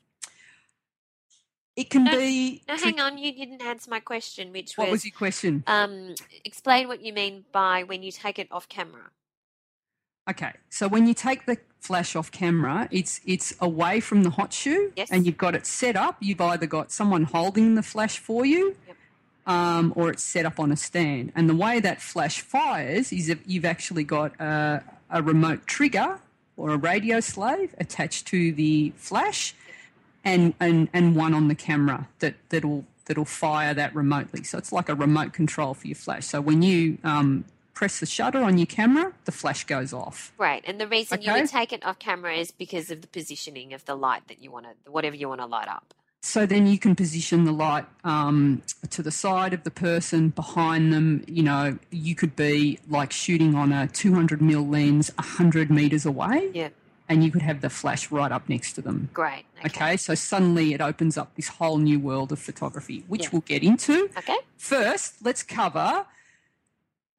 It 1.78 1.90
can 1.90 2.04
No, 2.04 2.12
be. 2.18 2.62
Tri- 2.68 2.76
hang 2.78 3.00
on, 3.00 3.18
you 3.18 3.32
didn't 3.32 3.62
answer 3.62 3.90
my 3.90 4.02
question, 4.02 4.52
which 4.52 4.74
What 4.78 4.86
was, 4.86 4.90
What 4.90 4.92
was 4.92 5.06
your 5.06 5.14
question? 5.18 5.64
um, 5.68 6.16
explain 6.44 6.90
what 6.90 7.02
you 7.02 7.14
mean 7.14 7.46
by 7.54 7.84
when 7.84 8.04
you 8.04 8.12
take 8.12 8.38
it 8.38 8.50
off 8.52 8.68
camera. 8.68 9.12
Okay, 10.30 10.52
so 10.70 10.88
when 10.88 11.08
you 11.08 11.14
take 11.14 11.46
the 11.46 11.58
flash 11.80 12.16
off 12.16 12.32
camera, 12.32 12.88
it's 12.92 13.20
it's 13.26 13.54
away 13.60 14.00
from 14.00 14.24
the 14.24 14.30
hot 14.30 14.54
shoe, 14.54 14.92
Yes. 14.96 15.10
and 15.12 15.26
you've 15.26 15.38
got 15.38 15.56
it 15.56 15.66
set 15.66 15.96
up. 15.96 16.18
You've 16.20 16.42
either 16.42 16.68
got 16.68 16.92
someone 16.92 17.24
holding 17.24 17.76
the 17.76 17.82
flash 17.84 18.20
for 18.20 18.46
you, 18.46 18.76
Yep. 18.88 18.98
um, 19.48 19.94
or 19.96 20.10
it's 20.12 20.22
set 20.24 20.46
up 20.46 20.60
on 20.60 20.72
a 20.72 20.76
stand. 20.78 21.32
And 21.36 21.50
the 21.50 21.56
way 21.56 21.80
that 21.80 22.02
flash 22.02 22.42
fires 22.42 23.12
is 23.12 23.28
that 23.28 23.40
you've 23.48 23.66
actually 23.66 24.04
got 24.04 24.40
a, 24.40 24.84
a 25.10 25.24
remote 25.24 25.66
trigger 25.66 26.20
or 26.58 26.72
a 26.72 26.78
radio 26.78 27.20
slave 27.22 27.74
attached 27.80 28.28
to 28.28 28.52
the 28.52 28.92
flash, 28.98 29.56
and 30.24 30.54
and 30.60 30.90
and 30.94 31.16
one 31.16 31.34
on 31.34 31.48
the 31.48 31.56
camera 31.56 32.08
that 32.20 32.36
that'll 32.50 32.86
that'll 33.06 33.26
fire 33.26 33.74
that 33.74 33.96
remotely. 33.96 34.44
So 34.44 34.60
it's 34.60 34.72
like 34.72 34.90
a 34.90 34.96
remote 34.96 35.34
control 35.34 35.74
for 35.74 35.88
your 35.88 35.96
flash. 35.96 36.26
So 36.28 36.40
when 36.42 36.62
you 36.62 37.00
um, 37.04 37.46
press 37.80 38.02
the 38.02 38.06
shutter 38.06 38.44
on 38.44 38.58
your 38.58 38.66
camera, 38.66 39.14
the 39.24 39.32
flash 39.32 39.64
goes 39.64 39.94
off. 39.94 40.34
Right, 40.38 40.62
and 40.68 40.82
the 40.82 40.86
reason 40.88 41.22
you 41.22 41.32
would 41.32 41.48
take 41.48 41.72
it 41.72 41.82
off 41.86 41.98
camera 41.98 42.34
is 42.36 42.52
because 42.52 42.92
of 42.92 43.00
the 43.00 43.08
positioning 43.08 43.72
of 43.74 43.86
the 43.86 43.96
light 43.96 44.28
that 44.28 44.44
you 44.44 44.52
want 44.52 44.66
to, 44.66 44.92
whatever 44.92 45.16
you 45.16 45.30
want 45.30 45.40
to 45.40 45.46
light 45.48 45.70
up. 45.70 45.94
So 46.22 46.46
then 46.46 46.68
you 46.68 46.78
can 46.78 46.94
position 46.94 47.46
the 47.46 47.54
light 47.54 47.86
um, 48.04 48.64
to 48.90 49.02
the 49.02 49.12
side 49.12 49.54
of 49.54 49.64
the 49.64 49.72
person, 49.72 50.28
behind 50.28 50.92
them. 50.92 51.24
You 51.26 51.44
know, 51.44 51.80
you 51.90 52.16
could 52.16 52.36
be 52.36 52.80
like 52.90 53.14
shooting 53.14 53.56
on 53.56 53.72
a 53.72 53.88
200 53.88 54.42
mil 54.42 54.68
lens 54.68 55.10
100 55.16 55.72
meters 55.72 56.06
away, 56.06 56.50
Yeah, 56.54 56.70
and 57.08 57.24
you 57.24 57.32
could 57.32 57.44
have 57.44 57.62
the 57.62 57.70
flash 57.70 58.12
right 58.12 58.30
up 58.34 58.50
next 58.50 58.74
to 58.74 58.82
them. 58.82 59.08
great. 59.14 59.46
Okay, 59.66 59.96
so 59.96 60.16
suddenly 60.16 60.74
it 60.74 60.82
opens 60.82 61.18
up 61.18 61.34
this 61.38 61.48
whole 61.48 61.78
new 61.78 61.98
world 61.98 62.34
of 62.34 62.40
photography, 62.40 63.06
which 63.08 63.24
Yeah. 63.24 63.30
we'll 63.32 63.42
get 63.54 63.64
into. 63.64 64.10
Okay. 64.18 64.38
First, 64.58 65.16
let's 65.24 65.44
cover 65.44 66.06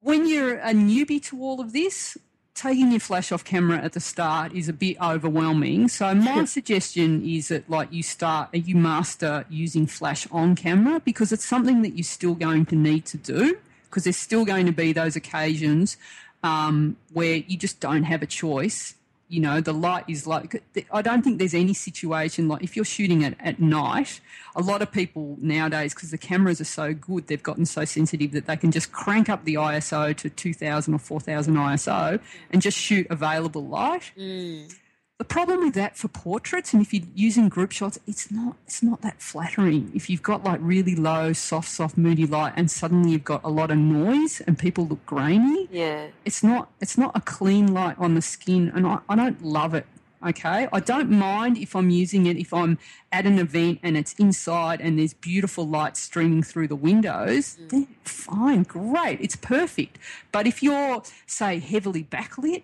when 0.01 0.27
you're 0.27 0.57
a 0.57 0.73
newbie 0.73 1.23
to 1.25 1.41
all 1.41 1.61
of 1.61 1.73
this, 1.73 2.17
taking 2.53 2.91
your 2.91 2.99
flash 2.99 3.31
off 3.31 3.43
camera 3.43 3.77
at 3.77 3.93
the 3.93 3.99
start 3.99 4.53
is 4.53 4.67
a 4.67 4.73
bit 4.73 4.97
overwhelming. 5.01 5.87
So 5.87 6.13
my 6.13 6.45
suggestion 6.45 7.25
is 7.25 7.47
that 7.47 7.69
like 7.69 7.91
you 7.91 8.03
start 8.03 8.49
you 8.53 8.75
master 8.75 9.45
using 9.49 9.87
flash 9.87 10.27
on 10.31 10.55
camera 10.55 10.99
because 10.99 11.31
it's 11.31 11.45
something 11.45 11.81
that 11.83 11.95
you're 11.95 12.03
still 12.03 12.35
going 12.35 12.65
to 12.67 12.75
need 12.75 13.05
to 13.05 13.17
do 13.17 13.57
because 13.85 14.03
there's 14.03 14.17
still 14.17 14.45
going 14.45 14.65
to 14.65 14.71
be 14.71 14.93
those 14.93 15.15
occasions 15.15 15.97
um, 16.43 16.97
where 17.13 17.35
you 17.35 17.57
just 17.57 17.79
don't 17.79 18.03
have 18.03 18.21
a 18.21 18.27
choice. 18.27 18.95
You 19.31 19.39
know, 19.39 19.61
the 19.61 19.73
light 19.73 20.03
is 20.09 20.27
like, 20.27 20.61
I 20.91 21.01
don't 21.01 21.21
think 21.21 21.39
there's 21.39 21.53
any 21.53 21.73
situation 21.73 22.49
like 22.49 22.63
if 22.63 22.75
you're 22.75 22.83
shooting 22.83 23.21
it 23.21 23.37
at 23.39 23.61
night, 23.61 24.19
a 24.57 24.61
lot 24.61 24.81
of 24.81 24.91
people 24.91 25.37
nowadays, 25.39 25.93
because 25.93 26.11
the 26.11 26.17
cameras 26.17 26.59
are 26.59 26.65
so 26.65 26.93
good, 26.93 27.27
they've 27.27 27.41
gotten 27.41 27.65
so 27.65 27.85
sensitive 27.85 28.33
that 28.33 28.45
they 28.45 28.57
can 28.57 28.71
just 28.71 28.91
crank 28.91 29.29
up 29.29 29.45
the 29.45 29.53
ISO 29.53 30.13
to 30.17 30.29
2000 30.29 30.93
or 30.93 30.99
4000 30.99 31.55
ISO 31.55 32.19
and 32.51 32.61
just 32.61 32.77
shoot 32.77 33.07
available 33.09 33.65
light. 33.65 34.11
Mm. 34.17 34.75
The 35.21 35.25
problem 35.25 35.59
with 35.59 35.75
that 35.75 35.95
for 35.95 36.07
portraits, 36.07 36.73
and 36.73 36.81
if 36.81 36.91
you're 36.91 37.03
using 37.13 37.47
group 37.47 37.71
shots, 37.71 37.99
it's 38.07 38.31
not 38.31 38.55
it's 38.65 38.81
not 38.81 39.03
that 39.03 39.21
flattering. 39.21 39.91
If 39.93 40.09
you've 40.09 40.23
got 40.23 40.43
like 40.43 40.59
really 40.63 40.95
low, 40.95 41.31
soft, 41.31 41.69
soft, 41.69 41.95
moody 41.95 42.25
light, 42.25 42.53
and 42.55 42.71
suddenly 42.71 43.11
you've 43.11 43.23
got 43.23 43.43
a 43.43 43.49
lot 43.49 43.69
of 43.69 43.77
noise 43.77 44.41
and 44.47 44.57
people 44.57 44.87
look 44.87 45.05
grainy, 45.05 45.67
Yeah. 45.71 46.07
it's 46.25 46.41
not 46.41 46.71
it's 46.81 46.97
not 46.97 47.11
a 47.13 47.21
clean 47.21 47.71
light 47.71 47.97
on 47.99 48.15
the 48.15 48.21
skin, 48.23 48.71
and 48.73 48.87
I, 48.87 48.97
I 49.07 49.15
don't 49.15 49.43
love 49.43 49.75
it. 49.75 49.85
Okay, 50.25 50.67
I 50.73 50.79
don't 50.79 51.11
mind 51.11 51.59
if 51.59 51.75
I'm 51.75 51.91
using 51.91 52.25
it 52.25 52.35
if 52.37 52.51
I'm 52.51 52.79
at 53.11 53.27
an 53.27 53.37
event 53.37 53.77
and 53.83 53.95
it's 53.95 54.13
inside 54.13 54.81
and 54.81 54.97
there's 54.97 55.13
beautiful 55.13 55.67
light 55.67 55.97
streaming 55.97 56.41
through 56.41 56.67
the 56.69 56.75
windows. 56.75 57.59
Mm. 57.61 57.69
Then 57.69 57.87
fine, 58.05 58.63
great, 58.63 59.19
it's 59.21 59.35
perfect. 59.35 59.99
But 60.31 60.47
if 60.47 60.63
you're 60.63 61.03
say 61.27 61.59
heavily 61.59 62.03
backlit, 62.05 62.63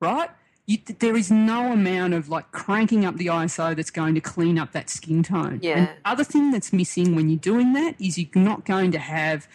right? 0.00 0.30
You, 0.66 0.78
there 0.98 1.16
is 1.16 1.30
no 1.30 1.72
amount 1.72 2.14
of 2.14 2.28
like 2.28 2.50
cranking 2.50 3.04
up 3.04 3.16
the 3.16 3.26
ISO 3.26 3.76
that's 3.76 3.90
going 3.90 4.14
to 4.16 4.20
clean 4.20 4.58
up 4.58 4.72
that 4.72 4.90
skin 4.90 5.22
tone. 5.22 5.60
Yeah. 5.62 5.78
And 5.78 5.88
other 6.04 6.24
thing 6.24 6.50
that's 6.50 6.72
missing 6.72 7.14
when 7.14 7.28
you're 7.28 7.38
doing 7.38 7.72
that 7.74 7.94
is 8.00 8.18
you're 8.18 8.28
not 8.34 8.64
going 8.64 8.90
to 8.92 8.98
have 8.98 9.46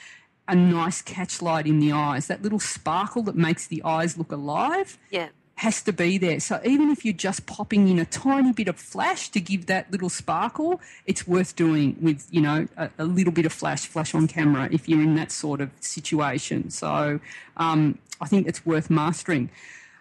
a 0.47 0.55
nice 0.55 1.01
catch 1.01 1.41
light 1.41 1.67
in 1.67 1.79
the 1.79 1.91
eyes. 1.91 2.27
That 2.27 2.41
little 2.41 2.59
sparkle 2.59 3.23
that 3.23 3.35
makes 3.35 3.67
the 3.67 3.83
eyes 3.83 4.17
look 4.17 4.31
alive 4.31 4.97
Yeah. 5.11 5.29
has 5.55 5.81
to 5.83 5.91
be 5.93 6.17
there. 6.17 6.39
So 6.39 6.61
even 6.65 6.89
if 6.89 7.03
you're 7.03 7.13
just 7.13 7.45
popping 7.45 7.89
in 7.89 7.99
a 7.99 8.05
tiny 8.05 8.53
bit 8.53 8.69
of 8.69 8.77
flash 8.77 9.27
to 9.29 9.41
give 9.41 9.65
that 9.65 9.91
little 9.91 10.09
sparkle, 10.09 10.79
it's 11.05 11.27
worth 11.27 11.55
doing 11.57 11.97
with 12.01 12.25
you 12.31 12.41
know 12.41 12.67
a, 12.77 12.89
a 12.97 13.03
little 13.05 13.33
bit 13.33 13.45
of 13.45 13.51
flash, 13.51 13.85
flash 13.85 14.15
on 14.15 14.27
camera 14.27 14.69
if 14.71 14.87
you're 14.87 15.01
in 15.01 15.15
that 15.15 15.31
sort 15.31 15.59
of 15.59 15.71
situation. 15.81 16.69
So 16.69 17.19
um, 17.57 17.97
I 18.21 18.27
think 18.27 18.47
it's 18.47 18.65
worth 18.65 18.89
mastering. 18.89 19.49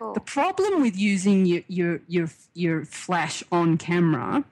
Cool. 0.00 0.14
The 0.14 0.20
problem 0.20 0.80
with 0.80 0.96
using 0.98 1.44
your 1.46 1.62
your 1.68 2.00
your 2.08 2.30
your 2.54 2.84
flash 2.86 3.42
on 3.52 3.76
camera, 3.76 4.44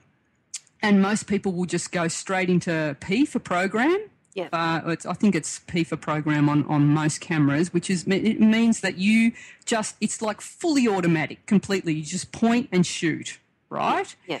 and 0.81 1.01
most 1.01 1.25
people 1.27 1.51
will 1.53 1.65
just 1.65 1.91
go 1.91 2.07
straight 2.07 2.49
into 2.49 2.95
P 2.99 3.25
for 3.25 3.39
program. 3.39 3.97
Yeah. 4.35 4.49
Uh, 4.53 4.81
it's, 4.91 5.07
I 5.07 5.13
think 5.13 5.33
it's 5.33 5.59
P 5.59 5.83
for 5.83 5.97
program 5.97 6.47
on, 6.49 6.63
on 6.67 6.85
most 6.87 7.19
cameras, 7.19 7.73
which 7.73 7.89
is 7.89 8.05
it 8.07 8.39
means 8.39 8.81
that 8.81 8.99
you 8.99 9.31
just 9.65 9.95
it's 9.99 10.21
like 10.21 10.39
fully 10.39 10.87
automatic, 10.87 11.45
completely. 11.47 11.93
You 11.95 12.03
just 12.03 12.31
point 12.31 12.69
and 12.71 12.85
shoot, 12.85 13.39
right? 13.69 14.15
Yeah. 14.27 14.39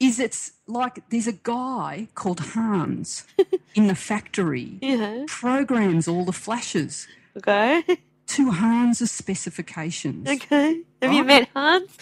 Is 0.00 0.18
it's 0.18 0.52
like 0.66 1.08
there's 1.10 1.26
a 1.28 1.32
guy 1.34 2.08
called 2.14 2.40
Hans 2.40 3.24
in 3.74 3.86
the 3.86 3.94
factory 3.94 4.78
Yeah. 4.80 5.24
programs 5.28 6.08
all 6.08 6.24
the 6.24 6.32
flashes 6.32 7.06
Okay. 7.36 7.82
to 8.28 8.50
Hans' 8.50 9.10
specifications. 9.10 10.28
Okay. 10.28 10.82
Have 11.02 11.12
you 11.12 11.24
met 11.24 11.48
Hans? 11.54 11.96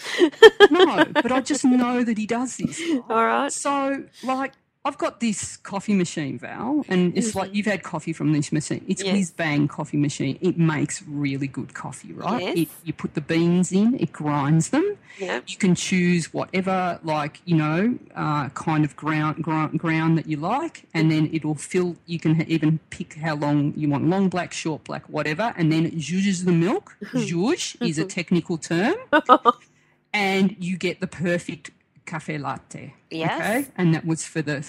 No, 0.69 1.05
but 1.05 1.31
I 1.31 1.41
just 1.41 1.65
know 1.65 2.03
that 2.03 2.17
he 2.17 2.25
does 2.25 2.57
this. 2.57 2.81
All 3.09 3.25
right. 3.25 3.51
So, 3.51 4.05
like, 4.23 4.53
I've 4.83 4.97
got 4.97 5.19
this 5.19 5.57
coffee 5.57 5.93
machine, 5.93 6.39
Val, 6.39 6.83
and 6.89 7.15
it's 7.15 7.29
mm-hmm. 7.29 7.39
like 7.39 7.53
you've 7.53 7.67
had 7.67 7.83
coffee 7.83 8.13
from 8.13 8.33
this 8.33 8.51
machine. 8.51 8.83
It's 8.87 9.03
Yes. 9.03 9.13
whiz 9.13 9.31
bang 9.31 9.67
coffee 9.67 9.97
machine. 9.97 10.39
It 10.41 10.57
makes 10.57 11.03
really 11.07 11.45
good 11.45 11.75
coffee, 11.75 12.13
right? 12.13 12.41
Yes. 12.41 12.57
It, 12.57 12.69
you 12.83 12.93
put 12.93 13.13
the 13.13 13.21
beans 13.21 13.71
in, 13.71 13.99
it 13.99 14.11
grinds 14.11 14.69
them. 14.69 14.97
Yeah. 15.19 15.41
You 15.45 15.57
can 15.57 15.75
choose 15.75 16.33
whatever, 16.33 16.99
like 17.03 17.41
you 17.45 17.57
know, 17.57 17.99
uh, 18.15 18.49
kind 18.49 18.83
of 18.83 18.95
ground, 18.95 19.43
ground 19.43 19.77
ground 19.77 20.17
that 20.17 20.25
you 20.25 20.37
like, 20.37 20.87
and 20.95 21.11
mm-hmm. 21.11 21.25
then 21.25 21.29
it'll 21.31 21.53
fill. 21.53 21.95
You 22.07 22.19
can 22.19 22.41
even 22.49 22.79
pick 22.89 23.13
how 23.13 23.35
long 23.35 23.73
you 23.75 23.87
want, 23.87 24.07
long 24.07 24.29
black, 24.29 24.51
short 24.51 24.83
black, 24.85 25.07
whatever, 25.07 25.53
and 25.57 25.71
then 25.71 25.85
it 25.85 25.97
zhuzhes 25.97 26.43
the 26.43 26.51
milk. 26.51 26.97
Mm-hmm. 27.03 27.17
Zhuzh 27.19 27.87
is 27.87 27.99
a 27.99 28.05
technical 28.05 28.57
term, 28.57 28.95
and 30.13 30.55
you 30.57 30.75
get 30.75 31.01
the 31.01 31.07
perfect 31.07 31.69
cafe 32.11 32.37
latte. 32.37 32.93
Yes. 33.09 33.31
Okay, 33.39 33.65
and 33.77 33.93
that 33.93 34.05
was 34.05 34.25
for 34.25 34.41
the 34.43 34.61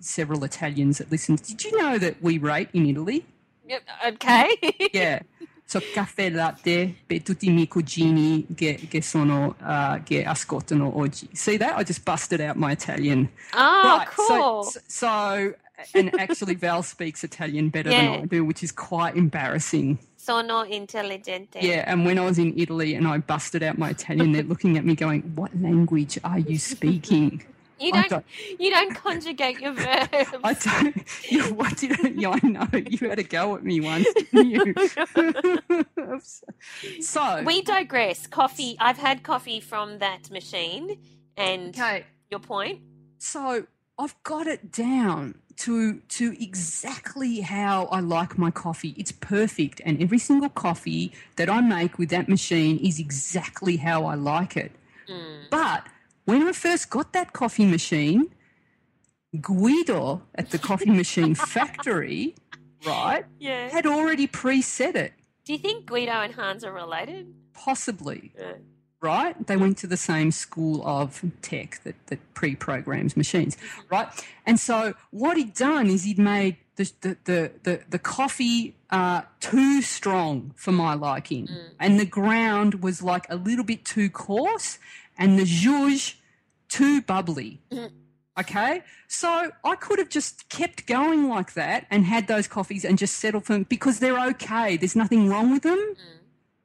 several 0.00 0.42
Italians 0.44 0.98
that 0.98 1.10
listened. 1.10 1.42
Did 1.46 1.62
you 1.64 1.72
know 1.78 1.98
that 1.98 2.14
we 2.20 2.38
rate 2.38 2.68
in 2.72 2.86
Italy? 2.86 3.24
Yep. 3.68 3.82
Okay. 4.14 4.48
Yeah. 4.92 5.20
So 5.64 5.80
caffè 5.94 6.28
latte 6.30 6.94
per 7.06 7.22
tutti 7.22 7.46
i 7.46 7.50
miei 7.50 7.66
cugini 7.66 8.44
che, 8.54 8.74
che 8.90 9.00
sono 9.00 9.54
uh, 9.58 10.02
che 10.02 10.22
ascoltano 10.24 10.98
oggi. 10.98 11.28
See 11.32 11.56
that? 11.56 11.78
I 11.80 11.84
just 11.84 12.02
busted 12.04 12.40
out 12.40 12.56
my 12.56 12.72
Italian. 12.72 13.28
oh, 13.54 13.98
Right, 13.98 14.08
cool. 14.14 14.64
So, 14.64 14.80
so 14.86 15.54
and 15.94 16.18
actually 16.20 16.54
Val 16.54 16.82
speaks 16.82 17.24
Italian 17.24 17.68
better 17.70 17.90
Yeah. 17.90 18.12
than 18.12 18.22
I 18.22 18.24
do, 18.26 18.44
which 18.44 18.62
is 18.62 18.72
quite 18.72 19.16
embarrassing. 19.16 19.98
Sono 20.16 20.62
intelligente. 20.62 21.58
Yeah, 21.60 21.84
and 21.86 22.06
when 22.06 22.18
I 22.18 22.24
was 22.24 22.38
in 22.38 22.56
Italy 22.56 22.94
and 22.94 23.08
I 23.08 23.18
busted 23.18 23.62
out 23.62 23.76
my 23.78 23.90
Italian, 23.90 24.32
they're 24.32 24.42
looking 24.44 24.76
at 24.78 24.84
me 24.84 24.94
going, 24.94 25.22
"What 25.34 25.50
language 25.60 26.18
are 26.22 26.38
you 26.38 26.58
speaking?" 26.58 27.42
You 27.80 27.90
don't, 27.92 28.08
don't- 28.08 28.24
you 28.60 28.70
don't 28.70 28.94
conjugate 28.94 29.58
your 29.58 29.72
verbs. 29.72 30.28
I 30.44 30.54
don't. 30.54 30.94
You, 31.28 31.42
what 31.54 31.76
did? 31.76 32.20
Yeah, 32.20 32.38
I 32.40 32.46
know. 32.46 32.68
You 32.72 33.08
had 33.08 33.18
a 33.18 33.24
go 33.24 33.56
at 33.56 33.64
me 33.64 33.80
once, 33.80 34.06
didn't 34.14 34.50
you? 34.50 34.74
so 37.02 37.42
we 37.42 37.62
digress. 37.62 38.26
Coffee. 38.26 38.76
I've 38.78 38.98
had 38.98 39.22
coffee 39.22 39.60
from 39.60 39.98
that 39.98 40.30
machine, 40.30 40.98
and 41.36 41.70
okay. 41.76 42.04
your 42.30 42.40
point. 42.40 42.80
So 43.18 43.66
I've 44.02 44.20
got 44.24 44.46
it 44.48 44.72
down 44.72 45.36
to 45.64 46.00
to 46.18 46.24
exactly 46.42 47.40
how 47.40 47.76
I 47.86 48.00
like 48.00 48.36
my 48.44 48.50
coffee. 48.50 48.94
It's 48.96 49.12
perfect, 49.12 49.80
and 49.86 50.02
every 50.02 50.18
single 50.18 50.48
coffee 50.66 51.12
that 51.36 51.48
I 51.48 51.60
make 51.60 51.98
with 52.00 52.10
that 52.10 52.28
machine 52.28 52.78
is 52.78 52.98
exactly 52.98 53.76
how 53.76 53.98
I 54.12 54.14
like 54.16 54.56
it. 54.56 54.72
Mm. 55.08 55.50
But 55.50 55.86
when 56.24 56.42
I 56.48 56.52
first 56.52 56.90
got 56.90 57.12
that 57.12 57.32
coffee 57.32 57.66
machine, 57.76 58.22
Guido 59.40 60.22
at 60.34 60.50
the 60.50 60.58
coffee 60.58 60.90
machine 61.02 61.34
factory, 61.34 62.34
right, 62.86 63.24
Yeah. 63.38 63.68
had 63.68 63.86
already 63.86 64.26
preset 64.26 64.94
it. 64.96 65.12
Do 65.44 65.52
you 65.52 65.58
think 65.58 65.86
Guido 65.86 66.12
and 66.12 66.34
Hans 66.34 66.64
are 66.64 66.72
related? 66.72 67.32
Possibly. 67.54 68.32
Yeah. 68.38 68.52
Right? 69.02 69.46
They 69.46 69.56
went 69.56 69.76
to 69.78 69.86
the 69.86 69.96
same 69.96 70.30
school 70.30 70.86
of 70.86 71.22
tech 71.42 71.80
that, 71.84 71.96
that 72.06 72.34
pre-programs 72.34 73.16
machines, 73.16 73.58
right? 73.90 74.08
And 74.46 74.58
so 74.58 74.94
what 75.10 75.36
he'd 75.36 75.54
done 75.54 75.88
is 75.88 76.04
he'd 76.04 76.18
made 76.18 76.56
the 76.76 76.92
the 77.02 77.16
the 77.24 77.52
the, 77.64 77.80
the 77.90 77.98
coffee 77.98 78.76
uh, 78.90 79.22
too 79.40 79.82
strong 79.82 80.52
for 80.56 80.72
my 80.72 80.94
liking, 80.94 81.48
mm. 81.48 81.70
and 81.78 82.00
the 82.00 82.06
ground 82.06 82.82
was 82.82 83.02
like 83.02 83.26
a 83.28 83.36
little 83.36 83.64
bit 83.64 83.84
too 83.84 84.08
coarse, 84.08 84.78
and 85.18 85.38
the 85.38 85.44
zhuzh 85.44 86.14
too 86.68 87.02
bubbly. 87.02 87.60
Mm. 87.70 87.90
Okay, 88.40 88.82
so 89.08 89.50
I 89.62 89.74
could 89.74 89.98
have 89.98 90.08
just 90.08 90.48
kept 90.48 90.86
going 90.86 91.28
like 91.28 91.52
that 91.52 91.86
and 91.90 92.06
had 92.06 92.28
those 92.28 92.48
coffees 92.48 92.82
and 92.82 92.96
just 92.96 93.16
settled 93.16 93.44
for 93.44 93.52
them 93.52 93.64
because 93.64 93.98
they're 93.98 94.18
okay. 94.28 94.78
There's 94.78 94.96
nothing 94.96 95.28
wrong 95.28 95.52
with 95.52 95.64
them, 95.64 95.76
mm. 95.78 95.96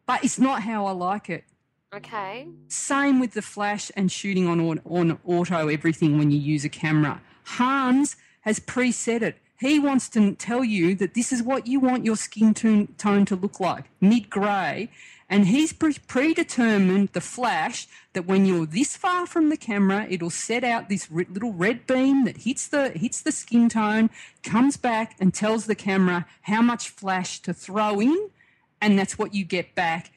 but 0.06 0.24
it's 0.24 0.40
not 0.40 0.62
how 0.62 0.86
I 0.86 0.92
like 0.92 1.30
it. 1.30 1.44
Okay. 1.98 2.48
Same 2.68 3.20
with 3.20 3.34
the 3.34 3.42
flash 3.42 3.92
and 3.96 4.12
shooting 4.12 4.48
on, 4.48 4.80
on 4.86 5.20
auto 5.26 5.68
everything 5.68 6.20
when 6.20 6.30
you 6.30 6.38
use 6.38 6.64
a 6.64 6.70
camera. 6.70 7.22
Hans 7.44 8.16
has 8.42 8.60
preset 8.60 9.24
it. 9.24 9.38
He 9.60 9.80
wants 9.80 10.08
to 10.10 10.36
tell 10.36 10.64
you 10.64 10.94
that 10.96 11.16
this 11.16 11.32
is 11.32 11.42
what 11.42 11.66
you 11.66 11.80
want 11.80 12.06
your 12.06 12.16
skin 12.16 12.54
tone, 12.54 13.26
to 13.26 13.36
look 13.36 13.60
like, 13.60 13.86
mid 14.00 14.30
grey. 14.30 14.92
And 15.28 15.48
he's 15.48 15.74
pre- 15.74 15.98
predetermined 16.08 17.10
the 17.14 17.20
flash 17.20 17.88
that 18.14 18.28
when 18.28 18.46
you're 18.46 18.68
this 18.68 18.96
far 18.96 19.26
from 19.26 19.50
the 19.50 19.58
camera, 19.58 20.06
it'll 20.08 20.30
set 20.30 20.64
out 20.64 20.90
this 20.90 21.10
ri- 21.12 21.26
little 21.30 21.52
red 21.52 21.88
beam 21.88 22.26
that 22.26 22.38
hits 22.38 22.68
the 22.68 22.92
hits 22.92 23.22
the 23.22 23.32
skin 23.32 23.70
tone, 23.70 24.12
comes 24.44 24.78
back 24.78 25.16
and 25.20 25.34
tells 25.34 25.66
the 25.66 25.76
camera 25.76 26.28
how 26.44 26.62
much 26.62 26.90
flash 26.90 27.40
to 27.42 27.54
throw 27.54 28.00
in, 28.00 28.30
and 28.80 28.98
that's 28.98 29.18
what 29.18 29.34
you 29.34 29.44
get 29.44 29.74
back 29.74 30.12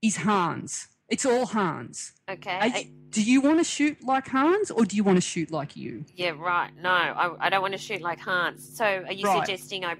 is 0.00 0.16
Hans. 0.16 0.88
It's 1.12 1.26
all 1.26 1.44
Hans. 1.46 2.12
Okay. 2.28 2.58
I- 2.60 2.90
do 3.10 3.22
you 3.22 3.42
want 3.42 3.58
to 3.58 3.64
shoot 3.64 4.02
like 4.02 4.26
Hans 4.28 4.70
or 4.70 4.86
do 4.86 4.96
you 4.96 5.04
want 5.04 5.18
to 5.18 5.20
shoot 5.20 5.50
like 5.50 5.76
you? 5.76 6.06
yeah, 6.16 6.30
right. 6.30 6.70
No, 6.80 6.88
I, 6.88 7.46
I 7.46 7.50
don't 7.50 7.60
want 7.60 7.74
to 7.74 7.78
shoot 7.78 8.00
like 8.00 8.18
Hans. 8.18 8.76
So 8.78 8.86
are 8.86 9.12
you 9.12 9.26
Right. 9.26 9.46
suggesting 9.46 9.84
I 9.84 9.96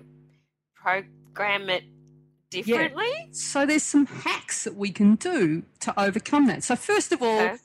program 0.75 1.69
it 1.69 1.85
differently? 2.51 3.29
So 3.33 3.67
there's 3.67 3.83
some 3.83 4.07
hacks 4.07 4.65
that 4.65 4.77
we 4.77 4.91
can 4.91 5.17
do 5.17 5.63
to 5.81 6.01
overcome 6.01 6.47
that. 6.47 6.65
So 6.65 6.75
first 6.75 7.13
of 7.13 7.23
all, 7.23 7.41
Okay. 7.41 7.57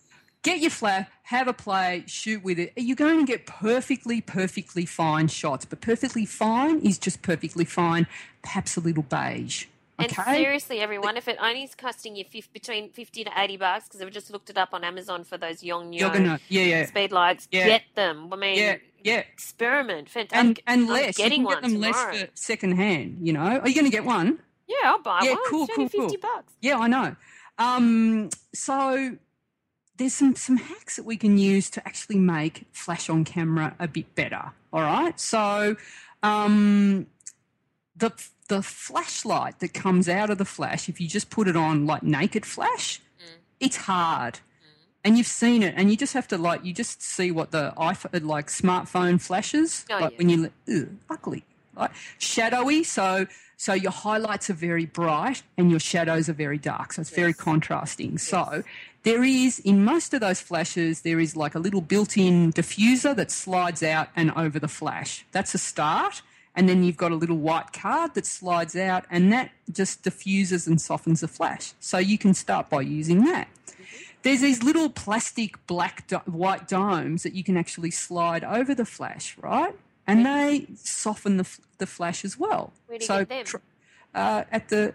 get 0.44 0.60
your 0.60 0.70
flash, 0.72 1.08
have 1.24 1.48
a 1.48 1.54
play, 1.54 2.04
shoot 2.08 2.44
with 2.44 2.60
it. 2.60 2.74
You're 2.76 2.96
going 2.98 3.26
to 3.26 3.26
get 3.26 3.46
perfectly, 3.46 4.20
perfectly 4.20 4.86
fine 4.86 5.30
shots, 5.30 5.64
but 5.64 5.80
perfectly 5.80 6.26
fine 6.26 6.80
is 6.82 6.98
just 6.98 7.22
perfectly 7.22 7.64
fine, 7.66 8.06
perhaps 8.42 8.76
a 8.76 8.82
little 8.82 9.04
beige. 9.04 9.66
And 10.00 10.12
Okay. 10.12 10.36
seriously, 10.36 10.80
everyone, 10.80 11.18
if 11.18 11.28
it 11.28 11.38
only 11.42 11.64
is 11.64 11.74
costing 11.74 12.16
you 12.16 12.24
fif- 12.24 12.54
between 12.54 12.92
fifty 12.92 13.24
to 13.24 13.32
eighty 13.36 13.58
bucks, 13.58 13.86
because 13.88 14.00
I've 14.02 14.12
just 14.12 14.30
looked 14.30 14.50
it 14.52 14.58
up 14.58 14.70
on 14.74 14.84
Amazon 14.84 15.24
for 15.24 15.38
those 15.38 15.64
Yong 15.64 15.92
You're 15.92 16.14
yeah, 16.16 16.38
yeah, 16.50 16.86
speed 16.86 17.12
lights, 17.12 17.48
Yeah. 17.52 17.66
get 17.68 17.82
them. 17.96 18.32
I 18.32 18.36
mean, 18.36 18.58
yeah, 18.60 18.76
yeah. 19.04 19.18
experiment. 19.18 20.08
Fantastic. 20.10 20.64
And 20.68 20.82
and 20.82 20.88
less. 20.88 21.18
You 21.18 21.30
can 21.30 21.46
get 21.46 21.62
them 21.64 21.80
less 21.80 22.00
for 22.00 22.28
second 22.36 22.74
hand. 22.74 23.18
You 23.22 23.34
know, 23.34 23.40
are 23.60 23.68
you 23.68 23.74
going 23.74 23.86
to 23.86 23.92
get 23.92 24.06
one? 24.06 24.38
Yeah, 24.68 24.76
I'll 24.84 25.02
buy 25.02 25.22
Yeah, 25.24 25.32
one. 25.32 25.40
cool, 25.50 25.64
it's 25.68 25.76
cool, 25.96 26.10
cool. 26.10 26.18
bucks. 26.22 26.54
Yeah, 26.62 26.78
I 26.78 26.88
know. 26.88 27.16
Um, 27.58 28.30
so 28.54 29.18
there's 29.96 30.14
some 30.14 30.36
some 30.36 30.58
hacks 30.58 30.98
that 30.98 31.06
we 31.06 31.18
can 31.18 31.40
use 31.40 31.72
to 31.72 31.88
actually 31.88 32.20
make 32.20 32.66
flash 32.72 33.10
on 33.10 33.26
camera 33.26 33.76
a 33.80 33.88
bit 33.88 34.14
better. 34.14 34.52
All 34.72 34.82
right. 34.82 35.20
So 35.20 35.76
um, 36.22 37.08
the 37.96 38.12
the 38.48 38.62
flashlight 38.62 39.60
that 39.60 39.74
comes 39.74 40.08
out 40.08 40.30
of 40.30 40.38
the 40.38 40.46
flash, 40.46 40.88
if 40.90 41.00
you 41.02 41.08
just 41.08 41.30
put 41.30 41.48
it 41.48 41.56
on 41.56 41.86
like 41.86 42.04
naked 42.04 42.46
flash, 42.46 43.00
Mm. 43.20 43.38
it's 43.60 43.78
hard. 43.78 44.40
And 45.04 45.18
you've 45.18 45.28
seen 45.28 45.64
it, 45.64 45.74
and 45.78 45.90
you 45.90 45.96
just 45.98 46.14
have 46.14 46.28
to 46.30 46.38
like 46.38 46.64
you 46.66 46.74
just 46.74 47.02
see 47.02 47.32
what 47.32 47.52
the 47.52 47.74
iPhone 47.78 48.26
like 48.26 48.48
smartphone 48.48 49.22
flashes 49.22 49.86
Oh, 49.90 50.00
like 50.00 50.12
yeah. 50.14 50.18
when 50.18 50.30
you 50.30 50.52
ugh, 50.70 50.88
ugly, 51.10 51.44
right? 51.76 51.92
shadowy. 52.18 52.84
So 52.84 53.28
so 53.60 53.74
your 53.74 53.92
highlights 53.92 54.50
are 54.52 54.54
very 54.54 54.86
bright 54.86 55.42
and 55.58 55.72
your 55.72 55.80
shadows 55.80 56.30
are 56.30 56.34
very 56.34 56.58
dark. 56.60 56.94
So 56.94 57.02
it's 57.02 57.10
very 57.10 57.30
Yes. 57.30 57.38
contrasting. 57.38 58.18
So 58.20 58.64
there 59.04 59.24
is 59.24 59.60
in 59.60 59.84
most 59.84 60.14
of 60.14 60.20
those 60.20 60.42
flashes 60.42 61.02
there 61.02 61.20
is 61.20 61.36
like 61.36 61.56
a 61.56 61.60
little 61.60 61.82
built-in 61.82 62.52
diffuser 62.54 63.16
that 63.16 63.32
slides 63.32 63.82
out 63.82 64.10
and 64.16 64.32
over 64.32 64.60
the 64.60 64.68
flash. 64.68 65.26
That's 65.32 65.56
a 65.56 65.58
start. 65.58 66.22
And 66.58 66.68
then 66.68 66.84
you've 66.84 66.98
got 66.98 67.12
a 67.12 67.16
little 67.16 67.38
white 67.38 67.72
card 67.72 68.16
that 68.16 68.26
slides 68.26 68.76
out 68.76 69.06
and 69.12 69.32
that 69.32 69.52
just 69.72 70.02
diffuses 70.04 70.68
and 70.68 70.82
softens 70.82 71.22
the 71.22 71.28
flash. 71.28 71.74
So 71.80 72.00
you 72.00 72.18
can 72.18 72.34
start 72.34 72.70
by 72.70 72.82
using 72.82 73.24
that. 73.26 73.48
There's 74.24 74.42
these 74.42 74.64
little 74.64 74.90
plastic 74.90 75.66
black 75.68 76.08
do- 76.08 76.18
white 76.26 76.68
domes 76.68 77.24
that 77.24 77.34
you 77.34 77.44
can 77.44 77.56
actually 77.56 77.92
slide 77.92 78.44
over 78.44 78.74
the 78.74 78.86
flash, 78.86 79.38
right? 79.38 79.76
And 80.08 80.26
they 80.26 80.66
soften 80.76 81.38
the, 81.38 81.44
f- 81.44 81.62
the 81.78 81.86
flash 81.86 82.26
as 82.26 82.40
well. 82.40 82.74
Where 82.88 82.98
do 82.98 83.04
you 83.04 83.08
so 83.08 83.20
get 83.20 83.30
them? 83.30 83.46
tr- 83.46 83.58
uh, 84.16 84.44
at 84.52 84.70
the 84.70 84.94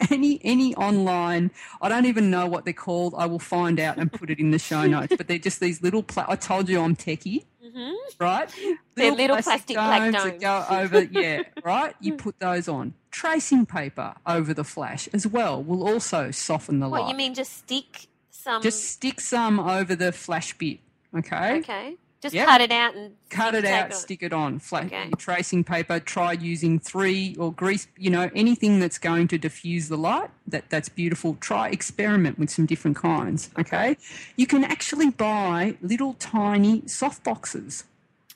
any 0.10 0.40
any 0.42 0.74
online, 0.76 1.50
I 1.82 1.88
don't 1.90 2.06
even 2.06 2.30
know 2.30 2.46
what 2.46 2.64
they're 2.64 2.72
called. 2.72 3.14
I 3.18 3.26
will 3.26 3.38
find 3.38 3.78
out 3.78 3.98
and 3.98 4.10
put 4.10 4.30
it 4.30 4.38
in 4.38 4.50
the 4.50 4.58
show 4.58 4.86
notes. 4.96 5.14
But 5.16 5.28
they're 5.28 5.38
just 5.38 5.60
these 5.60 5.82
little. 5.82 6.02
Pla- 6.02 6.26
I 6.28 6.36
told 6.36 6.68
you 6.70 6.80
I'm 6.80 6.96
techie, 6.96 7.44
hmm 7.74 7.92
right? 8.18 8.48
They're 8.94 9.12
little 9.12 9.36
plastic 9.36 9.76
black 9.76 10.12
that 10.12 10.40
go 10.40 10.64
over. 10.68 11.02
Yeah, 11.04 11.42
right. 11.64 11.94
You 12.00 12.14
put 12.14 12.38
those 12.38 12.68
on. 12.68 12.94
Tracing 13.10 13.66
paper 13.66 14.14
over 14.26 14.54
the 14.54 14.64
flash 14.64 15.08
as 15.12 15.26
well 15.26 15.62
will 15.62 15.86
also 15.86 16.30
soften 16.30 16.80
the 16.80 16.88
What 16.88 17.02
light. 17.02 17.10
you 17.10 17.16
mean? 17.16 17.34
Just 17.34 17.58
stick 17.58 18.06
some? 18.30 18.62
Just 18.62 18.84
stick 18.84 19.20
some 19.20 19.60
over 19.60 19.94
the 19.94 20.12
flash 20.12 20.56
bit. 20.56 20.80
Okay. 21.16 21.58
okay. 21.58 21.96
Just 22.22 22.34
Yeah. 22.36 22.46
cut 22.46 22.60
it 22.60 22.70
out 22.70 22.94
and 22.94 23.14
Cut 23.30 23.48
stick 23.54 23.64
it 23.64 23.68
out, 23.68 23.84
on 23.86 23.92
stick 23.98 24.22
it 24.22 24.32
on. 24.32 24.58
Flat 24.60 24.84
Okay. 24.86 25.10
tracing 25.18 25.64
paper. 25.64 25.98
Try 25.98 26.32
using 26.32 26.78
three 26.78 27.34
or 27.36 27.52
grease. 27.52 27.88
You 27.98 28.10
know 28.10 28.30
anything 28.34 28.78
that's 28.78 28.98
going 28.98 29.26
to 29.28 29.38
diffuse 29.38 29.88
the 29.88 29.96
light. 29.98 30.30
That 30.46 30.70
that's 30.70 30.88
beautiful. 30.88 31.36
Try 31.40 31.68
experiment 31.70 32.38
with 32.38 32.48
some 32.50 32.64
different 32.64 32.96
kinds. 32.96 33.50
Okay. 33.58 33.96
You 34.36 34.46
can 34.46 34.62
actually 34.62 35.10
buy 35.10 35.74
little 35.82 36.14
tiny 36.14 36.84
soft 36.86 37.24
boxes. 37.24 37.84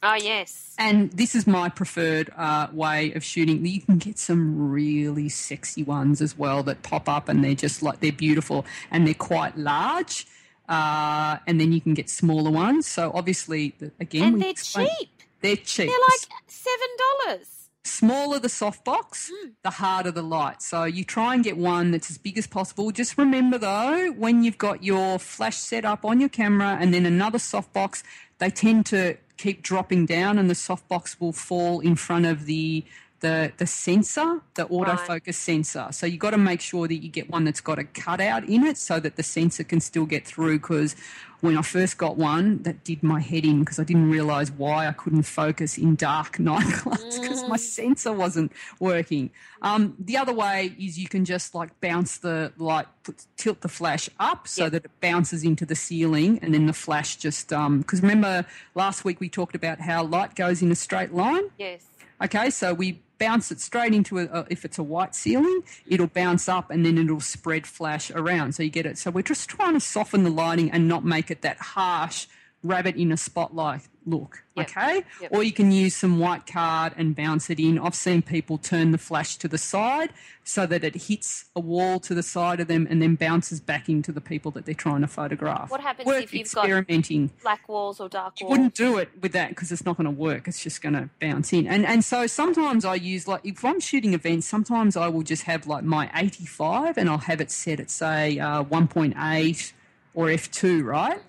Oh 0.03 0.14
yes. 0.14 0.75
And 0.79 1.11
this 1.12 1.35
is 1.35 1.46
my 1.46 1.68
preferred 1.68 2.31
uh, 2.37 2.66
way 2.72 3.12
of 3.12 3.25
shooting. 3.25 3.64
You 3.64 3.81
can 3.81 3.99
get 3.99 4.18
some 4.18 4.70
really 4.70 5.29
sexy 5.29 5.83
ones 5.83 6.20
as 6.20 6.37
well 6.37 6.62
that 6.64 6.83
pop 6.83 7.09
up, 7.09 7.29
and 7.29 7.42
they're 7.42 7.55
just 7.55 7.83
like 7.83 8.01
they're 8.01 8.12
beautiful 8.12 8.66
and 8.90 9.07
they're 9.07 9.14
quite 9.14 9.57
large. 9.57 10.27
Uh, 10.68 11.38
and 11.46 11.61
then 11.61 11.72
you 11.72 11.81
can 11.81 11.94
get 11.94 12.11
smaller 12.11 12.50
ones. 12.50 12.87
So 12.87 13.11
obviously, 13.14 13.74
the, 13.79 13.92
again, 14.00 14.35
and 14.35 14.42
they're 14.42 14.50
explained- 14.50 14.90
cheap. 14.98 15.09
They're 15.42 15.57
cheap. 15.57 15.88
They're 15.88 15.98
like 16.11 16.29
seven 16.48 16.88
dollars. 17.26 17.48
smaller 17.85 18.40
the 18.40 18.48
softbox, 18.48 19.29
the 19.62 19.70
harder 19.70 20.11
the 20.11 20.22
light. 20.22 20.61
So 20.61 20.85
you 20.85 21.05
try 21.05 21.35
and 21.35 21.44
get 21.44 21.57
one 21.57 21.92
that's 21.92 22.11
as 22.11 22.18
big 22.18 22.37
as 22.37 22.46
possible. 22.46 22.90
Just 22.90 23.16
remember 23.16 23.59
though, 23.59 24.11
when 24.12 24.42
you've 24.42 24.59
got 24.59 24.83
your 24.83 25.18
flash 25.20 25.57
set 25.57 25.85
up 25.85 26.05
on 26.05 26.18
your 26.18 26.29
camera 26.29 26.76
and 26.81 26.92
then 26.92 27.07
another 27.07 27.38
softbox, 27.38 28.02
they 28.38 28.50
tend 28.50 28.87
to 28.87 29.16
keep 29.37 29.62
dropping 29.62 30.05
down 30.07 30.37
and 30.38 30.50
the 30.50 30.55
softbox 30.55 31.20
will 31.20 31.33
fall 31.33 31.79
in 31.81 31.94
front 31.94 32.26
of 32.26 32.46
the 32.46 32.85
the, 33.20 33.52
the 33.57 33.66
sensor, 33.66 34.40
the 34.55 34.66
autofocus 34.66 35.35
sensor. 35.35 35.88
So 35.90 36.07
you 36.07 36.18
got 36.18 36.31
to 36.31 36.38
make 36.38 36.61
sure 36.61 36.87
that 36.87 36.96
you 36.96 37.09
get 37.09 37.31
one 37.31 37.44
that's 37.44 37.61
got 37.61 37.79
a 37.79 37.85
cutout 37.85 38.44
in 38.44 38.64
it 38.64 38.76
so 38.76 39.00
that 39.00 39.16
the 39.16 39.22
sensor 39.22 39.64
can 39.64 39.81
still 39.81 40.07
get 40.07 40.26
through. 40.26 40.59
Because 40.59 40.94
when 41.40 41.57
I 41.57 41.62
first 41.62 41.98
got 41.98 42.16
one, 42.16 42.62
that 42.62 42.85
did 42.85 43.02
my 43.02 43.20
head 43.20 43.44
in 43.44 43.61
because 43.61 43.79
I 43.79 43.85
didn't 43.85 44.11
realize 44.11 44.50
why 44.50 44.87
I 44.87 44.92
couldn't 44.92 45.22
focus 45.22 45.79
in 45.79 45.94
dark 45.96 46.37
nightclubs 46.38 47.20
because 47.20 47.46
my 47.48 47.57
sensor 47.57 48.12
wasn't 48.12 48.52
working. 48.81 49.31
Um, 49.62 49.94
the 49.98 50.16
other 50.16 50.33
way 50.35 50.74
is 50.79 50.98
you 50.98 51.09
can 51.09 51.24
just 51.24 51.55
like 51.55 51.79
bounce 51.81 52.18
the 52.18 52.52
light, 52.59 52.87
put, 53.02 53.24
tilt 53.37 53.61
the 53.62 53.68
flash 53.68 54.09
up 54.20 54.46
so 54.46 54.64
Yep. 54.64 54.72
that 54.72 54.85
it 54.87 54.90
bounces 55.00 55.44
into 55.44 55.64
the 55.64 55.76
ceiling, 55.76 56.38
and 56.42 56.52
then 56.52 56.66
the 56.66 56.72
flash 56.72 57.16
just 57.16 57.48
because 57.48 58.02
remember 58.02 58.44
last 58.74 59.05
week 59.05 59.20
we 59.20 59.29
talked 59.29 59.55
about 59.55 59.81
how 59.81 60.02
light 60.05 60.35
goes 60.35 60.61
in 60.62 60.70
a 60.72 60.74
straight 60.74 61.14
line. 61.14 61.44
Yes. 61.59 61.85
Okay, 62.22 62.48
so 62.50 62.72
we 62.72 63.02
bounce 63.18 63.50
it 63.50 63.61
straight 63.61 63.94
into 63.94 64.18
a, 64.18 64.24
a 64.26 64.46
if 64.50 64.64
it's 64.64 64.79
a 64.79 64.83
white 64.83 65.14
ceiling, 65.14 65.62
it'll 65.87 66.07
bounce 66.07 66.48
up 66.48 66.70
and 66.70 66.85
then 66.85 66.98
it'll 66.98 67.20
spread 67.20 67.66
flash 67.66 68.11
around. 68.11 68.55
So 68.55 68.62
you 68.62 68.70
get 68.70 68.87
it. 68.87 68.98
So 68.98 69.11
we're 69.11 69.22
just 69.22 69.48
trying 69.48 69.74
to 69.74 69.81
soften 69.81 70.24
the 70.24 70.31
lighting 70.31 70.70
and 70.70 70.88
not 70.88 71.05
make 71.05 71.31
it 71.31 71.42
that 71.42 71.59
harsh 71.59 72.26
rabbit 72.66 72.96
in 72.96 73.12
a 73.12 73.16
spotlight 73.16 73.83
look. 74.09 74.44
Yep. 74.57 74.70
Okay, 74.70 75.02
Yep. 75.20 75.33
or 75.33 75.42
you 75.42 75.52
can 75.52 75.72
use 75.72 75.94
some 75.96 76.18
white 76.20 76.46
card 76.46 76.92
and 76.96 77.14
bounce 77.16 77.50
it 77.50 77.59
in. 77.59 77.76
I've 77.79 77.94
seen 77.96 78.22
people 78.22 78.57
turn 78.57 78.92
the 78.92 78.98
flash 78.98 79.37
to 79.38 79.48
the 79.48 79.59
side 79.59 80.11
so 80.44 80.64
that 80.64 80.85
it 80.85 80.94
hits 80.94 81.46
a 81.57 81.61
wall 81.61 81.98
to 82.00 82.14
the 82.14 82.22
side 82.22 82.61
of 82.61 82.68
them 82.68 82.87
and 82.88 83.02
then 83.02 83.16
bounces 83.16 83.59
back 83.59 83.88
into 83.88 84.12
the 84.12 84.20
people 84.20 84.52
that 84.52 84.64
they're 84.64 84.74
trying 84.76 85.00
to 85.00 85.09
photograph. 85.09 85.70
What 85.72 85.81
happens 85.81 86.07
Worth 86.07 86.22
if 86.22 86.33
you've 86.35 86.52
got- 86.52 86.64
experimenting 86.66 87.31
Black 87.42 87.68
walls 87.68 87.98
or 87.98 88.09
dark 88.09 88.40
you 88.40 88.46
walls. 88.46 88.52
wouldn't 88.59 88.74
do 88.74 88.96
it 88.98 89.11
with 89.20 89.33
that 89.33 89.48
because 89.48 89.72
it's 89.72 89.85
not 89.85 89.96
going 89.96 90.05
to 90.05 90.11
work. 90.12 90.46
It's 90.46 90.62
just 90.62 90.81
going 90.83 90.94
to 90.94 91.11
bounce 91.20 91.52
in. 91.52 91.66
And 91.66 91.85
and 91.85 92.05
so 92.05 92.29
sometimes 92.29 92.85
I 92.85 92.94
use 92.94 93.26
like 93.26 93.40
if 93.44 93.64
I'm 93.64 93.81
shooting 93.81 94.14
events, 94.14 94.46
sometimes 94.46 94.96
I 94.96 95.09
will 95.09 95.22
just 95.22 95.42
have 95.44 95.66
like 95.66 95.83
my 95.83 96.11
85 96.14 96.96
and 96.96 97.11
I'll 97.11 97.18
have 97.18 97.40
it 97.40 97.50
set 97.50 97.81
at 97.81 97.90
say 97.90 98.38
uh, 98.38 98.62
1.8 98.62 99.72
or 100.14 100.26
F2, 100.29 100.85
right? 100.85 101.20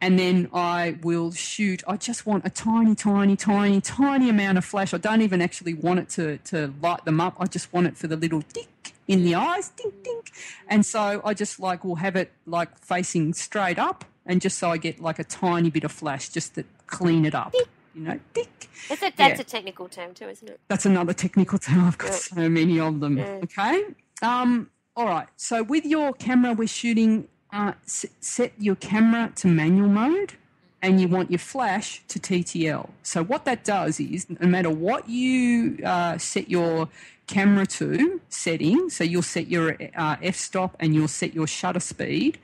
And 0.00 0.16
then 0.18 0.48
I 0.52 0.96
will 1.02 1.32
shoot. 1.32 1.82
I 1.88 1.96
just 1.96 2.24
want 2.24 2.46
a 2.46 2.50
tiny, 2.50 2.94
tiny, 2.94 3.36
tiny, 3.36 3.80
tiny 3.80 4.28
amount 4.30 4.56
of 4.58 4.64
flash. 4.64 4.94
I 4.94 4.98
don't 4.98 5.22
even 5.22 5.42
actually 5.42 5.74
want 5.74 5.98
it 5.98 6.08
to, 6.10 6.38
to 6.38 6.72
light 6.80 7.04
them 7.04 7.20
up. 7.20 7.34
I 7.40 7.46
just 7.46 7.72
want 7.72 7.88
it 7.88 7.96
for 7.96 8.06
the 8.06 8.16
little 8.16 8.42
tick 8.42 8.68
in 9.08 9.24
the 9.24 9.34
eyes, 9.34 9.70
dink, 9.70 10.04
dink. 10.04 10.30
And 10.68 10.86
so 10.86 11.20
I 11.24 11.34
just 11.34 11.58
like 11.58 11.84
will 11.84 11.96
have 11.96 12.14
it 12.14 12.30
like 12.46 12.78
facing 12.78 13.34
straight 13.34 13.78
up 13.78 14.04
and 14.24 14.40
just 14.40 14.58
so 14.58 14.70
I 14.70 14.76
get 14.76 15.00
like 15.00 15.18
a 15.18 15.24
tiny 15.24 15.68
bit 15.70 15.82
of 15.82 15.90
flash 15.90 16.28
just 16.28 16.54
to 16.54 16.64
clean 16.86 17.24
it 17.24 17.34
up. 17.34 17.52
You 17.94 18.02
know, 18.02 18.20
tick. 18.34 18.68
That's 18.88 19.02
a, 19.02 19.12
that's 19.16 19.38
Yeah. 19.38 19.40
a 19.40 19.44
technical 19.44 19.88
term 19.88 20.14
too, 20.14 20.28
isn't 20.28 20.48
it? 20.48 20.60
That's 20.68 20.86
another 20.86 21.12
technical 21.12 21.58
term. 21.58 21.84
I've 21.86 21.98
got 21.98 22.10
Yeah. 22.10 22.16
so 22.44 22.48
many 22.48 22.78
of 22.78 23.00
them. 23.00 23.18
Yeah. 23.18 23.40
Okay. 23.42 23.82
Um, 24.22 24.70
all 24.94 25.06
right. 25.06 25.26
So 25.36 25.64
with 25.64 25.84
your 25.84 26.12
camera, 26.12 26.52
we're 26.52 26.68
shooting. 26.68 27.26
Uh, 27.50 27.72
set 27.86 28.52
your 28.58 28.76
camera 28.76 29.32
to 29.36 29.46
manual 29.46 29.88
mode, 29.88 30.34
and 30.82 31.00
you 31.00 31.08
want 31.08 31.30
your 31.30 31.38
flash 31.38 32.02
to 32.08 32.18
TTL. 32.18 32.90
So 33.02 33.24
what 33.24 33.44
that 33.46 33.64
does 33.64 33.98
is, 33.98 34.26
no 34.28 34.46
matter 34.46 34.70
what 34.70 35.08
you 35.08 35.78
uh, 35.84 36.18
set 36.18 36.50
your 36.50 36.88
camera 37.26 37.66
to 37.66 38.20
setting, 38.28 38.90
so 38.90 39.02
you'll 39.04 39.22
set 39.22 39.48
your 39.48 39.76
uh, 39.96 40.16
f 40.22 40.36
stop 40.36 40.76
and 40.78 40.94
you'll 40.94 41.08
set 41.08 41.34
your 41.34 41.46
shutter 41.46 41.80
speed. 41.80 42.38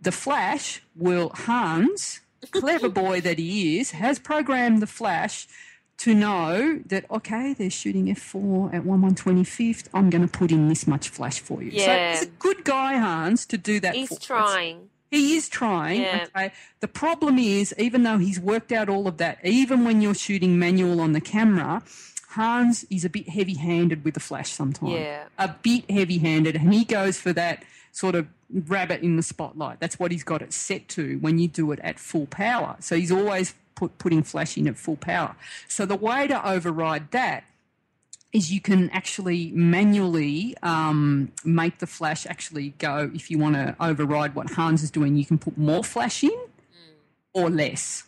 The 0.00 0.12
flash 0.12 0.82
will 0.94 1.30
Hans, 1.30 2.20
clever 2.52 2.88
boy 2.88 3.20
that 3.22 3.38
he 3.38 3.78
is, 3.80 3.90
has 3.90 4.18
programmed 4.18 4.80
the 4.80 4.86
flash 4.86 5.48
to 5.98 6.14
know 6.14 6.80
that 6.86 7.10
okay, 7.10 7.54
they're 7.54 7.70
shooting 7.70 8.06
f4 8.06 8.72
at 8.74 8.84
1 8.84 9.02
125th. 9.16 9.88
I'm 9.92 10.10
going 10.10 10.22
to 10.26 10.28
put 10.28 10.50
in 10.52 10.68
this 10.68 10.86
much 10.86 11.08
flash 11.08 11.40
for 11.40 11.62
you. 11.62 11.72
So 11.72 11.76
Yeah. 11.86 12.12
he's 12.12 12.22
a 12.22 12.26
good 12.26 12.64
guy, 12.64 12.94
Hans, 12.94 13.44
to 13.46 13.58
do 13.58 13.80
that. 13.80 13.94
He's 13.94 14.08
for 14.08 14.14
us. 14.14 14.20
trying. 14.24 14.90
He 15.10 15.36
is 15.36 15.48
trying. 15.48 16.02
Yeah. 16.02 16.26
Okay. 16.36 16.52
The 16.80 16.88
problem 16.88 17.38
is, 17.38 17.74
even 17.78 18.02
though 18.02 18.18
he's 18.18 18.38
worked 18.38 18.72
out 18.72 18.88
all 18.88 19.08
of 19.08 19.16
that, 19.16 19.38
even 19.44 19.84
when 19.84 20.00
you're 20.02 20.14
shooting 20.14 20.58
manual 20.58 21.00
on 21.00 21.14
the 21.14 21.20
camera, 21.20 21.82
Hans 22.30 22.84
is 22.90 23.04
a 23.06 23.08
bit 23.08 23.30
heavy-handed 23.30 24.04
with 24.04 24.14
the 24.14 24.20
flash 24.20 24.50
sometimes. 24.52 24.92
Yeah. 24.92 25.24
A 25.38 25.48
bit 25.62 25.90
heavy-handed, 25.90 26.56
and 26.56 26.74
he 26.74 26.84
goes 26.84 27.16
for 27.18 27.32
that 27.32 27.64
sort 27.90 28.14
of 28.14 28.28
rabbit 28.52 29.00
in 29.00 29.16
the 29.16 29.22
spotlight. 29.22 29.80
That's 29.80 29.98
what 29.98 30.12
he's 30.12 30.24
got 30.24 30.42
it 30.42 30.52
set 30.52 30.88
to 30.88 31.16
when 31.20 31.38
you 31.38 31.48
do 31.48 31.72
it 31.72 31.80
at 31.82 31.98
full 31.98 32.26
power. 32.26 32.76
So 32.80 32.94
he's 32.96 33.10
always 33.10 33.54
put, 33.78 33.96
putting 33.98 34.22
flash 34.24 34.58
in 34.58 34.66
at 34.66 34.76
full 34.76 34.96
power. 34.96 35.36
So 35.68 35.86
the 35.86 35.96
way 35.96 36.26
to 36.26 36.48
override 36.54 37.12
that 37.12 37.44
is 38.32 38.52
you 38.52 38.60
can 38.60 38.90
actually 38.90 39.52
manually 39.52 40.56
um, 40.62 41.32
make 41.44 41.78
the 41.78 41.86
flash 41.86 42.26
actually 42.26 42.70
go. 42.78 43.10
If 43.14 43.30
you 43.30 43.38
want 43.38 43.54
to 43.54 43.76
override 43.80 44.34
what 44.34 44.50
Hans 44.50 44.82
is 44.82 44.90
doing, 44.90 45.16
you 45.16 45.24
can 45.24 45.38
put 45.38 45.56
more 45.56 45.84
flash 45.84 46.24
in 46.24 46.38
or 47.32 47.48
less. 47.48 48.04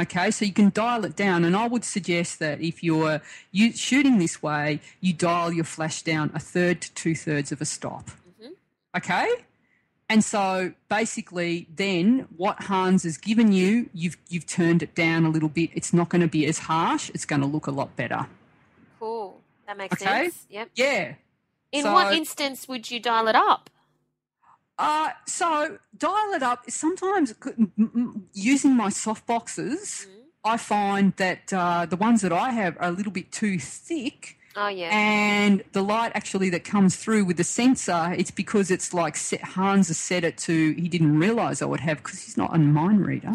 Okay, 0.00 0.30
so 0.30 0.44
you 0.44 0.52
can 0.52 0.70
dial 0.72 1.04
it 1.04 1.14
down, 1.16 1.44
and 1.44 1.54
I 1.54 1.66
would 1.66 1.84
suggest 1.84 2.38
that 2.38 2.60
if 2.60 2.82
you're 2.82 3.20
you, 3.50 3.72
shooting 3.72 4.18
this 4.18 4.42
way, 4.42 4.80
you 5.00 5.12
dial 5.12 5.52
your 5.52 5.64
flash 5.64 6.02
down 6.02 6.30
a 6.32 6.38
third 6.38 6.80
to 6.82 6.94
two 6.94 7.14
thirds 7.14 7.52
of 7.52 7.60
a 7.60 7.66
stop. 7.66 8.10
Okay, 8.96 9.28
and 10.10 10.22
so 10.22 10.72
basically, 10.90 11.66
then 11.74 12.26
what 12.36 12.64
Hans 12.64 13.04
has 13.04 13.16
given 13.16 13.52
you, 13.52 13.88
you've 13.94 14.18
you've 14.28 14.46
turned 14.46 14.82
it 14.82 14.94
down 14.94 15.24
a 15.24 15.30
little 15.30 15.48
bit. 15.48 15.70
It's 15.72 15.92
not 15.94 16.08
going 16.10 16.20
to 16.20 16.28
be 16.28 16.44
as 16.46 16.58
harsh. 16.58 17.10
It's 17.14 17.24
going 17.24 17.40
to 17.40 17.46
look 17.46 17.66
a 17.66 17.70
lot 17.70 17.94
better. 17.96 18.26
Cool. 18.98 19.40
That 19.66 19.76
makes 19.78 19.94
Okay. 20.02 20.24
sense. 20.24 20.46
Yep. 20.50 20.70
Yeah. 20.74 21.14
In 21.72 21.82
So- 21.84 21.92
what 21.94 22.12
instance 22.12 22.66
would 22.68 22.90
you 22.90 22.98
dial 23.00 23.28
it 23.28 23.36
up? 23.36 23.70
Uh, 24.78 25.10
so 25.26 25.78
dial 25.96 26.32
it 26.34 26.42
up. 26.42 26.68
Sometimes 26.70 27.34
using 28.32 28.74
my 28.74 28.88
soft 28.88 29.26
boxes, 29.26 30.06
I 30.42 30.56
find 30.56 31.12
that 31.18 31.52
uh, 31.52 31.86
the 31.86 31.96
ones 31.96 32.22
that 32.22 32.32
I 32.32 32.50
have 32.50 32.76
are 32.80 32.88
a 32.88 32.90
little 32.90 33.12
bit 33.12 33.30
too 33.30 33.58
thick. 33.60 34.38
Oh 34.56 34.68
yeah. 34.68 34.90
And 34.92 35.62
the 35.72 35.82
light 35.82 36.12
actually 36.14 36.50
that 36.50 36.64
comes 36.64 36.96
through 36.96 37.24
with 37.24 37.36
the 37.36 37.44
sensor, 37.44 38.12
it's 38.16 38.30
because 38.32 38.70
it's 38.70 38.92
like 38.92 39.16
set, 39.16 39.42
Hans 39.42 39.88
has 39.88 39.98
set 39.98 40.24
it 40.24 40.36
to, 40.38 40.72
he 40.72 40.88
didn't 40.88 41.18
realize 41.18 41.62
I 41.62 41.66
would 41.66 41.80
have, 41.80 41.98
because 41.98 42.22
he's 42.24 42.36
not 42.36 42.54
a 42.54 42.58
mind 42.58 43.06
reader. 43.06 43.32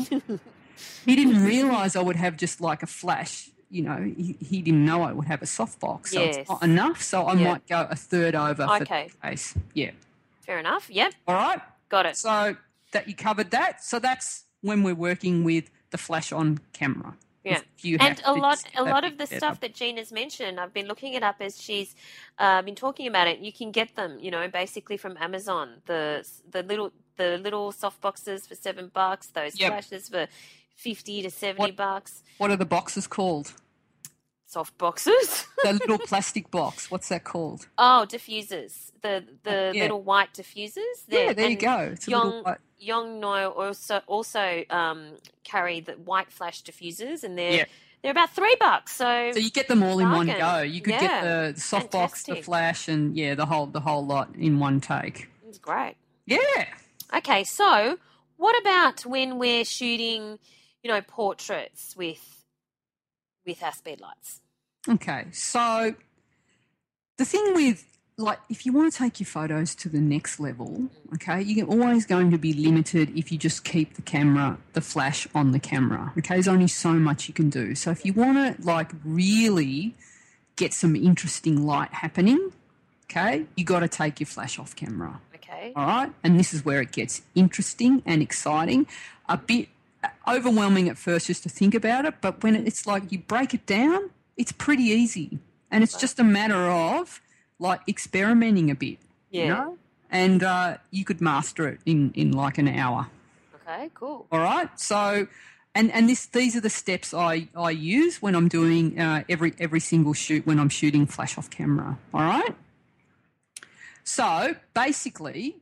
he 1.05 1.15
didn't 1.15 1.43
realize 1.53 1.95
I 1.95 2.01
would 2.01 2.17
have 2.17 2.35
just 2.35 2.59
like 2.59 2.83
a 2.83 2.87
flash. 2.87 3.49
You 3.69 3.83
know, 3.83 4.13
he, 4.17 4.35
he 4.41 4.61
didn't 4.61 4.85
know 4.85 5.01
I 5.03 5.11
would 5.13 5.27
have 5.27 5.41
a 5.41 5.45
softbox. 5.45 6.07
So 6.09 6.21
Yes. 6.21 6.37
it's 6.37 6.49
not 6.49 6.61
enough. 6.63 7.01
So 7.01 7.23
I 7.23 7.33
Yeah. 7.35 7.51
might 7.53 7.67
go 7.67 7.87
a 7.89 7.95
third 7.95 8.35
over 8.35 8.63
Okay. 8.63 9.07
for 9.09 9.15
the 9.21 9.29
case. 9.29 9.55
Yeah. 9.73 9.91
Fair 10.45 10.59
enough. 10.59 10.89
Yep. 10.89 11.13
All 11.27 11.35
right. 11.35 11.61
Got 11.89 12.05
it. 12.07 12.17
So 12.17 12.55
that 12.91 13.07
you 13.07 13.15
covered 13.15 13.51
that. 13.51 13.83
So 13.83 13.99
that's 13.99 14.43
when 14.61 14.83
we're 14.83 14.95
working 14.95 15.43
with 15.43 15.69
the 15.91 15.97
flash 15.97 16.31
on 16.31 16.59
camera. 16.73 17.15
Yeah. 17.45 17.61
And 17.99 18.21
a 18.25 18.33
lot 18.33 18.63
a 18.75 18.83
lot 18.83 19.03
of 19.03 19.17
the 19.17 19.27
stuff 19.27 19.59
that 19.61 19.73
Gina's 19.75 20.11
mentioned, 20.11 20.59
I've 20.59 20.73
been 20.73 20.87
looking 20.87 21.13
it 21.13 21.23
up 21.23 21.35
as 21.39 21.61
she's 21.61 21.95
uh, 22.39 22.61
been 22.63 22.75
talking 22.75 23.07
about 23.07 23.27
it. 23.27 23.39
You 23.39 23.53
can 23.53 23.71
get 23.71 23.95
them, 23.95 24.17
you 24.19 24.31
know, 24.31 24.47
basically 24.47 24.97
from 24.97 25.15
Amazon. 25.17 25.81
The 25.85 26.27
the 26.49 26.63
little 26.63 26.91
the 27.17 27.37
little 27.37 27.71
soft 27.71 28.01
boxes 28.01 28.47
for 28.47 28.55
seven 28.55 28.89
bucks. 28.93 29.27
Those 29.27 29.59
Yep. 29.59 29.71
flashes 29.71 30.09
for 30.09 30.27
fifty 30.75 31.21
to 31.21 31.29
seventy 31.29 31.59
What- 31.71 31.75
bucks. 31.75 32.23
What 32.39 32.49
are 32.51 32.57
the 32.57 32.65
boxes 32.65 33.07
called? 33.07 33.53
Soft 34.47 34.77
boxes. 34.77 35.47
The 35.63 35.73
little 35.73 35.97
plastic 35.97 36.51
box. 36.51 36.91
What's 36.91 37.09
that 37.09 37.23
called? 37.23 37.67
oh, 37.79 38.05
diffusers. 38.07 38.91
The 39.01 39.25
the 39.43 39.71
Yeah. 39.73 39.81
little 39.83 40.01
white 40.03 40.31
diffusers. 40.33 40.97
yeah, 41.07 41.33
there 41.33 41.49
you 41.49 41.55
go. 41.57 41.77
It's 41.93 42.07
little. 42.07 42.43
white- 42.43 42.59
Yongno 42.79 43.55
also 43.57 44.01
also 44.05 44.63
um, 44.69 45.13
carry 45.43 45.79
the 45.79 45.93
white 45.93 46.31
flash 46.31 46.61
diffusers, 46.61 47.23
and 47.23 47.35
they're 47.35 47.51
Yeah. 47.59 47.65
they're 48.03 48.11
about 48.11 48.29
three 48.29 48.55
bucks. 48.59 48.95
So, 48.95 49.31
So 49.33 49.39
you 49.39 49.49
get 49.49 49.67
them 49.67 49.81
all 49.81 49.97
in 49.97 50.11
one 50.11 50.27
go. 50.27 50.59
You 50.61 50.81
could 50.81 50.93
Yeah. 50.93 50.99
get 50.99 51.23
the 51.55 51.59
soft 51.59 51.89
box, 51.91 52.23
the 52.23 52.35
flash, 52.35 52.87
and 52.87 53.17
yeah, 53.17 53.33
the 53.33 53.47
whole 53.47 53.65
the 53.65 53.79
whole 53.79 54.05
lot 54.05 54.35
in 54.35 54.59
one 54.59 54.79
take. 54.81 55.27
it's 55.47 55.57
great. 55.57 55.95
Yeah. 56.27 56.65
Okay, 57.15 57.43
so 57.43 57.97
what 58.37 58.59
about 58.61 59.03
when 59.05 59.39
we're 59.39 59.65
shooting, 59.65 60.37
you 60.83 60.91
know, 60.91 61.01
portraits 61.01 61.95
with 61.97 62.44
with 63.45 63.63
our 63.63 63.73
speed 63.73 64.01
lights? 64.01 64.41
Okay, 64.87 65.25
so 65.31 65.95
the 67.17 67.25
thing 67.25 67.53
with 67.53 67.85
like 68.17 68.39
if 68.49 68.65
you 68.65 68.71
want 68.71 68.91
to 68.91 68.97
take 68.97 69.19
your 69.19 69.27
photos 69.27 69.75
to 69.75 69.89
the 69.89 69.99
next 69.99 70.39
level, 70.39 70.89
okay, 71.13 71.41
you're 71.41 71.67
always 71.67 72.05
going 72.05 72.31
to 72.31 72.37
be 72.37 72.53
limited 72.53 73.15
if 73.17 73.31
you 73.31 73.37
just 73.37 73.65
keep 73.65 73.95
the 73.95 74.01
camera, 74.01 74.57
the 74.73 74.81
flash 74.81 75.27
on 75.35 75.51
the 75.51 75.59
camera. 75.59 76.13
Okay, 76.17 76.35
there's 76.35 76.47
only 76.47 76.67
so 76.67 76.93
much 76.93 77.27
you 77.27 77.33
can 77.33 77.49
do. 77.49 77.75
So 77.75 77.91
if 77.91 78.05
you 78.05 78.13
want 78.13 78.57
to 78.57 78.65
like 78.65 78.91
really 79.03 79.95
get 80.55 80.73
some 80.73 80.95
interesting 80.95 81.65
light 81.65 81.93
happening, 81.93 82.53
okay, 83.05 83.45
you 83.55 83.65
got 83.65 83.81
to 83.81 83.89
take 83.89 84.19
your 84.19 84.27
flash 84.27 84.57
off 84.57 84.75
camera. 84.75 85.19
Okay. 85.35 85.73
All 85.75 85.85
right. 85.85 86.11
And 86.23 86.39
this 86.39 86.53
is 86.53 86.63
where 86.63 86.81
it 86.81 86.91
gets 86.91 87.21
interesting 87.35 88.01
and 88.05 88.21
exciting. 88.21 88.87
A 89.27 89.37
bit 89.37 89.67
overwhelming 90.27 90.89
at 90.89 90.97
first 90.97 91.27
just 91.27 91.43
to 91.43 91.49
think 91.49 91.75
about 91.75 92.05
it, 92.05 92.15
but 92.21 92.43
when 92.43 92.55
it's 92.55 92.85
like 92.85 93.11
you 93.11 93.19
break 93.19 93.53
it 93.53 93.65
down, 93.65 94.09
it's 94.37 94.51
pretty 94.51 94.83
easy. 94.83 95.39
And 95.71 95.83
it's 95.83 95.97
just 95.97 96.19
a 96.19 96.23
matter 96.23 96.67
of 96.67 97.21
like 97.59 97.81
experimenting 97.87 98.69
a 98.71 98.75
bit. 98.75 98.97
Yeah. 99.31 99.41
You 99.41 99.49
know? 99.49 99.77
And 100.11 100.43
uh, 100.43 100.77
you 100.91 101.03
could 101.03 101.21
master 101.21 101.67
it 101.67 101.79
in, 101.85 102.11
in 102.15 102.31
like 102.31 102.57
an 102.57 102.67
hour. 102.67 103.07
Okay, 103.55 103.89
cool. 103.93 104.27
All 104.31 104.39
right. 104.39 104.69
So, 104.79 105.27
and 105.73 105.91
and 105.91 106.07
this 106.07 106.27
these 106.27 106.55
are 106.55 106.61
the 106.61 106.69
steps 106.69 107.13
I, 107.13 107.49
I 107.55 107.71
use 107.71 108.21
when 108.21 108.35
I'm 108.35 108.47
doing 108.47 108.99
uh, 108.99 109.23
every 109.27 109.53
every 109.59 109.79
single 109.79 110.13
shoot 110.13 110.45
when 110.45 110.59
I'm 110.59 110.69
shooting 110.69 111.07
flash 111.07 111.37
off 111.37 111.49
camera. 111.49 111.97
All 112.13 112.21
right. 112.21 112.55
So 114.03 114.55
basically, 114.73 115.57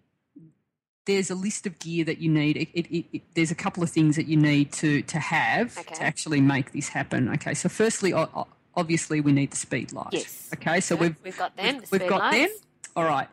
there's 1.06 1.30
a 1.30 1.36
list 1.36 1.66
of 1.68 1.80
gear 1.80 2.06
that 2.06 2.20
you 2.20 2.30
need. 2.30 2.58
It, 2.58 2.70
it, 2.74 3.06
it, 3.14 3.22
there's 3.36 3.52
a 3.52 3.56
couple 3.56 3.84
of 3.84 3.90
things 3.90 4.16
that 4.16 4.28
you 4.28 4.38
need 4.38 4.72
to 4.74 5.02
to 5.04 5.20
have 5.20 5.78
Okay. 5.78 5.96
to 5.96 6.04
actually 6.04 6.42
make 6.42 6.72
this 6.72 6.88
happen. 6.90 7.30
Okay. 7.30 7.54
So 7.54 7.70
firstly, 7.70 8.14
obviously, 8.76 9.22
we 9.22 9.32
need 9.32 9.52
the 9.52 9.58
speed 9.58 9.92
light. 9.92 10.10
Yes. 10.12 10.50
Okay. 10.54 10.80
So 10.80 10.96
we've 10.96 11.16
we've 11.24 11.38
got 11.38 11.56
them. 11.58 11.76
We've, 11.76 11.90
the 11.90 11.98
we've 12.00 12.10
got 12.10 12.32
them. 12.32 12.50
All 12.96 13.06
right. 13.06 13.28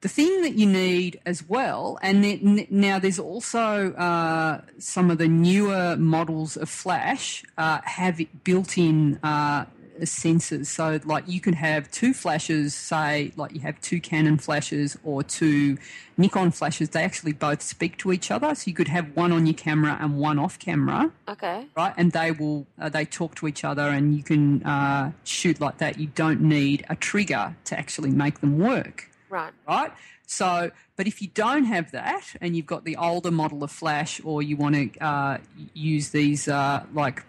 The 0.00 0.08
thing 0.08 0.42
that 0.42 0.54
you 0.54 0.66
need 0.66 1.20
as 1.24 1.48
well, 1.48 1.96
and 2.02 2.24
then, 2.24 2.66
now 2.70 2.98
there's 2.98 3.20
also 3.20 3.92
uh, 3.92 4.62
some 4.78 5.12
of 5.12 5.18
the 5.18 5.28
newer 5.28 5.96
models 5.96 6.56
of 6.56 6.68
Flash 6.68 7.44
uh, 7.56 7.78
have 7.84 8.20
built-in 8.42 9.20
uh, 9.22 9.66
sensors. 10.06 10.66
So, 10.66 11.00
like, 11.04 11.24
you 11.26 11.40
could 11.40 11.54
have 11.54 11.90
two 11.90 12.12
flashes, 12.12 12.74
say, 12.74 13.32
like 13.36 13.52
you 13.52 13.60
have 13.60 13.80
two 13.80 14.00
Canon 14.00 14.38
flashes 14.38 14.98
or 15.04 15.22
two 15.22 15.78
Nikon 16.16 16.50
flashes. 16.50 16.90
They 16.90 17.02
actually 17.02 17.32
both 17.32 17.62
speak 17.62 17.98
to 17.98 18.12
each 18.12 18.30
other. 18.30 18.54
So 18.54 18.64
you 18.68 18.74
could 18.74 18.88
have 18.88 19.16
one 19.16 19.32
on 19.32 19.46
your 19.46 19.54
camera 19.54 19.98
and 20.00 20.18
one 20.18 20.38
off 20.38 20.58
camera 20.58 21.10
Okay. 21.28 21.66
right? 21.76 21.94
And 21.96 22.12
they 22.12 22.30
will 22.32 22.66
uh, 22.80 22.88
they 22.88 23.04
talk 23.04 23.34
to 23.36 23.46
each 23.48 23.64
other, 23.64 23.88
and 23.88 24.16
you 24.16 24.22
can 24.22 24.62
uh, 24.64 25.12
shoot 25.24 25.60
like 25.60 25.78
that. 25.78 25.98
You 25.98 26.08
don't 26.08 26.40
need 26.40 26.84
a 26.88 26.96
trigger 26.96 27.56
to 27.64 27.78
actually 27.78 28.10
make 28.10 28.40
them 28.40 28.58
work. 28.58 29.08
Right. 29.28 29.52
right? 29.66 29.92
So, 30.26 30.70
but 30.96 31.06
if 31.06 31.20
you 31.20 31.28
don't 31.28 31.64
have 31.64 31.90
that 31.92 32.24
and 32.40 32.56
you've 32.56 32.66
got 32.66 32.84
the 32.84 32.96
older 32.96 33.30
model 33.30 33.62
of 33.64 33.70
flash, 33.70 34.20
or 34.24 34.42
you 34.42 34.56
want 34.56 34.74
to 34.74 35.04
uh, 35.04 35.38
use 35.74 36.10
these 36.10 36.48
uh, 36.48 36.84
like 36.94 37.22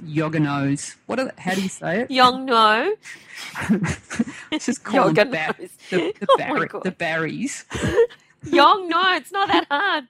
Yoganos, 0.00 0.94
what 1.06 1.18
are 1.20 1.32
how 1.38 1.54
do 1.54 1.62
you 1.62 1.68
say 1.68 2.02
it? 2.02 2.10
Young 2.10 2.44
no. 2.44 2.94
Let's 4.50 4.66
just 4.66 4.84
call 4.84 5.12
them 5.12 5.30
ba- 5.30 5.54
the, 5.58 5.70
the, 5.90 6.26
Oh 6.28 6.54
my 6.54 6.80
the 6.82 6.92
Barrys. 6.92 7.64
Young 8.44 8.88
no. 8.88 9.14
It's 9.14 9.32
not 9.32 9.48
that 9.48 9.66
hard. 9.70 10.04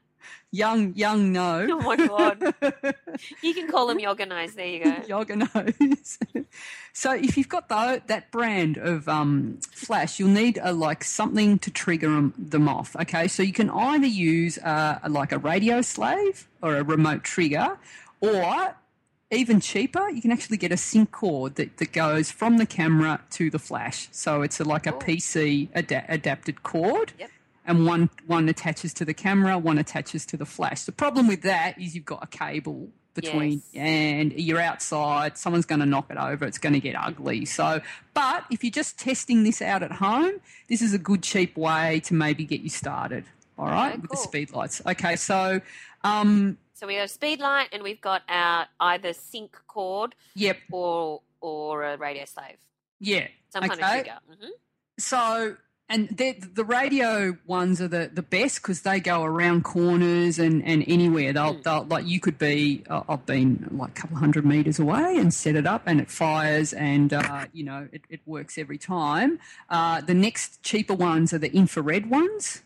Young, 0.50 0.94
young, 0.94 1.30
no. 1.32 1.66
Oh 1.70 1.80
my 1.80 1.96
god. 1.96 2.54
You 3.42 3.52
can 3.52 3.68
call 3.68 3.88
them 3.88 3.98
Yoganos. 3.98 4.54
There 4.54 4.66
you 4.66 4.84
go. 4.84 4.90
Yoganos. 4.92 6.46
so 6.92 7.12
if 7.12 7.36
you've 7.36 7.48
got 7.48 7.68
tho- 7.68 8.00
that 8.06 8.30
brand 8.30 8.78
of 8.78 9.08
um, 9.08 9.58
flash, 9.72 10.18
you'll 10.18 10.28
need 10.28 10.58
a, 10.62 10.72
like 10.72 11.04
something 11.04 11.58
to 11.58 11.70
trigger 11.70 12.30
them 12.38 12.68
off. 12.68 12.96
Okay, 12.96 13.28
so 13.28 13.42
you 13.42 13.52
can 13.52 13.68
either 13.70 14.06
use 14.06 14.56
uh, 14.58 15.00
like 15.08 15.32
a 15.32 15.38
radio 15.38 15.82
slave 15.82 16.48
or 16.62 16.76
a 16.76 16.84
remote 16.84 17.24
trigger, 17.24 17.76
or 18.20 18.74
even 19.30 19.60
cheaper, 19.60 20.08
you 20.08 20.22
can 20.22 20.32
actually 20.32 20.56
get 20.56 20.72
a 20.72 20.76
sync 20.76 21.10
cord 21.12 21.56
that, 21.56 21.76
that 21.76 21.92
goes 21.92 22.30
from 22.30 22.56
the 22.56 22.66
camera 22.66 23.20
to 23.32 23.50
the 23.50 23.58
flash. 23.58 24.08
So 24.10 24.42
it's 24.42 24.58
a, 24.60 24.64
like 24.64 24.86
a 24.86 24.92
Cool. 24.92 25.00
PC 25.02 25.68
ada- 25.74 26.04
adapted 26.08 26.62
cord. 26.62 27.12
Yep. 27.18 27.30
And 27.66 27.84
one 27.84 28.08
one 28.26 28.48
attaches 28.48 28.94
to 28.94 29.04
the 29.04 29.12
camera, 29.12 29.58
one 29.58 29.76
attaches 29.76 30.24
to 30.26 30.38
the 30.38 30.46
flash. 30.46 30.84
The 30.84 30.92
problem 30.92 31.28
with 31.28 31.42
that 31.42 31.78
is 31.78 31.94
you've 31.94 32.06
got 32.06 32.24
a 32.24 32.26
cable 32.26 32.88
between 33.12 33.62
Yes. 33.72 33.84
and 33.84 34.32
you're 34.32 34.60
outside, 34.60 35.36
someone's 35.36 35.66
going 35.66 35.80
to 35.80 35.86
knock 35.86 36.06
it 36.08 36.16
over, 36.16 36.46
it's 36.46 36.56
going 36.56 36.72
to 36.72 36.80
get 36.80 36.94
ugly. 36.96 37.44
So, 37.44 37.82
but 38.14 38.44
if 38.50 38.64
you're 38.64 38.70
just 38.70 38.98
testing 38.98 39.42
this 39.44 39.60
out 39.60 39.82
at 39.82 39.92
home, 39.92 40.40
this 40.68 40.80
is 40.80 40.94
a 40.94 40.98
good 40.98 41.22
cheap 41.22 41.56
way 41.58 42.00
to 42.04 42.14
maybe 42.14 42.44
get 42.46 42.60
you 42.60 42.70
started. 42.70 43.24
All 43.58 43.66
right, 43.66 43.88
Okay, 43.88 43.96
with 44.00 44.10
the 44.10 44.16
cool. 44.16 44.24
speed 44.24 44.52
lights. 44.52 44.80
Okay, 44.86 45.16
so 45.16 45.60
um, 46.04 46.56
So 46.78 46.86
we 46.86 46.94
have 46.94 47.06
a 47.06 47.08
speed 47.08 47.40
light 47.40 47.68
and 47.72 47.82
we've 47.82 48.00
got 48.00 48.22
our 48.28 48.66
either 48.78 49.12
sync 49.12 49.56
cord 49.66 50.14
yep, 50.36 50.58
or 50.70 51.22
or 51.40 51.82
a 51.84 51.96
radio 51.96 52.24
slave. 52.24 52.56
yeah, 53.00 53.26
Some 53.52 53.62
kind 53.64 53.80
of 53.80 53.86
Okay. 53.86 53.94
trigger. 54.02 54.18
hmm 54.28 54.48
so 55.00 55.56
and 55.90 56.08
the 56.18 56.64
radio 56.64 57.38
ones 57.46 57.80
are 57.80 57.88
the, 57.88 58.10
the 58.12 58.20
best 58.20 58.60
because 58.60 58.82
they 58.82 59.00
go 59.00 59.22
around 59.22 59.64
corners 59.64 60.38
and, 60.38 60.62
and 60.64 60.84
anywhere 60.86 61.32
they'll, 61.32 61.54
Mm. 61.54 61.62
they'll 61.62 61.84
like 61.84 62.06
you 62.06 62.20
could 62.20 62.36
be 62.38 62.82
uh, 62.90 63.02
I've 63.08 63.24
been 63.24 63.68
like 63.70 63.90
a 63.90 64.00
couple 64.02 64.16
hundred 64.18 64.44
meters 64.44 64.78
away 64.78 65.16
and 65.16 65.32
set 65.32 65.54
it 65.56 65.66
up 65.66 65.82
and 65.86 66.00
it 66.00 66.10
fires 66.10 66.72
and 66.74 67.12
uh, 67.14 67.46
you 67.52 67.64
know 67.64 67.88
it, 67.92 68.02
it 68.10 68.20
works 68.26 68.58
every 68.58 68.76
time 68.78 69.38
uh, 69.70 70.00
the 70.02 70.14
next 70.14 70.62
cheaper 70.62 70.94
ones 70.94 71.32
are 71.32 71.38
the 71.38 71.52
infrared 71.54 72.10
ones 72.10 72.62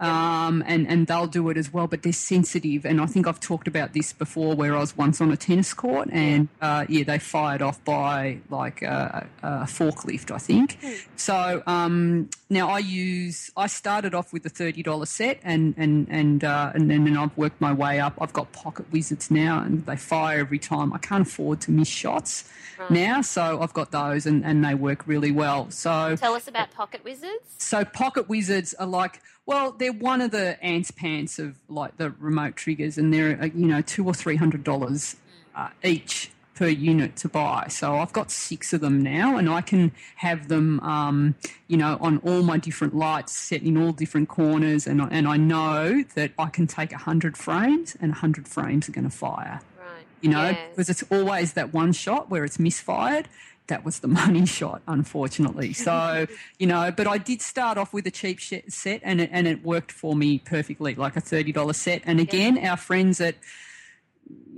um, 0.00 0.62
and 0.66 0.86
and 0.88 1.06
they'll 1.06 1.26
do 1.26 1.48
it 1.50 1.56
as 1.56 1.72
well, 1.72 1.86
but 1.86 2.02
they're 2.02 2.12
sensitive. 2.12 2.84
And 2.86 3.00
I 3.00 3.06
think 3.06 3.26
I've 3.26 3.40
talked 3.40 3.66
about 3.68 3.92
this 3.92 4.12
before, 4.12 4.54
where 4.54 4.76
I 4.76 4.80
was 4.80 4.96
once 4.96 5.20
on 5.20 5.30
a 5.32 5.36
tennis 5.36 5.74
court, 5.74 6.08
and 6.12 6.48
uh, 6.60 6.84
yeah, 6.88 7.04
they 7.04 7.18
fired 7.18 7.62
off 7.62 7.82
by 7.84 8.38
like 8.50 8.82
a, 8.82 9.26
a 9.42 9.48
forklift, 9.64 10.30
I 10.30 10.38
think. 10.38 10.78
So 11.16 11.62
um, 11.66 12.30
now 12.48 12.68
I 12.70 12.78
use. 12.78 13.50
I 13.56 13.66
started 13.66 14.14
off 14.14 14.32
with 14.32 14.46
a 14.46 14.50
thirty 14.50 14.82
dollar 14.82 15.06
set, 15.06 15.40
and 15.42 15.74
and 15.76 16.06
and 16.10 16.44
uh, 16.44 16.72
and 16.74 16.90
then 16.90 17.06
and 17.06 17.18
I've 17.18 17.36
worked 17.36 17.60
my 17.60 17.72
way 17.72 17.98
up. 18.00 18.14
I've 18.20 18.32
got 18.32 18.52
pocket 18.52 18.86
wizards 18.92 19.30
now, 19.30 19.60
and 19.62 19.84
they 19.86 19.96
fire 19.96 20.40
every 20.40 20.58
time. 20.58 20.92
I 20.92 20.98
can't 20.98 21.26
afford 21.26 21.60
to 21.62 21.70
miss 21.70 21.88
shots 21.88 22.44
Right. 22.78 22.90
now, 22.92 23.22
so 23.22 23.60
I've 23.60 23.72
got 23.74 23.90
those, 23.90 24.24
and 24.26 24.44
and 24.44 24.64
they 24.64 24.74
work 24.74 25.06
really 25.08 25.32
well. 25.32 25.68
So 25.70 26.14
Tell 26.16 26.34
us 26.34 26.46
about 26.46 26.70
Pocket 26.70 27.02
Wizards. 27.04 27.42
so 27.58 27.84
pocket 27.84 28.28
wizards 28.28 28.72
are 28.74 28.86
like, 28.86 29.20
well, 29.48 29.72
they're 29.72 29.92
one 29.92 30.20
of 30.20 30.30
the 30.30 30.62
ants 30.62 30.90
pants 30.90 31.38
of 31.38 31.56
like 31.68 31.96
the 31.96 32.10
remote 32.20 32.54
triggers, 32.54 32.98
and 32.98 33.12
they're 33.12 33.40
uh, 33.40 33.46
you 33.46 33.66
know 33.66 33.80
two 33.80 34.04
or 34.04 34.12
three 34.14 34.36
hundred 34.36 34.62
dollars 34.62 35.16
uh, 35.56 35.70
each 35.82 36.30
per 36.54 36.66
unit 36.66 37.14
to 37.16 37.28
buy. 37.28 37.66
So 37.68 37.96
I've 37.96 38.12
got 38.12 38.30
six 38.32 38.72
of 38.72 38.80
them 38.80 39.00
now, 39.02 39.36
and 39.38 39.48
I 39.48 39.60
can 39.60 39.92
have 40.16 40.48
them, 40.48 40.80
um, 40.80 41.36
you 41.68 41.76
know, 41.76 41.96
on 42.00 42.18
all 42.18 42.42
my 42.42 42.58
different 42.58 42.96
lights 42.96 43.32
set 43.32 43.62
in 43.62 43.76
all 43.78 43.92
different 43.92 44.28
corners, 44.28 44.86
and 44.86 45.00
I- 45.00 45.08
and 45.10 45.26
I 45.28 45.36
know 45.36 46.02
that 46.14 46.32
I 46.38 46.46
can 46.50 46.66
take 46.66 46.92
hundred 46.92 47.36
frames, 47.36 47.96
and 48.00 48.12
hundred 48.12 48.48
frames 48.48 48.88
are 48.88 48.92
going 48.92 49.04
to 49.08 49.16
fire 49.16 49.60
Right. 49.78 50.04
you 50.20 50.30
know, 50.30 50.46
Yes. 50.50 50.58
because 50.70 50.88
it's 50.90 51.04
always 51.10 51.52
that 51.54 51.72
one 51.72 51.92
shot 51.92 52.28
where 52.28 52.44
it's 52.44 52.58
misfired. 52.58 53.28
That 53.68 53.84
was 53.84 54.00
the 54.00 54.08
money 54.22 54.44
shot, 54.44 54.82
unfortunately. 54.86 55.72
So, 55.72 56.26
you 56.58 56.66
know, 56.66 56.92
but 56.94 57.06
I 57.06 57.18
did 57.18 57.40
start 57.40 57.78
off 57.78 57.92
with 57.92 58.06
a 58.06 58.10
cheap 58.10 58.40
set 58.40 59.00
and 59.04 59.20
it, 59.20 59.30
and 59.32 59.46
it 59.46 59.64
worked 59.64 59.92
for 59.92 60.16
me 60.16 60.38
perfectly, 60.38 60.94
like 60.94 61.16
a 61.16 61.22
$30 61.22 61.74
set. 61.74 62.02
And 62.04 62.20
again, 62.20 62.58
our 62.58 62.76
friends 62.76 63.20
at 63.20 63.36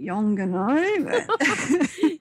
Yongnuo, 0.00 0.74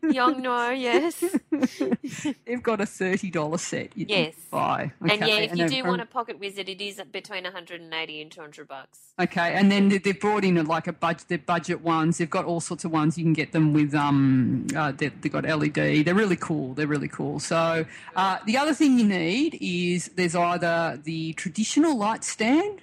Young 0.14 0.42
no, 0.42 0.70
yes. 0.72 1.20
they've 2.46 2.62
got 2.62 2.82
a 2.82 2.86
$30 2.86 3.60
set 3.60 3.96
you 3.98 4.06
Yes. 4.08 4.34
can 4.36 4.44
buy. 4.52 4.92
and 5.02 5.10
yeah, 5.12 5.16
okay? 5.26 5.44
if 5.46 5.56
you 5.56 5.68
do 5.70 5.84
want 5.86 6.02
a 6.02 6.06
Pocket 6.06 6.40
Wizard, 6.40 6.68
it 6.68 6.82
is 6.82 7.02
between 7.12 7.44
180 7.46 8.22
and 8.22 8.32
200 8.32 8.68
bucks. 8.68 9.00
Okay, 9.20 9.54
and 9.54 9.72
then 9.72 9.88
they- 9.90 9.98
they've 9.98 10.20
brought 10.20 10.44
in 10.44 10.64
like 10.66 10.88
a 10.88 10.94
budget, 10.94 11.28
their 11.30 11.38
budget 11.38 11.82
ones. 11.82 12.18
They've 12.18 12.30
got 12.30 12.44
all 12.46 12.60
sorts 12.60 12.84
of 12.84 12.92
ones. 12.92 13.18
You 13.18 13.24
can 13.24 13.34
get 13.34 13.54
them 13.54 13.74
with 13.74 13.96
um, 13.96 14.68
uh, 14.76 14.92
they, 14.92 15.08
they've 15.08 15.32
got 15.32 15.46
LED. 15.46 16.04
They're 16.06 16.14
really 16.16 16.36
cool. 16.36 16.74
They're 16.74 16.86
really 16.88 17.08
cool. 17.08 17.40
So 17.40 17.86
uh, 18.16 18.38
the 18.46 18.58
other 18.58 18.74
thing 18.74 19.00
you 19.00 19.06
need 19.06 19.58
is 19.62 20.10
there's 20.16 20.36
either 20.36 21.00
the 21.02 21.34
traditional 21.34 21.96
light 21.98 22.24
stand, 22.26 22.82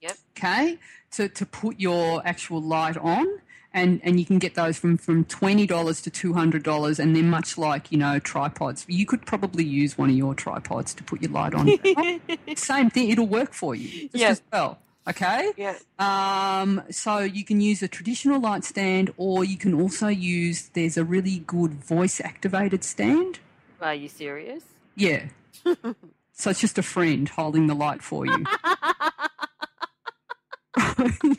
Yep. 0.00 0.16
okay, 0.36 0.78
to 1.12 1.28
to 1.28 1.44
put 1.46 1.80
your 1.80 2.22
actual 2.24 2.60
light 2.60 2.96
on. 2.96 3.26
And, 3.76 4.00
and 4.02 4.18
you 4.18 4.24
can 4.24 4.38
get 4.38 4.54
those 4.54 4.78
from, 4.78 4.96
from 4.96 5.24
twenty 5.26 5.66
dollars 5.66 6.00
to 6.02 6.10
two 6.10 6.32
hundred 6.32 6.62
dollars, 6.62 6.98
and 6.98 7.14
they're 7.14 7.22
much 7.22 7.58
like 7.58 7.92
you 7.92 7.98
know 7.98 8.18
tripods. 8.18 8.86
You 8.88 9.04
could 9.04 9.26
probably 9.26 9.64
use 9.64 9.98
one 9.98 10.08
of 10.08 10.16
your 10.16 10.34
tripods 10.34 10.94
to 10.94 11.04
put 11.04 11.20
your 11.20 11.30
light 11.30 11.52
on. 11.52 11.68
Same 12.56 12.88
thing; 12.88 13.10
it'll 13.10 13.26
work 13.26 13.52
for 13.52 13.74
you 13.74 14.08
just 14.08 14.14
Yeah. 14.14 14.28
as 14.30 14.42
well. 14.50 14.78
Okay. 15.06 15.52
Yeah. 15.58 15.76
Um, 15.98 16.82
so 16.90 17.18
you 17.18 17.44
can 17.44 17.60
use 17.60 17.82
a 17.82 17.88
traditional 17.88 18.40
light 18.40 18.64
stand, 18.64 19.12
or 19.18 19.44
you 19.44 19.58
can 19.58 19.74
also 19.74 20.08
use. 20.08 20.70
There's 20.72 20.96
a 20.96 21.04
really 21.04 21.40
good 21.46 21.74
voice 21.74 22.18
activated 22.20 22.82
stand. 22.82 23.40
Are 23.82 23.94
you 23.94 24.08
serious? 24.08 24.64
Yeah. 24.96 25.26
so 26.32 26.50
it's 26.50 26.60
just 26.60 26.78
a 26.78 26.82
friend 26.82 27.28
holding 27.28 27.66
the 27.66 27.74
light 27.74 28.02
for 28.02 28.24
you. 28.24 28.42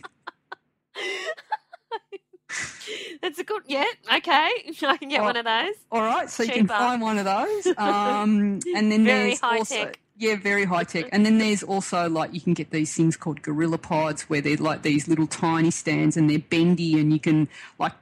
That's 3.22 3.40
a 3.40 3.44
good. 3.44 3.64
Yeah. 3.68 3.86
Okay. 4.16 4.50
I 4.84 4.98
can 4.98 5.10
get 5.10 5.22
one 5.22 5.36
of 5.38 5.46
those. 5.46 5.76
All 5.92 6.02
right, 6.02 6.30
so 6.30 6.44
you 6.44 6.52
can 6.52 6.68
find 6.68 7.02
one 7.02 7.18
of 7.18 7.26
those. 7.26 7.68
Um, 7.78 8.60
and 8.76 8.92
then 8.92 9.06
Very 9.06 9.30
there's 9.30 9.40
high 9.40 9.58
also 9.58 9.76
tech. 9.86 10.00
yeah, 10.18 10.36
very 10.36 10.66
high 10.66 10.84
tech. 10.84 11.06
And 11.12 11.26
then 11.26 11.38
there's 11.38 11.64
also 11.64 12.10
like 12.10 12.34
you 12.34 12.42
can 12.42 12.54
get 12.54 12.72
these 12.72 12.94
things 12.96 13.16
called 13.18 13.42
gorilla 13.42 13.78
pods 13.78 14.24
where 14.24 14.42
they're 14.42 14.58
like 14.58 14.82
these 14.84 15.08
little 15.08 15.28
tiny 15.28 15.72
stands 15.72 16.18
and 16.18 16.30
they're 16.30 16.40
bendy 16.40 17.00
and 17.00 17.12
you 17.14 17.20
can 17.20 17.48
like 17.80 17.94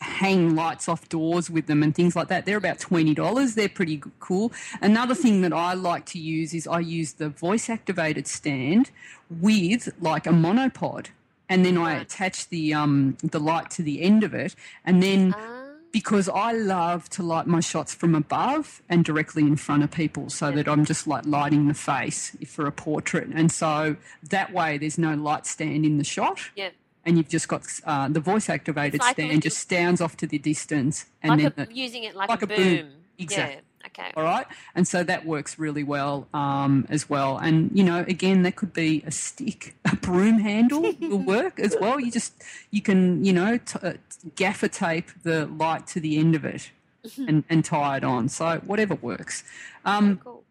hang 0.00 0.56
lights 0.56 0.88
off 0.88 1.08
doors 1.08 1.48
with 1.48 1.66
them 1.66 1.82
and 1.82 1.94
things 1.94 2.16
like 2.16 2.28
that. 2.28 2.44
They're 2.46 2.56
about 2.56 2.78
twenty 2.80 3.14
dollars. 3.14 3.54
They're 3.54 3.68
pretty 3.68 4.02
cool. 4.20 4.52
Another 4.80 5.14
thing 5.14 5.42
that 5.42 5.52
I 5.52 5.74
like 5.74 6.06
to 6.06 6.18
use 6.18 6.52
is 6.54 6.66
I 6.66 6.80
use 6.80 7.12
the 7.14 7.28
voice 7.28 7.70
activated 7.70 8.26
stand 8.26 8.90
with 9.30 9.88
like 10.00 10.26
a 10.26 10.30
monopod. 10.30 11.08
And 11.52 11.64
then 11.66 11.76
I 11.76 11.90
attach 12.00 12.48
the 12.48 12.72
um, 12.74 13.16
the 13.22 13.38
light 13.38 13.70
to 13.76 13.82
the 13.82 14.00
end 14.02 14.24
of 14.24 14.32
it, 14.34 14.54
and 14.86 15.02
then 15.02 15.34
Ah, 15.36 15.62
because 15.92 16.28
I 16.28 16.52
love 16.52 17.08
to 17.10 17.22
light 17.22 17.46
my 17.46 17.60
shots 17.60 17.94
from 17.94 18.14
above 18.14 18.82
and 18.88 19.04
directly 19.04 19.42
in 19.42 19.56
front 19.56 19.82
of 19.84 19.90
people 19.90 20.30
so 20.30 20.50
that 20.50 20.66
I'm 20.66 20.84
just 20.84 21.06
like 21.06 21.26
lighting 21.26 21.68
the 21.68 21.74
face 21.74 22.34
for 22.46 22.66
a 22.66 22.72
portrait. 22.72 23.28
And 23.34 23.52
so 23.52 23.96
that 24.30 24.52
way 24.52 24.78
there's 24.78 24.98
no 24.98 25.14
light 25.14 25.46
stand 25.46 25.84
in 25.84 25.98
the 25.98 26.04
shot 26.04 26.38
yeah. 26.56 26.70
and 27.04 27.16
you've 27.18 27.28
just 27.28 27.46
got 27.48 27.62
uh, 27.84 28.08
the 28.08 28.20
voice 28.20 28.48
activated 28.48 29.00
like 29.00 29.14
stand 29.16 29.42
just 29.42 29.58
stands 29.58 30.00
off 30.00 30.16
to 30.18 30.26
the 30.26 30.38
distance 30.38 31.06
and 31.22 31.30
Like 31.42 31.54
then 31.54 31.64
a, 31.66 31.68
the, 31.68 31.74
using 31.74 32.04
it 32.04 32.16
like, 32.16 32.30
like 32.30 32.40
a 32.42 32.44
a 32.44 32.48
boom. 32.48 32.76
boom. 32.78 32.90
Exactly. 33.18 33.60
Okay. 33.86 34.12
all 34.16 34.22
right. 34.22 34.46
And 34.74 34.86
so 34.86 35.02
that 35.02 35.26
works 35.26 35.58
really 35.58 35.82
well 35.84 36.28
um, 36.32 36.86
as 36.88 37.10
well. 37.10 37.38
And 37.38 37.70
you 37.74 37.84
know 37.84 38.04
again 38.08 38.42
that 38.42 38.56
could 38.56 38.72
be 38.72 39.02
a 39.06 39.10
stick 39.10 39.74
a 39.84 39.96
broom 39.96 40.38
handle 40.38 40.92
will 41.00 41.18
work 41.18 41.58
as 41.58 41.76
well. 41.80 42.00
You 42.00 42.10
just 42.10 42.32
you 42.70 42.80
can 42.80 43.24
you 43.24 43.32
know 43.32 43.58
t- 43.58 43.78
uh, 43.82 43.94
gaffer 44.36 44.68
tape 44.68 45.10
the 45.22 45.46
light 45.46 45.86
to 45.88 46.00
the 46.00 46.18
end 46.18 46.34
of 46.34 46.44
it 46.44 46.70
and, 47.16 47.44
and 47.48 47.64
tie 47.64 47.96
it 47.98 48.04
on. 48.04 48.28
So 48.28 48.60
whatever 48.64 48.94
works. 48.94 49.44
Um, 49.84 50.18
cool. 50.18 50.44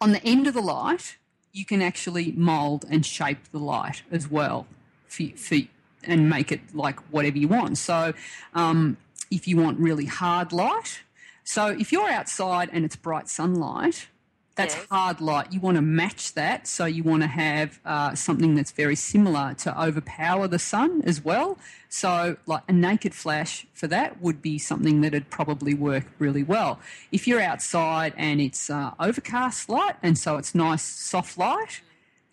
on 0.00 0.12
the 0.12 0.24
end 0.24 0.46
of 0.46 0.54
the 0.54 0.62
light 0.62 1.16
you 1.56 1.64
can 1.64 1.80
actually 1.80 2.32
mold 2.32 2.84
and 2.90 3.04
shape 3.04 3.38
the 3.50 3.58
light 3.58 4.02
as 4.10 4.30
well 4.30 4.66
for, 5.06 5.24
for, 5.36 5.56
and 6.04 6.28
make 6.28 6.52
it 6.52 6.60
like 6.74 7.00
whatever 7.10 7.38
you 7.38 7.48
want. 7.48 7.78
So 7.78 8.12
um, 8.52 8.98
if 9.30 9.48
you 9.48 9.56
want 9.56 9.80
really 9.80 10.04
hard 10.04 10.52
light 10.52 11.00
so 11.54 11.62
if 11.82 11.88
you're 11.92 12.10
outside 12.20 12.68
and 12.74 12.84
it's 12.84 12.96
bright 12.96 13.28
sunlight 13.28 14.08
That's 14.56 14.74
Yes. 14.74 14.86
hard 14.90 15.18
light. 15.20 15.46
You 15.52 15.60
want 15.60 15.76
to 15.76 15.82
match 15.82 16.32
that, 16.32 16.66
so 16.66 16.82
you 16.96 17.02
want 17.10 17.22
to 17.22 17.28
have 17.28 17.68
uh, 17.84 18.14
something 18.14 18.54
that's 18.56 18.72
very 18.84 18.96
similar 18.96 19.52
to 19.64 19.68
overpower 19.86 20.48
the 20.48 20.58
sun 20.58 21.02
as 21.04 21.18
well. 21.22 21.58
So, 21.90 22.38
like 22.46 22.62
a 22.66 22.72
naked 22.72 23.12
flash 23.14 23.52
for 23.74 23.86
that 23.88 24.10
would 24.24 24.40
be 24.40 24.56
something 24.58 25.02
that'd 25.02 25.28
probably 25.28 25.74
work 25.74 26.06
really 26.18 26.42
well. 26.54 26.72
If 27.12 27.28
you're 27.28 27.44
outside 27.52 28.14
and 28.16 28.40
it's 28.40 28.70
uh, 28.70 28.92
overcast 28.98 29.68
light, 29.68 29.96
and 30.02 30.16
so 30.16 30.38
it's 30.40 30.54
nice 30.54 30.82
soft 31.12 31.36
light, 31.36 31.82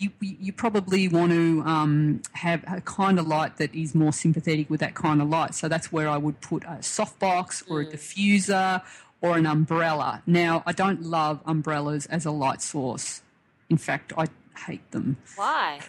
you, 0.03 0.11
you 0.19 0.53
probably 0.53 1.07
want 1.07 1.31
to 1.31 1.63
um, 1.65 2.21
have 2.33 2.63
a 2.67 2.81
kind 2.81 3.19
of 3.19 3.27
light 3.27 3.57
that 3.57 3.73
is 3.73 3.95
more 3.95 4.13
sympathetic 4.13 4.69
with 4.69 4.79
that 4.81 4.95
kind 4.95 5.21
of 5.21 5.29
light. 5.29 5.55
So 5.55 5.67
that's 5.67 5.91
where 5.91 6.09
I 6.09 6.17
would 6.17 6.41
put 6.41 6.63
a 6.63 6.79
softbox 6.81 7.63
or 7.69 7.81
a 7.81 7.85
diffuser 7.85 8.81
or 9.21 9.37
an 9.37 9.45
umbrella. 9.45 10.21
Now, 10.25 10.63
I 10.65 10.73
don't 10.73 11.01
love 11.01 11.39
umbrellas 11.45 12.05
as 12.07 12.25
a 12.25 12.31
light 12.31 12.61
source. 12.61 13.21
In 13.69 13.77
fact, 13.77 14.11
I 14.17 14.25
hate 14.67 14.91
them. 14.91 15.17
Why? 15.35 15.79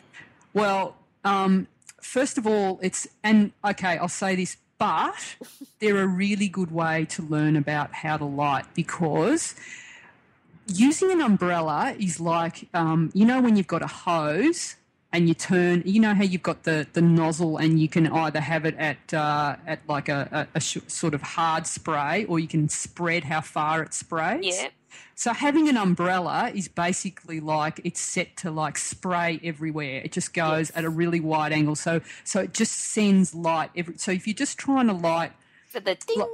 Well, 0.52 0.96
um, 1.24 1.66
first 2.00 2.38
of 2.38 2.46
all, 2.46 2.78
it's, 2.82 3.08
and 3.22 3.52
okay, 3.64 3.98
I'll 3.98 4.08
say 4.08 4.36
this, 4.36 4.56
but 4.78 5.36
they're 5.80 6.02
a 6.02 6.06
really 6.06 6.48
good 6.48 6.70
way 6.70 7.06
to 7.06 7.22
learn 7.22 7.56
about 7.56 7.92
how 7.92 8.16
to 8.16 8.24
light 8.24 8.66
because 8.74 9.54
using 10.66 11.10
an 11.10 11.20
umbrella 11.20 11.94
is 11.98 12.20
like, 12.20 12.68
um, 12.74 13.10
you 13.14 13.24
know, 13.24 13.40
when 13.40 13.56
you've 13.56 13.66
got 13.66 13.82
a 13.82 13.86
hose 13.86 14.76
and 15.12 15.28
you 15.28 15.34
turn, 15.34 15.82
you 15.84 16.00
know 16.00 16.14
how 16.14 16.24
you've 16.24 16.42
got 16.42 16.64
the, 16.64 16.86
the 16.92 17.02
nozzle 17.02 17.56
and 17.56 17.80
you 17.80 17.88
can 17.88 18.06
either 18.08 18.40
have 18.40 18.64
it 18.64 18.76
at, 18.78 19.14
uh, 19.14 19.56
at 19.66 19.80
like 19.88 20.08
a, 20.08 20.48
a, 20.54 20.58
a 20.58 20.60
sh- 20.60 20.78
sort 20.88 21.14
of 21.14 21.22
hard 21.22 21.66
spray 21.66 22.24
or 22.24 22.38
you 22.38 22.48
can 22.48 22.68
spread 22.68 23.24
how 23.24 23.40
far 23.40 23.82
it 23.82 23.94
sprays. 23.94 24.44
Yeah. 24.44 24.68
So 25.16 25.32
having 25.32 25.68
an 25.68 25.76
umbrella 25.76 26.50
is 26.54 26.68
basically 26.68 27.40
like 27.40 27.80
it's 27.84 28.00
set 28.00 28.36
to 28.38 28.50
like 28.50 28.76
spray 28.78 29.40
everywhere. 29.44 30.00
It 30.04 30.12
just 30.12 30.34
goes 30.34 30.70
at 30.70 30.84
a 30.84 30.88
really 30.88 31.20
wide 31.20 31.52
angle. 31.52 31.76
So 31.76 32.00
so 32.24 32.40
it 32.40 32.54
just 32.54 32.72
sends 32.72 33.34
light 33.34 33.70
every 33.76 33.96
so 33.96 34.12
if 34.12 34.26
you're 34.26 34.34
just 34.34 34.58
trying 34.58 34.88
to 34.88 34.92
light 34.92 35.32
For 35.68 35.80
the 35.80 35.94
ding. 35.94 36.26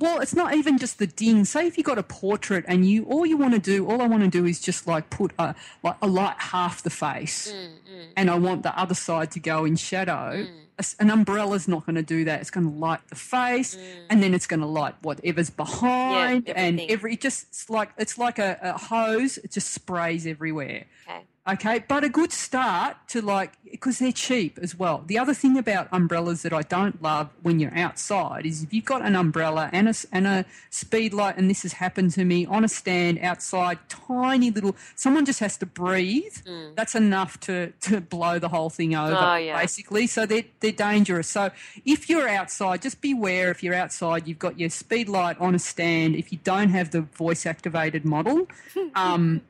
Well, 0.00 0.20
it's 0.20 0.34
not 0.34 0.54
even 0.54 0.76
just 0.76 0.98
the 0.98 1.06
ding. 1.06 1.44
Say 1.44 1.66
if 1.68 1.78
you 1.78 1.84
got 1.84 1.98
a 1.98 2.02
portrait 2.02 2.64
and 2.66 2.84
you 2.88 3.04
all 3.04 3.24
you 3.24 3.36
want 3.36 3.54
to 3.54 3.60
do, 3.60 3.86
all 3.88 4.02
I 4.02 4.06
want 4.08 4.24
to 4.24 4.28
do 4.28 4.44
is 4.44 4.60
just 4.60 4.86
like 4.88 5.08
put 5.10 5.32
a 5.38 5.54
like 5.84 5.96
a 6.02 6.06
light 6.08 6.36
half 6.38 6.82
the 6.82 6.90
face, 6.90 7.52
Mm, 7.52 7.68
mm. 7.88 8.06
and 8.16 8.28
I 8.30 8.36
want 8.38 8.64
the 8.64 8.76
other 8.76 8.94
side 8.94 9.30
to 9.32 9.40
go 9.40 9.64
in 9.64 9.76
shadow. 9.76 10.44
Mm. 10.44 10.46
A 10.78 10.80
s- 10.80 10.96
An 10.98 11.10
umbrella's 11.10 11.68
not 11.68 11.86
going 11.86 11.94
to 11.96 12.02
do 12.02 12.24
that. 12.24 12.40
It's 12.40 12.50
going 12.50 12.68
to 12.68 12.76
light 12.76 13.00
the 13.08 13.14
face, 13.16 13.76
mm. 13.76 13.80
and 14.10 14.20
then 14.22 14.34
it's 14.34 14.46
going 14.48 14.60
to 14.60 14.66
light 14.66 14.94
whatever's 15.02 15.50
behind, 15.50 16.48
yeah, 16.48 16.54
and 16.56 16.80
every 16.80 17.12
it 17.14 17.20
just 17.20 17.44
it's 17.48 17.70
like 17.70 17.90
it's 17.98 18.18
like 18.18 18.38
a, 18.40 18.58
a 18.60 18.78
hose. 18.78 19.38
It 19.38 19.52
just 19.52 19.70
sprays 19.72 20.26
everywhere. 20.26 20.86
Okay. 21.08 21.22
Okay, 21.48 21.82
but 21.88 22.04
a 22.04 22.10
good 22.10 22.30
start 22.32 22.96
to 23.08 23.22
like 23.22 23.52
because 23.70 23.98
they're 23.98 24.12
cheap 24.12 24.58
as 24.60 24.78
well. 24.78 25.02
The 25.06 25.18
other 25.18 25.32
thing 25.32 25.56
about 25.56 25.88
umbrellas 25.92 26.42
that 26.42 26.52
I 26.52 26.60
don't 26.62 27.00
love 27.02 27.30
when 27.42 27.58
you're 27.58 27.76
outside 27.76 28.44
is 28.44 28.62
if 28.62 28.72
you've 28.74 28.84
got 28.84 29.02
an 29.02 29.16
umbrella 29.16 29.70
and 29.72 29.88
a, 29.88 29.94
and 30.12 30.26
a 30.26 30.44
speed 30.70 31.14
light, 31.14 31.36
and 31.38 31.48
this 31.48 31.62
has 31.62 31.74
happened 31.74 32.10
to 32.12 32.24
me 32.24 32.44
on 32.46 32.64
a 32.64 32.68
stand 32.68 33.18
outside, 33.20 33.78
tiny 33.88 34.50
little. 34.50 34.76
Someone 34.94 35.24
just 35.24 35.40
has 35.40 35.56
to 35.58 35.66
breathe. 35.66 36.36
That's 36.74 36.94
enough 36.94 37.40
to 37.40 37.72
to 37.82 38.00
blow 38.02 38.38
the 38.38 38.48
whole 38.48 38.68
thing 38.70 38.94
over, 38.94 39.16
Oh, 39.18 39.36
yeah. 39.36 39.58
basically. 39.58 40.06
So 40.06 40.26
they're 40.26 40.44
they're 40.60 40.72
dangerous. 40.72 41.28
So 41.28 41.50
if 41.86 42.10
you're 42.10 42.28
outside, 42.28 42.82
just 42.82 43.00
beware. 43.00 43.50
If 43.50 43.62
you're 43.62 43.74
outside, 43.74 44.28
you've 44.28 44.38
got 44.38 44.58
your 44.58 44.68
speed 44.70 45.08
light 45.08 45.38
on 45.40 45.54
a 45.54 45.58
stand. 45.58 46.14
If 46.14 46.30
you 46.30 46.38
don't 46.44 46.70
have 46.70 46.90
the 46.90 47.02
voice 47.02 47.46
activated 47.46 48.04
model, 48.04 48.48
um, 48.94 49.40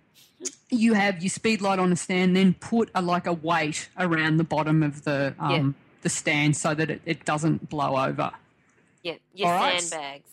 you 0.70 0.94
have 0.94 1.22
your 1.22 1.30
speed 1.30 1.60
light 1.60 1.78
on 1.78 1.92
a 1.92 1.96
stand, 1.96 2.36
then 2.36 2.54
put 2.54 2.90
a, 2.94 3.02
like 3.02 3.26
a 3.26 3.32
weight 3.32 3.88
around 3.98 4.36
the 4.36 4.44
bottom 4.44 4.82
of 4.82 5.04
the 5.04 5.34
um, 5.38 5.74
the 6.02 6.08
stand 6.08 6.56
so 6.56 6.74
that 6.74 6.90
it, 6.90 7.02
it 7.04 7.24
doesn't 7.24 7.68
blow 7.68 7.96
over. 7.96 8.30
Yeah. 9.02 9.14
Your 9.34 9.48
All 9.48 9.54
right. 9.54 9.80
sandbags. 9.80 10.30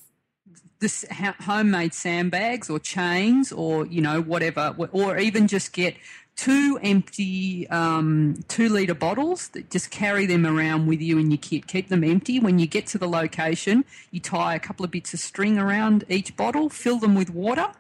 This 0.80 1.06
ha- 1.10 1.36
homemade 1.40 1.94
sandbags 1.94 2.70
or 2.70 2.80
chains 2.80 3.52
or 3.52 3.86
you 3.88 4.02
know 4.02 4.22
whatever, 4.22 4.76
or 4.92 5.18
even 5.18 5.48
just 5.48 5.74
get 5.74 5.96
two 6.36 6.78
empty 6.84 7.68
um, 7.70 8.44
two 8.48 8.70
liter 8.70 8.94
bottles. 8.94 9.48
That 9.50 9.72
just 9.72 9.90
carry 9.90 10.26
them 10.26 10.46
around 10.46 10.88
with 10.88 11.02
you 11.02 11.18
in 11.18 11.32
your 11.32 11.38
kit. 11.38 11.68
Keep 11.68 11.88
them 11.88 12.04
empty. 12.04 12.40
When 12.40 12.60
you 12.60 12.68
get 12.68 12.88
to 12.88 12.98
the 12.98 13.08
location, 13.08 13.86
you 14.12 14.20
tie 14.20 14.54
a 14.54 14.60
couple 14.60 14.84
of 14.84 14.92
bits 14.92 15.14
of 15.14 15.20
string 15.20 15.58
around 15.58 16.04
each 16.10 16.36
bottle. 16.36 16.70
Fill 16.70 17.00
them 17.00 17.16
with 17.16 17.30
water. 17.30 17.72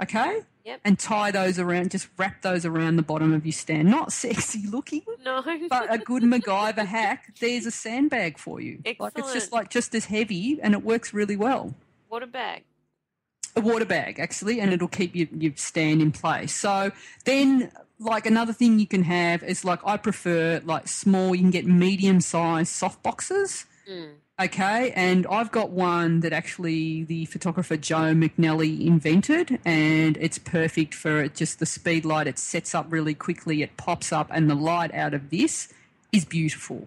Okay. 0.00 0.42
Yep. 0.66 0.80
and 0.84 0.98
tie 0.98 1.30
those 1.30 1.60
around, 1.60 1.92
just 1.92 2.08
wrap 2.18 2.42
those 2.42 2.66
around 2.66 2.96
the 2.96 3.02
bottom 3.02 3.32
of 3.32 3.46
your 3.46 3.52
stand. 3.52 3.88
Not 3.88 4.12
sexy 4.24 4.66
looking, 4.66 5.02
No. 5.24 5.40
but 5.70 5.94
a 5.94 5.96
good 5.98 6.24
MacGyver 6.24 6.84
hack. 6.84 7.32
There's 7.40 7.66
a 7.66 7.70
sandbag 7.70 8.36
for 8.36 8.60
you. 8.60 8.82
Like 8.98 9.12
it's 9.16 9.32
just 9.32 9.52
like 9.52 9.70
just 9.70 9.94
as 9.94 10.06
heavy, 10.06 10.58
and 10.60 10.74
it 10.74 10.82
works 10.82 11.14
really 11.14 11.36
well. 11.36 11.74
what 12.08 12.22
a 12.24 12.26
bag. 12.26 12.64
A 13.54 13.60
water 13.60 13.84
bag 13.86 14.18
actually, 14.18 14.60
and 14.60 14.72
it'll 14.72 14.88
keep 14.88 15.14
your, 15.14 15.28
your 15.38 15.52
stand 15.54 16.02
in 16.02 16.10
place. 16.12 16.52
So 16.54 16.90
then, 17.24 17.70
like 17.98 18.26
another 18.26 18.52
thing 18.52 18.78
you 18.80 18.86
can 18.88 19.04
have 19.04 19.42
is 19.44 19.64
like 19.64 19.78
I 19.86 19.96
prefer 19.96 20.60
like 20.64 20.88
small. 20.88 21.34
You 21.34 21.42
can 21.42 21.50
get 21.52 21.64
medium 21.66 22.20
sized 22.20 22.72
soft 22.72 23.02
boxes. 23.04 23.64
Hmm. 23.88 24.08
Okay, 24.38 24.92
and 24.94 25.26
I've 25.28 25.50
got 25.50 25.70
one 25.70 26.20
that 26.20 26.34
actually 26.34 27.04
the 27.04 27.24
photographer 27.24 27.78
Joe 27.78 28.12
McNally 28.12 28.86
invented, 28.86 29.58
and 29.64 30.18
it's 30.18 30.36
perfect 30.36 30.92
for 30.92 31.22
it. 31.22 31.34
Just 31.34 31.58
the 31.58 31.64
speed 31.64 32.04
light, 32.04 32.26
it 32.26 32.38
sets 32.38 32.74
up 32.74 32.84
really 32.90 33.14
quickly, 33.14 33.62
it 33.62 33.78
pops 33.78 34.12
up, 34.12 34.28
and 34.30 34.50
the 34.50 34.54
light 34.54 34.92
out 34.94 35.14
of 35.14 35.30
this 35.30 35.72
is 36.12 36.26
beautiful. 36.26 36.86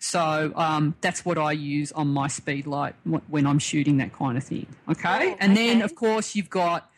So 0.00 0.52
um, 0.56 0.96
that's 1.00 1.24
what 1.24 1.38
I 1.38 1.52
use 1.52 1.92
on 1.92 2.08
my 2.08 2.26
speed 2.26 2.66
light 2.66 2.96
when 3.04 3.46
I'm 3.46 3.60
shooting 3.60 3.98
that 3.98 4.12
kind 4.12 4.36
of 4.36 4.42
thing. 4.42 4.66
Okay, 4.88 5.32
Oh, 5.32 5.36
and 5.38 5.56
then 5.56 5.82
of 5.82 5.94
course 5.94 6.34
you've 6.34 6.50
got 6.50 6.90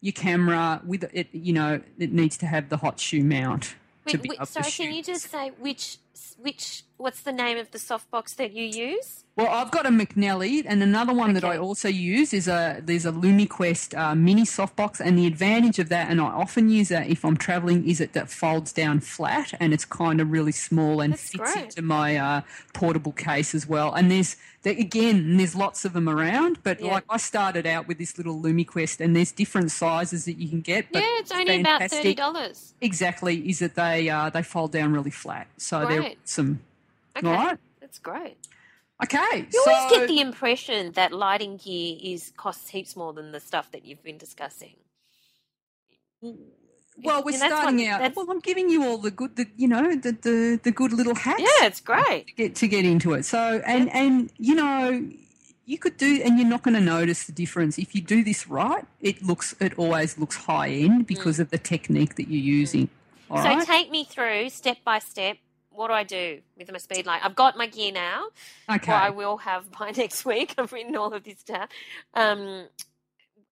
your 0.00 0.12
camera 0.12 0.80
with 0.84 1.04
it. 1.12 1.28
You 1.32 1.52
know, 1.52 1.80
it 1.98 2.12
needs 2.12 2.36
to 2.38 2.46
have 2.46 2.70
the 2.70 2.78
hot 2.78 2.98
shoe 2.98 3.22
mount 3.22 3.76
to 4.06 4.16
Wait, 4.16 4.22
be 4.22 4.28
wait, 4.36 4.48
sorry, 4.48 4.70
can 4.70 4.94
you 4.94 5.02
just 5.02 5.30
say 5.30 5.52
which 5.58 5.98
which 6.38 6.84
what's 6.96 7.22
the 7.22 7.32
name 7.32 7.58
of 7.58 7.70
the 7.72 7.78
softbox 7.78 8.36
that 8.36 8.52
you 8.52 8.64
use? 8.64 9.24
Well, 9.36 9.48
I've 9.48 9.72
got 9.72 9.84
a 9.84 9.88
McNally, 9.88 10.62
and 10.64 10.80
another 10.80 11.12
one 11.12 11.34
that 11.34 11.42
I 11.44 11.56
also 11.58 11.88
use 11.88 12.32
is 12.32 12.46
a 12.46 12.80
there's 12.82 13.04
a 13.04 13.10
LumiQuest 13.10 13.98
uh, 13.98 14.14
mini 14.14 14.42
softbox, 14.42 15.00
and 15.00 15.18
the 15.18 15.26
advantage 15.26 15.78
of 15.80 15.88
that, 15.88 16.08
and 16.08 16.20
I 16.20 16.26
often 16.26 16.68
use 16.68 16.88
that 16.90 17.08
if 17.08 17.24
I'm 17.24 17.36
traveling, 17.36 17.88
is 17.88 18.00
it 18.00 18.12
that 18.12 18.30
folds 18.30 18.72
down 18.72 19.00
flat 19.00 19.52
and 19.58 19.72
it's 19.74 19.84
kind 19.84 20.20
of 20.20 20.30
really 20.30 20.52
small 20.52 21.00
and 21.00 21.12
That's 21.14 21.30
fits 21.30 21.52
great. 21.52 21.64
into 21.64 21.82
my 21.82 22.16
uh, 22.16 22.40
portable 22.74 23.12
case 23.12 23.54
as 23.56 23.66
well. 23.66 23.92
And 23.92 24.08
there's 24.10 24.36
there, 24.62 24.72
again, 24.78 25.36
there's 25.36 25.54
lots 25.54 25.84
of 25.84 25.92
them 25.92 26.08
around, 26.08 26.62
but 26.62 26.80
Yeah. 26.80 26.92
like 26.92 27.04
I 27.10 27.16
started 27.18 27.66
out 27.66 27.86
with 27.88 27.98
this 27.98 28.16
little 28.16 28.40
LumiQuest, 28.40 29.00
and 29.04 29.14
there's 29.16 29.32
different 29.32 29.72
sizes 29.72 30.26
that 30.26 30.38
you 30.38 30.48
can 30.48 30.60
get. 30.60 30.92
But 30.92 31.02
yeah, 31.02 31.18
it's 31.18 31.32
only 31.32 31.60
about 31.60 31.90
thirty 31.90 32.14
dollars. 32.14 32.72
Exactly, 32.80 33.48
is 33.48 33.58
that 33.58 33.74
they 33.74 34.08
uh, 34.08 34.30
they 34.30 34.42
fold 34.44 34.70
down 34.70 34.92
really 34.92 35.10
flat, 35.10 35.48
so 35.56 35.84
they're 35.86 36.03
Right. 36.04 36.18
some. 36.24 36.60
Okay, 37.16 37.26
All 37.28 37.34
right. 37.34 37.58
that's 37.80 37.98
great. 37.98 38.36
Okay, 39.02 39.46
You 39.52 39.62
so 39.64 39.72
always 39.72 39.98
get 39.98 40.08
the 40.08 40.20
impression 40.20 40.92
that 40.92 41.12
lighting 41.12 41.56
gear 41.56 41.96
is 42.00 42.32
costs 42.36 42.68
heaps 42.70 42.94
more 42.96 43.12
than 43.12 43.32
the 43.32 43.40
stuff 43.40 43.70
that 43.72 43.84
you've 43.84 44.02
been 44.04 44.18
discussing. 44.18 44.74
Well, 47.02 47.22
we're 47.24 47.32
Yeah, 47.32 47.38
starting 47.48 47.78
what- 47.78 47.88
out. 47.88 47.98
that's- 48.00 48.16
Well, 48.16 48.30
I'm 48.30 48.38
giving 48.40 48.70
you 48.70 48.84
all 48.86 48.98
the 48.98 49.10
good, 49.10 49.34
the 49.36 49.46
you 49.56 49.66
know, 49.66 49.96
the 49.96 50.12
the, 50.12 50.60
the 50.62 50.70
good 50.70 50.92
little 50.92 51.14
hacks 51.16 51.40
Yeah, 51.40 51.66
it's 51.66 51.80
great. 51.80 52.28
to 52.28 52.34
get 52.34 52.54
to 52.56 52.68
get 52.68 52.84
into 52.84 53.14
it. 53.14 53.24
So, 53.24 53.60
and 53.66 53.90
and 53.92 54.30
you 54.38 54.54
know, 54.54 55.10
you 55.66 55.76
could 55.78 55.96
do, 55.96 56.22
and 56.24 56.38
you're 56.38 56.48
not 56.48 56.62
going 56.62 56.74
to 56.74 56.80
notice 56.80 57.24
the 57.24 57.32
difference 57.32 57.78
if 57.78 57.94
you 57.96 58.00
do 58.00 58.22
this 58.22 58.46
right. 58.46 58.84
It 59.00 59.22
looks, 59.24 59.54
it 59.60 59.72
always 59.78 60.18
looks 60.18 60.36
high 60.36 60.68
end 60.68 61.06
because 61.06 61.40
of 61.40 61.50
the 61.50 61.58
technique 61.58 62.14
that 62.16 62.28
you're 62.28 62.48
using. 62.60 62.90
All 63.30 63.38
Mm. 63.38 63.42
so 63.42 63.48
right. 63.48 63.66
take 63.66 63.90
me 63.90 64.04
through 64.04 64.50
step 64.50 64.78
by 64.84 64.98
step. 65.00 65.38
What 65.74 65.88
do 65.88 65.94
I 65.94 66.04
do 66.04 66.40
with 66.56 66.70
my 66.70 66.78
speed 66.78 67.06
light? 67.06 67.20
I've 67.24 67.34
got 67.34 67.56
my 67.56 67.66
gear 67.66 67.92
now. 67.92 68.28
okay. 68.70 68.92
Well, 68.92 69.02
I 69.02 69.10
will 69.10 69.36
have 69.38 69.70
by 69.78 69.90
next 69.90 70.24
week. 70.24 70.54
I've 70.56 70.72
written 70.72 70.96
all 70.96 71.12
of 71.12 71.24
this 71.24 71.42
down. 71.42 71.68
Um, 72.14 72.66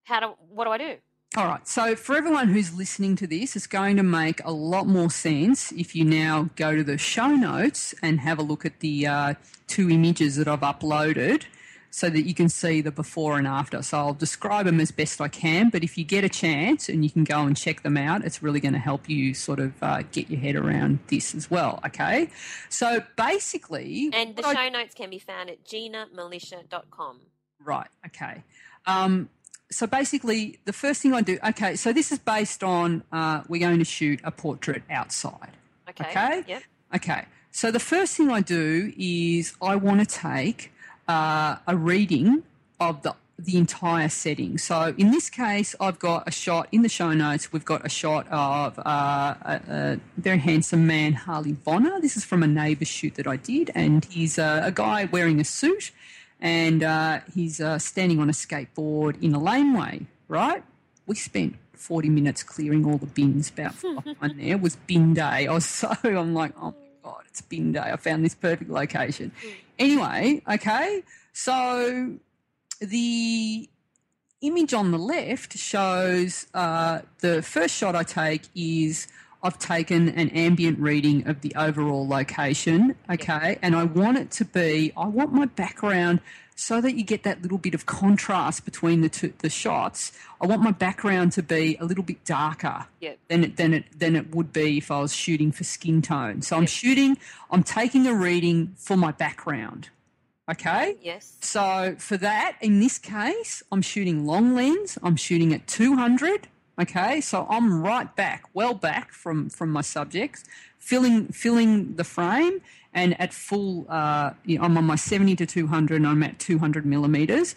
how 0.03 0.19
do? 0.19 0.33
What 0.49 0.65
do 0.65 0.71
I 0.71 0.77
do? 0.77 0.95
All 1.35 1.45
right. 1.45 1.67
So, 1.67 1.95
for 1.95 2.15
everyone 2.15 2.49
who's 2.49 2.75
listening 2.75 3.15
to 3.17 3.27
this, 3.27 3.55
it's 3.55 3.65
going 3.65 3.97
to 3.97 4.03
make 4.03 4.39
a 4.45 4.51
lot 4.51 4.85
more 4.85 5.09
sense 5.09 5.71
if 5.71 5.95
you 5.95 6.05
now 6.05 6.49
go 6.55 6.75
to 6.75 6.83
the 6.83 6.97
show 6.97 7.29
notes 7.29 7.95
and 8.03 8.19
have 8.19 8.37
a 8.37 8.43
look 8.43 8.65
at 8.65 8.81
the 8.81 9.07
uh, 9.07 9.33
two 9.67 9.89
images 9.89 10.35
that 10.35 10.47
I've 10.47 10.61
uploaded 10.61 11.43
so 11.95 12.09
that 12.09 12.23
you 12.23 12.33
can 12.33 12.49
see 12.49 12.81
the 12.81 12.89
before 12.89 13.37
and 13.37 13.45
after. 13.45 13.83
So, 13.83 13.97
I'll 13.99 14.13
describe 14.15 14.65
them 14.65 14.79
as 14.79 14.89
best 14.89 15.21
I 15.21 15.27
can, 15.27 15.69
but 15.69 15.83
if 15.83 15.95
you 15.95 16.03
get 16.03 16.23
a 16.23 16.29
chance 16.29 16.89
and 16.89 17.03
you 17.03 17.11
can 17.11 17.23
go 17.23 17.41
and 17.41 17.55
check 17.55 17.83
them 17.83 17.97
out, 17.97 18.25
it's 18.25 18.41
really 18.41 18.59
going 18.59 18.73
to 18.73 18.79
help 18.79 19.07
you 19.07 19.35
sort 19.35 19.59
of 19.59 19.71
uh, 19.83 20.01
get 20.11 20.27
your 20.27 20.39
head 20.39 20.55
around 20.55 20.97
this 21.07 21.35
as 21.35 21.51
well. 21.51 21.79
Okay. 21.85 22.29
So, 22.69 23.03
basically, 23.15 24.09
And 24.11 24.35
the 24.35 24.41
what 24.41 24.57
I- 24.57 24.65
show 24.65 24.73
notes 24.73 24.95
can 24.95 25.11
be 25.11 25.19
found 25.19 25.51
at 25.51 25.63
ginamilicia.com. 25.65 27.19
Right. 27.63 27.87
Okay. 28.07 28.43
Um, 28.87 29.29
so 29.69 29.85
basically, 29.85 30.59
the 30.65 30.73
first 30.73 31.01
thing 31.01 31.13
I 31.13 31.21
do. 31.21 31.37
Okay, 31.47 31.75
so 31.75 31.93
this 31.93 32.11
is 32.11 32.19
based 32.19 32.63
on 32.63 33.03
uh, 33.11 33.43
we're 33.47 33.59
going 33.61 33.79
to 33.79 33.85
shoot 33.85 34.19
a 34.23 34.31
portrait 34.31 34.81
outside. 34.89 35.51
Okay. 35.89 36.09
Okay. 36.09 36.43
Yep. 36.47 36.63
Okay. 36.95 37.25
So 37.51 37.69
the 37.69 37.79
first 37.79 38.17
thing 38.17 38.31
I 38.31 38.41
do 38.41 38.91
is 38.97 39.53
I 39.61 39.75
want 39.75 39.99
to 39.99 40.05
take 40.07 40.72
uh, 41.13 41.57
a 41.67 41.75
reading 41.75 42.43
of 42.79 43.01
the 43.03 43.13
the 43.39 43.57
entire 43.57 44.09
setting. 44.09 44.57
So 44.57 44.93
in 44.97 45.11
this 45.11 45.29
case, 45.29 45.75
I've 45.79 45.99
got 45.99 46.27
a 46.27 46.31
shot 46.31 46.67
in 46.71 46.81
the 46.83 46.89
show 46.89 47.13
notes. 47.13 47.51
We've 47.51 47.65
got 47.65 47.85
a 47.85 47.89
shot 47.89 48.27
of 48.29 48.77
uh, 48.79 49.33
a, 49.53 49.61
a 49.67 49.99
very 50.17 50.37
handsome 50.37 50.85
man, 50.85 51.13
Harley 51.13 51.53
Bonner. 51.53 51.99
This 51.99 52.15
is 52.15 52.23
from 52.23 52.43
a 52.43 52.47
neighbour 52.47 52.85
shoot 52.85 53.15
that 53.15 53.27
I 53.27 53.37
did, 53.37 53.71
and 53.75 54.05
he's 54.05 54.37
uh, 54.37 54.61
a 54.63 54.71
guy 54.71 55.05
wearing 55.05 55.39
a 55.41 55.43
suit, 55.43 55.91
and 56.39 56.83
uh, 56.83 57.19
he's 57.33 57.59
uh, 57.59 57.79
standing 57.79 58.19
on 58.19 58.29
a 58.29 58.33
skateboard 58.33 59.21
in 59.21 59.33
a 59.33 59.39
laneway. 59.39 60.05
Right? 60.27 60.63
We 61.05 61.15
spent. 61.15 61.55
40 61.73 62.07
minutes 62.07 62.43
clearing 62.43 62.85
all 62.85 62.97
the 62.97 63.07
bins 63.07 63.49
about 63.49 63.75
behind 63.81 64.39
there 64.39 64.55
It 64.55 64.61
was 64.61 64.77
bin 64.77 65.13
day. 65.15 65.47
I 65.47 65.53
was 65.53 65.65
so, 65.65 65.91
I'm 66.05 66.33
like, 66.33 66.53
oh 66.61 66.73
God, 67.03 67.23
it's 67.27 67.41
bin 67.41 67.73
day. 67.73 67.79
I 67.79 67.97
found 67.97 68.23
this 68.23 68.35
perfect 68.35 68.69
location. 68.69 69.31
Anyway, 69.77 70.41
okay, 70.49 71.03
so 71.33 72.13
the 72.79 73.69
image 74.41 74.73
on 74.73 74.91
the 74.91 74.97
left 74.97 75.57
shows 75.57 76.47
uh, 76.53 77.01
the 77.19 77.41
first 77.41 77.75
shot 77.75 77.95
I 77.95 78.03
take 78.03 78.43
is 78.55 79.07
I've 79.41 79.59
taken 79.59 80.07
an 80.09 80.29
ambient 80.29 80.79
reading 80.79 81.27
of 81.27 81.41
the 81.41 81.53
overall 81.57 82.07
location, 82.07 82.95
okay, 83.09 83.59
and 83.61 83.75
I 83.75 83.83
want 83.83 84.17
it 84.17 84.31
to 84.31 84.45
be, 84.45 84.93
I 84.95 85.07
want 85.07 85.33
my 85.33 85.45
background 85.45 86.21
so 86.63 86.79
that 86.79 86.95
you 86.95 87.03
get 87.03 87.23
that 87.23 87.41
little 87.41 87.57
bit 87.57 87.73
of 87.73 87.85
contrast 87.85 88.63
between 88.63 89.01
the 89.01 89.09
two, 89.09 89.33
the 89.39 89.49
shots. 89.49 90.13
I 90.41 90.47
want 90.47 90.61
my 90.61 90.71
background 90.71 91.33
to 91.33 91.43
be 91.43 91.75
a 91.79 91.85
little 91.85 92.03
bit 92.05 92.23
darker 92.23 92.85
Yep. 93.01 93.19
than 93.27 93.43
it, 93.43 93.57
than 93.57 93.73
it 93.73 93.85
than 93.99 94.15
it 94.15 94.33
would 94.33 94.53
be 94.53 94.77
if 94.77 94.89
I 94.89 94.99
was 94.99 95.13
shooting 95.13 95.51
for 95.51 95.63
skin 95.65 96.01
tone. 96.01 96.41
So 96.41 96.55
I'm 96.55 96.63
Yep. 96.63 96.69
shooting, 96.69 97.17
I'm 97.51 97.63
taking 97.63 98.07
a 98.07 98.13
reading 98.13 98.73
for 98.77 98.95
my 98.95 99.11
background, 99.11 99.89
okay. 100.49 100.95
Yes. 101.01 101.33
So 101.41 101.95
for 101.99 102.15
that, 102.17 102.55
in 102.61 102.79
this 102.79 102.97
case, 102.97 103.61
I'm 103.71 103.81
shooting 103.81 104.25
long 104.25 104.55
lens. 104.55 104.97
I'm 105.03 105.17
shooting 105.17 105.53
at 105.53 105.67
200. 105.67 106.47
Okay, 106.81 107.21
so 107.21 107.45
I'm 107.51 107.83
right 107.83 108.13
back, 108.15 108.45
well 108.53 108.73
back 108.73 109.11
from 109.11 109.49
from 109.49 109.69
my 109.69 109.81
subjects, 109.81 110.43
filling 110.79 111.27
filling 111.27 111.95
the 111.97 112.03
frame, 112.03 112.61
and 112.93 113.19
at 113.19 113.33
full, 113.33 113.85
uh, 113.89 114.31
I'm 114.61 114.77
on 114.77 114.85
my 114.85 114.95
70 114.95 115.35
to 115.37 115.45
200, 115.45 115.95
and 115.97 116.07
I'm 116.07 116.23
at 116.23 116.39
200 116.39 116.85
millimeters. 116.85 117.55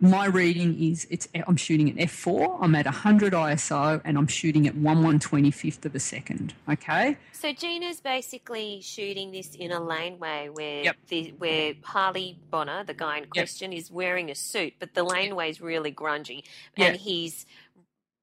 My 0.00 0.26
reading 0.26 0.80
is 0.80 1.08
it's 1.10 1.26
I'm 1.46 1.56
shooting 1.56 1.90
at 1.90 1.96
f4. 2.08 2.58
I'm 2.62 2.76
at 2.76 2.84
100 2.86 3.32
ISO, 3.32 4.00
and 4.04 4.16
I'm 4.16 4.28
shooting 4.28 4.68
at 4.68 4.76
1 4.76 5.02
125th 5.02 5.84
of 5.84 5.94
a 5.96 5.98
second. 5.98 6.54
Okay, 6.70 7.16
So 7.32 7.52
Gina's 7.52 8.00
basically 8.00 8.80
shooting 8.80 9.32
this 9.32 9.56
in 9.56 9.72
a 9.72 9.80
laneway 9.80 10.50
where 10.52 10.84
Yep. 10.84 10.96
the 11.08 11.34
where 11.38 11.74
Harley 11.82 12.38
Bonner, 12.48 12.84
the 12.84 12.94
guy 12.94 13.18
in 13.18 13.26
question, 13.26 13.72
is 13.72 13.90
wearing 13.90 14.30
a 14.30 14.36
suit, 14.36 14.74
but 14.78 14.94
the 14.94 15.02
laneway 15.02 15.50
is 15.50 15.60
really 15.60 15.92
grungy, 15.92 16.44
and 16.76 16.96
he's 16.96 17.44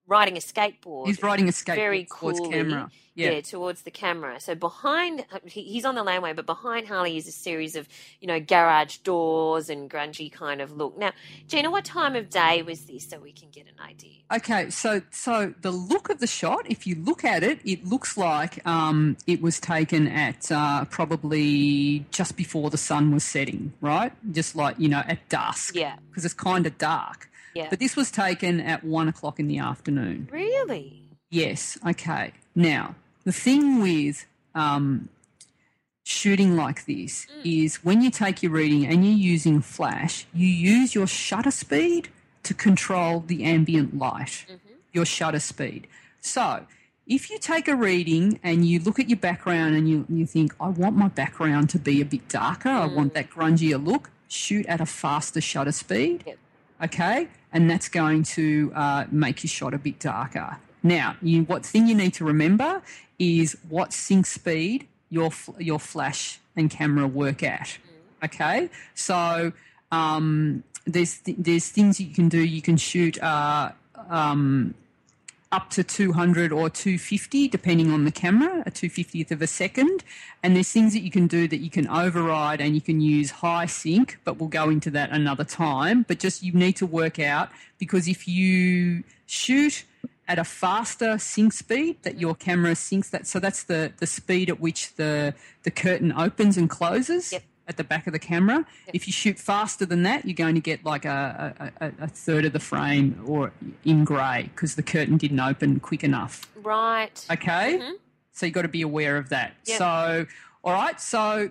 riding 0.08 0.38
a 0.38 0.40
skateboard. 0.40 1.08
he's 1.08 1.22
riding 1.24 1.48
a 1.48 1.52
skateboard 1.52 1.76
very 1.76 2.06
towards 2.06 2.40
coolly, 2.40 2.52
camera. 2.54 2.92
yeah. 3.16 3.32
Yeah. 3.32 3.42
towards 3.42 3.84
the 3.84 3.92
camera. 3.92 4.40
So 4.40 4.54
behind, 4.56 5.26
he- 5.46 5.64
he's 5.64 5.86
on 5.86 5.96
the 5.96 6.04
laneway, 6.04 6.34
but 6.34 6.46
behind 6.46 6.88
Harley 6.88 7.16
is 7.18 7.28
a 7.28 7.32
series 7.32 7.76
of, 7.78 7.88
you 8.20 8.28
know, 8.28 8.40
garage 8.40 8.98
doors 8.98 9.70
and 9.70 9.90
grungy 9.90 10.32
kind 10.32 10.60
of 10.62 10.74
look. 10.74 10.98
Now, 10.98 11.12
Gina, 11.48 11.72
what 11.72 11.86
time 11.86 12.16
of 12.16 12.30
day 12.30 12.62
was 12.62 12.82
this 12.86 13.08
so 13.10 13.18
we 13.20 13.32
can 13.32 13.50
get 13.52 13.66
an 13.68 13.80
idea? 13.84 14.12
Okay, 14.36 14.70
so 14.70 15.02
so 15.12 15.54
the 15.62 15.72
look 15.72 16.10
of 16.10 16.20
the 16.20 16.28
shot, 16.28 16.66
if 16.70 16.86
you 16.86 16.96
look 16.96 17.24
at 17.24 17.42
it, 17.42 17.60
it 17.64 17.86
looks 17.86 18.18
like 18.18 18.66
um, 18.68 19.16
it 19.28 19.42
was 19.42 19.60
taken 19.60 20.08
at 20.08 20.52
uh, 20.52 20.84
probably 20.86 22.06
just 22.12 22.36
before 22.36 22.70
the 22.70 22.78
sun 22.78 23.12
was 23.14 23.24
setting, 23.24 23.74
right? 23.82 24.12
Just 24.32 24.56
like 24.56 24.76
you 24.80 24.90
know 24.90 25.04
at 25.08 25.28
dusk, 25.30 25.76
Yeah, 25.76 25.96
because 26.10 26.26
it's 26.26 26.34
kind 26.34 26.66
of 26.68 26.78
dark. 26.78 27.30
Yeah. 27.56 27.68
But 27.70 27.80
this 27.80 27.96
was 27.96 28.12
taken 28.12 28.60
at 28.60 28.84
one 28.84 29.08
o'clock 29.08 29.40
in 29.40 29.48
the 29.48 29.58
afternoon. 29.58 30.30
really? 30.32 31.02
Yes. 31.32 31.78
Okay. 31.86 32.34
Now 32.54 32.96
the 33.24 33.32
thing 33.32 33.82
with 33.82 34.26
um, 34.54 35.10
shooting 36.04 36.56
like 36.56 36.86
this 36.86 37.26
mm. 37.26 37.66
is 37.66 37.84
when 37.84 38.02
you 38.02 38.12
take 38.12 38.44
your 38.44 38.52
reading 38.52 38.86
and 38.86 39.04
you're 39.04 39.18
using 39.18 39.62
flash, 39.62 40.28
you 40.34 40.48
use 40.48 40.94
your 40.94 41.08
shutter 41.08 41.52
speed 41.52 42.10
to 42.44 42.54
control 42.54 43.22
the 43.26 43.44
ambient 43.44 43.98
light, 43.98 44.46
mm-hmm. 44.48 44.74
your 44.94 45.06
shutter 45.06 45.40
speed. 45.40 45.88
So 46.22 46.66
if 47.08 47.30
you 47.30 47.40
take 47.40 47.68
a 47.68 47.76
reading 47.76 48.40
and 48.44 48.66
you 48.66 48.80
look 48.80 49.00
at 49.00 49.10
your 49.10 49.18
background 49.18 49.76
and 49.76 49.90
you, 49.90 50.06
you 50.08 50.26
think, 50.26 50.54
I 50.60 50.70
want 50.70 50.96
my 50.96 51.08
background 51.08 51.70
to 51.72 51.80
be 51.80 52.02
a 52.02 52.06
bit 52.06 52.28
darker, 52.28 52.70
I 52.70 52.86
want 52.86 53.12
mm. 53.12 53.16
that 53.16 53.32
grungier 53.32 53.84
look, 53.84 54.12
shoot 54.28 54.66
at 54.68 54.80
a 54.82 54.86
faster 54.86 55.42
shutter 55.42 55.72
speed. 55.72 56.24
Yep. 56.28 56.38
Okay, 56.86 57.28
and 57.52 57.68
that's 57.68 57.90
going 57.90 58.22
to 58.22 58.72
uh, 58.76 59.06
make 59.10 59.44
your 59.44 59.50
shot 59.50 59.74
a 59.74 59.80
bit 59.80 59.98
darker. 60.00 60.58
Now, 60.84 61.16
you, 61.20 61.42
what 61.46 61.66
thing 61.66 61.88
you 61.88 61.96
need 61.96 62.14
to 62.14 62.26
remember 62.26 62.84
is 63.18 63.58
what 63.68 63.92
sync 63.92 64.28
speed 64.28 64.88
your 65.10 65.32
your 65.58 65.80
flash 65.80 66.40
and 66.56 66.70
camera 66.70 67.08
work 67.08 67.42
at. 67.42 67.80
Okay, 68.24 68.70
so 68.94 69.52
um, 69.92 70.64
there's 70.86 71.18
th- 71.18 71.38
there's 71.40 71.70
things 71.70 72.00
you 72.00 72.14
can 72.14 72.30
do. 72.30 72.40
You 72.40 72.62
can 72.62 72.78
shoot 72.78 73.22
uh, 73.22 73.72
um, 74.08 74.76
up 75.56 75.70
to 75.70 75.86
200 75.86 76.52
or 76.52 76.70
250 76.70 77.48
depending 77.48 77.90
on 77.90 78.04
the 78.04 78.12
camera 78.12 78.62
a 78.66 78.72
250th 78.72 79.32
of 79.32 79.42
a 79.42 79.48
second. 79.48 80.04
And 80.44 80.54
there's 80.54 80.70
things 80.70 80.92
that 80.94 81.00
you 81.00 81.10
can 81.10 81.28
do 81.28 81.48
that 81.48 81.60
you 81.60 81.70
can 81.70 81.88
override 81.88 82.60
and 82.60 82.76
you 82.76 82.82
can 82.82 83.00
use 83.00 83.32
high 83.32 83.66
sync 83.66 84.20
but 84.26 84.38
we'll 84.38 84.50
go 84.50 84.70
into 84.70 84.92
that 84.92 85.12
another 85.12 85.46
time. 85.46 86.04
But 86.06 86.20
just 86.20 86.44
you 86.44 86.52
need 86.52 86.76
to 86.76 86.86
work 86.86 87.20
out 87.20 87.48
because 87.78 88.10
if 88.10 88.28
you 88.28 89.06
shoot 89.26 89.86
at 90.28 90.38
a 90.38 90.44
faster 90.44 91.18
sync 91.18 91.54
speed 91.54 91.98
that 92.02 92.20
your 92.20 92.36
camera 92.36 92.72
syncs 92.72 93.10
that 93.12 93.26
so 93.26 93.40
that's 93.40 93.64
the 93.64 93.94
the 94.00 94.08
speed 94.08 94.50
at 94.50 94.60
which 94.60 94.94
the 94.96 95.34
the 95.64 95.72
curtain 95.72 96.12
opens 96.12 96.58
and 96.58 96.70
closes. 96.70 97.32
Yep. 97.32 97.44
At 97.68 97.78
the 97.78 97.84
back 97.84 98.08
of 98.08 98.14
the 98.14 98.20
camera. 98.20 98.66
If 98.94 99.08
you 99.08 99.14
shoot 99.14 99.40
faster 99.40 99.86
than 99.86 100.04
that, 100.04 100.26
you're 100.26 100.36
going 100.36 100.56
to 100.56 100.62
get 100.62 100.86
like 100.86 101.06
a, 101.06 101.72
a, 101.82 101.92
a, 102.04 102.08
third 102.08 102.46
of 102.46 102.54
the 102.54 102.60
frame 102.60 103.20
or 103.26 103.52
in 103.84 104.04
grey 104.04 104.50
because 104.54 104.76
the 104.76 104.84
curtain 104.84 105.18
didn't 105.18 105.40
open 105.40 105.80
quick 105.80 106.04
enough. 106.04 106.48
Right. 106.56 107.26
Okay? 107.32 107.80
Mhm. 107.82 107.94
So 108.32 108.46
you've 108.46 108.54
got 108.54 108.64
to 108.64 108.68
be 108.68 108.82
aware 108.82 109.18
of 109.18 109.30
that. 109.30 109.54
Yep. 109.66 109.78
So, 109.78 110.26
all 110.64 110.74
right, 110.74 111.00
so 111.00 111.50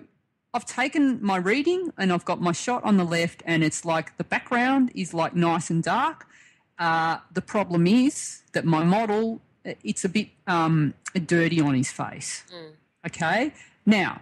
I've 0.53 0.65
taken 0.65 1.19
my 1.21 1.37
reading 1.37 1.91
and 1.97 2.13
I've 2.13 2.25
got 2.25 2.39
my 2.39 2.51
shot 2.51 2.83
on 2.83 2.97
the 2.97 3.03
left, 3.03 3.41
and 3.45 3.63
it's 3.63 3.83
like 3.83 4.15
the 4.17 4.23
background 4.23 4.91
is 4.93 5.13
like 5.13 5.35
nice 5.35 5.69
and 5.69 5.83
dark. 5.83 6.27
Uh, 6.77 7.17
the 7.33 7.41
problem 7.41 7.87
is 7.87 8.43
that 8.53 8.65
my 8.65 8.83
model, 8.83 9.41
it's 9.63 10.05
a 10.05 10.09
bit 10.09 10.29
um, 10.45 10.93
dirty 11.25 11.59
on 11.59 11.73
his 11.73 11.91
face. 11.91 12.43
Okay? 13.05 13.51
Now, 13.85 14.21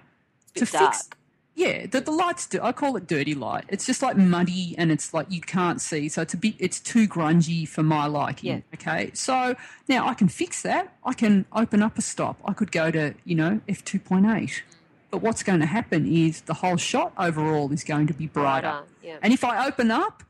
to 0.55 0.65
dark. 0.65 0.93
fix 0.93 1.09
yeah, 1.55 1.85
the, 1.85 2.01
the 2.01 2.11
lights. 2.11 2.47
Do, 2.47 2.59
I 2.61 2.71
call 2.71 2.97
it 2.97 3.07
dirty 3.07 3.35
light. 3.35 3.65
It's 3.67 3.85
just 3.85 4.01
like 4.01 4.17
muddy, 4.17 4.75
and 4.77 4.91
it's 4.91 5.13
like 5.13 5.27
you 5.29 5.41
can't 5.41 5.79
see. 5.79 6.09
So 6.09 6.21
it's 6.23 6.33
a 6.33 6.37
bit. 6.37 6.55
It's 6.59 6.79
too 6.79 7.07
grungy 7.07 7.67
for 7.67 7.83
my 7.83 8.07
liking. 8.07 8.49
Yeah. 8.49 8.59
Okay. 8.73 9.11
So 9.13 9.55
now 9.87 10.07
I 10.07 10.13
can 10.15 10.27
fix 10.29 10.61
that. 10.63 10.95
I 11.03 11.13
can 11.13 11.45
open 11.53 11.83
up 11.83 11.97
a 11.97 12.01
stop. 12.01 12.37
I 12.45 12.53
could 12.53 12.71
go 12.71 12.91
to 12.91 13.13
you 13.23 13.35
know 13.35 13.61
f 13.67 13.83
two 13.85 13.99
point 13.99 14.25
eight. 14.25 14.63
But 15.11 15.21
what's 15.21 15.43
going 15.43 15.59
to 15.59 15.67
happen 15.67 16.11
is 16.11 16.41
the 16.41 16.55
whole 16.55 16.77
shot 16.77 17.13
overall 17.19 17.71
is 17.71 17.83
going 17.83 18.07
to 18.07 18.13
be 18.15 18.25
brighter. 18.25 18.69
Brighter, 18.69 18.85
yeah. 19.03 19.17
And 19.21 19.31
if 19.31 19.43
I 19.43 19.67
open 19.67 19.91
up, 19.91 20.23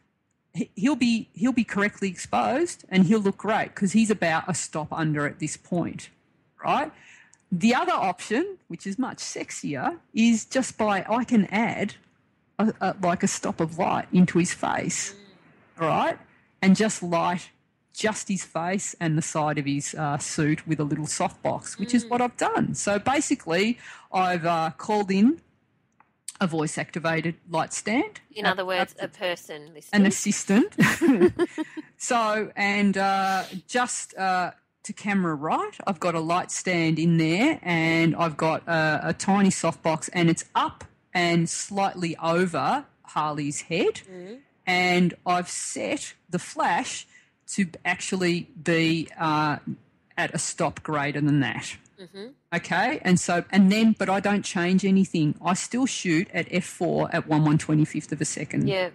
he- 0.53 0.71
he'll 0.76 0.97
be 0.97 1.30
he'll 1.34 1.53
be 1.53 1.63
correctly 1.63 2.09
exposed, 2.09 2.84
and 2.89 3.05
he'll 3.05 3.21
look 3.21 3.38
great 3.38 3.69
because 3.74 3.93
he's 3.93 4.11
about 4.11 4.43
a 4.49 4.53
stop 4.53 4.91
under 4.91 5.26
at 5.26 5.39
this 5.39 5.55
point, 5.55 6.09
right? 6.61 6.91
The 7.56 7.76
other 7.76 7.93
option, 7.93 8.58
which 8.68 8.88
is 8.88 8.97
much 8.97 9.20
sexier, 9.20 9.99
is 10.12 10.43
just 10.43 10.76
by 10.76 11.06
I 11.08 11.24
can 11.24 11.45
add 11.51 11.93
a, 12.58 12.74
a, 12.82 12.95
like 12.99 13.22
a 13.22 13.28
stop 13.28 13.62
of 13.62 13.78
light 13.78 14.08
into 14.12 14.39
his 14.39 14.51
face, 14.51 15.14
all 15.80 15.88
right, 15.88 16.18
and 16.64 16.76
just 16.76 17.04
light 17.04 17.51
just 17.93 18.28
his 18.28 18.43
face 18.43 18.95
and 18.99 19.16
the 19.16 19.22
side 19.22 19.60
of 19.60 19.66
his 19.66 19.93
uh, 19.93 20.18
suit 20.18 20.68
with 20.68 20.80
a 20.80 20.84
little 20.84 21.06
softbox, 21.06 21.78
which 21.78 21.93
is 21.93 22.08
what 22.08 22.22
I've 22.22 22.38
done. 22.38 22.74
So 22.74 22.97
basically, 22.97 23.78
I've 24.12 24.47
uh, 24.47 24.72
called 24.76 25.12
in 25.12 25.39
a 26.41 26.47
voice 26.47 26.80
activated 26.80 27.36
light 27.51 27.72
stand. 27.72 28.20
In 28.32 28.47
other 28.47 28.66
words, 28.66 28.95
a 28.99 29.08
person 29.08 29.70
an 29.93 30.08
assistant. 30.08 30.76
so, 31.97 32.51
and 32.56 32.97
uh, 32.97 33.43
just 33.68 34.18
uh, 34.18 34.54
to 34.84 34.93
camera 34.93 35.34
right, 35.36 35.75
I've 35.88 35.99
got 35.99 36.15
a 36.15 36.19
light 36.19 36.51
stand 36.51 36.99
in 36.99 37.17
there, 37.17 37.59
and 37.61 38.15
I've 38.15 38.38
got 38.38 38.67
a, 38.67 38.99
a 39.09 39.13
tiny 39.13 39.49
softbox, 39.49 40.09
and 40.13 40.29
it's 40.29 40.45
up 40.55 40.84
and 41.13 41.49
slightly 41.49 42.15
over 42.17 42.86
Harley's 43.03 43.61
head, 43.61 44.01
and 44.65 45.13
I've 45.25 45.49
set 45.49 46.13
the 46.29 46.39
flash 46.39 47.07
to 47.47 47.67
actually 47.86 48.49
be 48.61 49.07
uh, 49.19 49.57
at 50.17 50.34
a 50.34 50.38
stop 50.38 50.81
greater 50.84 51.21
than 51.21 51.39
that. 51.41 51.77
Mm-hmm. 51.99 52.27
Okay, 52.55 52.99
and 53.03 53.19
so 53.19 53.45
and 53.51 53.71
then, 53.71 53.95
but 53.97 54.09
I 54.09 54.19
don't 54.19 54.43
change 54.43 54.84
anything. 54.84 55.36
I 55.43 55.53
still 55.53 55.86
shoot 55.86 56.27
at 56.34 56.47
f 56.51 56.65
four 56.65 57.09
at 57.13 57.27
one 57.27 57.45
one 57.45 57.57
twenty 57.57 57.86
fifth 57.86 58.11
of 58.11 58.19
a 58.19 58.25
second. 58.25 58.67
Yeah. 58.67 58.89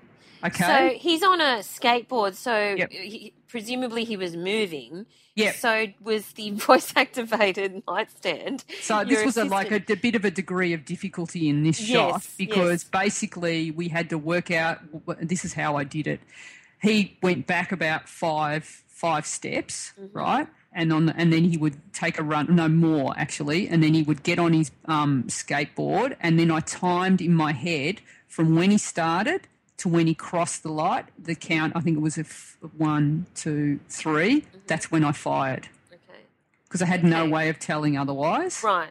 Okay. 0.44 0.64
So 0.64 0.98
he's 0.98 1.22
on 1.22 1.40
a 1.40 1.60
skateboard, 1.62 2.34
so 2.34 2.74
Yep. 2.76 2.92
he, 2.92 3.32
presumably 3.48 4.04
he 4.04 4.16
was 4.16 4.36
moving. 4.36 5.06
Yeah. 5.34 5.52
So 5.52 5.86
was 6.02 6.32
the 6.32 6.50
voice 6.66 6.92
activated 6.96 7.82
nightstand. 7.88 8.64
So 8.80 9.04
this 9.04 9.24
was 9.24 9.36
a, 9.36 9.44
like 9.44 9.70
a, 9.70 9.78
d- 9.78 9.94
bit 9.94 10.14
of 10.14 10.24
a 10.24 10.30
degree 10.30 10.72
of 10.72 10.84
difficulty 10.84 11.48
in 11.48 11.62
this 11.62 11.80
Yes, 11.80 11.88
shot 11.90 12.26
because 12.36 12.82
yes. 12.82 12.84
basically 12.84 13.70
we 13.70 13.88
had 13.88 14.10
to 14.10 14.18
work 14.18 14.50
out. 14.50 14.78
This 15.20 15.44
is 15.44 15.54
how 15.54 15.76
I 15.76 15.84
did 15.84 16.06
it. 16.06 16.20
He 16.82 17.16
went 17.22 17.46
back 17.46 17.72
about 17.72 18.08
five 18.08 18.64
five 18.88 19.26
steps, 19.26 19.92
Mm-hmm. 20.00 20.16
right, 20.18 20.46
and 20.72 20.92
on 20.92 21.06
the, 21.06 21.14
and 21.16 21.32
then 21.32 21.44
he 21.44 21.56
would 21.56 21.76
take 21.92 22.18
a 22.18 22.22
run, 22.22 22.54
no 22.54 22.68
more 22.68 23.14
actually, 23.16 23.68
and 23.68 23.82
then 23.82 23.94
he 23.94 24.02
would 24.02 24.22
get 24.24 24.38
on 24.40 24.52
his 24.52 24.70
um, 24.86 25.24
skateboard, 25.28 26.16
and 26.20 26.38
then 26.38 26.50
I 26.50 26.60
timed 26.60 27.20
in 27.20 27.32
my 27.34 27.52
head 27.52 28.00
from 28.26 28.56
when 28.56 28.70
he 28.72 28.78
started 28.78 29.46
to 29.78 29.88
when 29.88 30.06
he 30.06 30.14
crossed 30.14 30.62
the 30.62 30.70
light. 30.70 31.06
The 31.18 31.34
count, 31.34 31.72
I 31.76 31.80
think 31.80 31.96
it 31.96 32.00
was 32.00 32.16
a 32.18 32.22
f- 32.22 32.56
one, 32.76 33.26
two, 33.34 33.80
three. 33.88 34.40
Mm-hmm. 34.42 34.58
That's 34.66 34.90
when 34.90 35.04
I 35.04 35.12
fired 35.12 35.68
Okay. 35.92 36.20
because 36.64 36.82
I 36.82 36.86
had 36.86 37.04
no 37.04 37.28
way 37.28 37.48
of 37.48 37.58
telling 37.58 37.96
otherwise. 37.96 38.62
Right. 38.62 38.90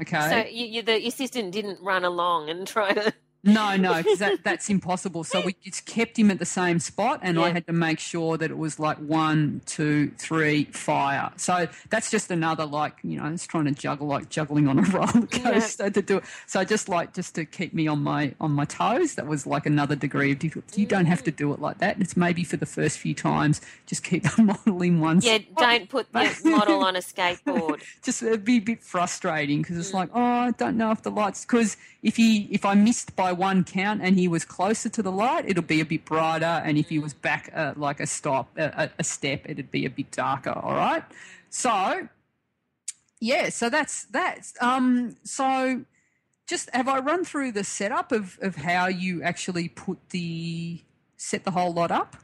Okay. 0.00 0.28
So 0.30 0.50
you, 0.50 0.66
you, 0.66 0.82
the 0.82 1.06
assistant 1.06 1.52
didn't 1.52 1.80
run 1.80 2.04
along 2.04 2.50
and 2.50 2.66
try 2.66 2.92
to. 2.92 3.12
No, 3.46 3.76
no, 3.76 3.94
because 4.02 4.18
that, 4.18 4.44
that's 4.44 4.68
impossible. 4.68 5.24
So 5.24 5.40
we 5.40 5.54
just 5.62 5.86
kept 5.86 6.18
him 6.18 6.30
at 6.30 6.38
the 6.38 6.44
same 6.44 6.78
spot, 6.80 7.20
and 7.22 7.38
I 7.38 7.50
had 7.50 7.66
to 7.68 7.72
make 7.72 7.98
sure 8.00 8.36
that 8.36 8.50
it 8.50 8.58
was 8.58 8.78
like 8.78 8.98
one, 8.98 9.62
two, 9.66 10.10
three, 10.18 10.64
fire. 10.64 11.30
So 11.36 11.68
that's 11.90 12.10
just 12.10 12.30
another 12.30 12.66
like 12.66 12.94
you 13.04 13.18
know, 13.18 13.26
it's 13.26 13.46
trying 13.46 13.66
to 13.66 13.72
juggle 13.72 14.06
like 14.08 14.28
juggling 14.28 14.68
on 14.68 14.78
a 14.78 14.82
roller 14.90 15.26
coaster 15.26 15.88
to 15.90 16.02
do 16.02 16.18
it. 16.18 16.24
So 16.46 16.64
just 16.64 16.88
like 16.88 17.14
just 17.14 17.34
to 17.36 17.44
keep 17.44 17.72
me 17.72 17.86
on 17.86 18.02
my 18.02 18.34
on 18.40 18.52
my 18.52 18.64
toes, 18.64 19.14
that 19.14 19.26
was 19.26 19.46
like 19.46 19.64
another 19.66 19.96
degree 19.96 20.32
of 20.32 20.38
difficulty. 20.40 20.80
You 20.82 20.86
don't 20.86 21.06
have 21.06 21.22
to 21.24 21.30
do 21.30 21.52
it 21.52 21.60
like 21.60 21.78
that. 21.78 22.00
It's 22.00 22.16
maybe 22.16 22.44
for 22.44 22.56
the 22.56 22.66
first 22.66 22.98
few 22.98 23.14
times, 23.14 23.60
just 23.86 24.02
keep 24.02 24.22
the 24.36 24.42
model 24.42 24.82
in 24.82 25.00
one. 25.00 25.20
Yeah, 25.22 25.38
spot. 25.38 25.56
don't 25.56 25.88
put 25.88 26.12
the 26.12 26.36
model 26.44 26.82
on 26.84 26.96
a 26.96 27.00
skateboard. 27.00 27.80
just 28.02 28.22
it'd 28.22 28.44
be 28.44 28.56
a 28.56 28.60
bit 28.60 28.82
frustrating 28.82 29.62
because 29.62 29.76
Mm. 29.76 29.80
it's 29.80 29.94
like, 29.94 30.08
oh, 30.14 30.20
I 30.22 30.50
don't 30.52 30.76
know 30.76 30.90
if 30.90 31.02
the 31.02 31.10
lights. 31.10 31.44
Because 31.44 31.76
if 32.06 32.16
he, 32.16 32.48
if 32.52 32.64
I 32.64 32.74
missed 32.74 33.16
by 33.16 33.32
one 33.32 33.64
count 33.64 34.00
and 34.00 34.16
he 34.16 34.28
was 34.28 34.44
closer 34.44 34.88
to 34.88 35.02
the 35.02 35.10
light, 35.10 35.44
it'll 35.48 35.62
be 35.64 35.80
a 35.80 35.84
bit 35.84 36.04
brighter, 36.04 36.62
and 36.64 36.78
if 36.78 36.88
he 36.88 37.00
was 37.00 37.12
back 37.12 37.50
uh, 37.52 37.72
like 37.76 37.98
a 37.98 38.06
stop, 38.06 38.48
a, 38.56 38.88
a- 38.96 39.04
step, 39.04 39.40
it'd 39.44 39.72
be 39.72 39.84
a 39.86 39.90
bit 39.90 40.12
darker. 40.12 40.52
All 40.52 40.74
right. 40.74 41.02
So, 41.50 42.08
yeah. 43.20 43.48
So 43.48 43.68
that's 43.68 44.04
that's 44.04 44.54
um. 44.60 45.16
So, 45.24 45.82
just 46.46 46.70
have 46.72 46.86
I 46.86 47.00
run 47.00 47.24
through 47.24 47.50
the 47.52 47.64
setup 47.64 48.12
of 48.12 48.38
of 48.40 48.54
how 48.54 48.86
you 48.86 49.22
actually 49.22 49.68
put 49.68 49.98
the 50.10 50.80
set 51.16 51.42
the 51.42 51.50
whole 51.50 51.72
lot 51.72 51.90
up? 51.90 52.16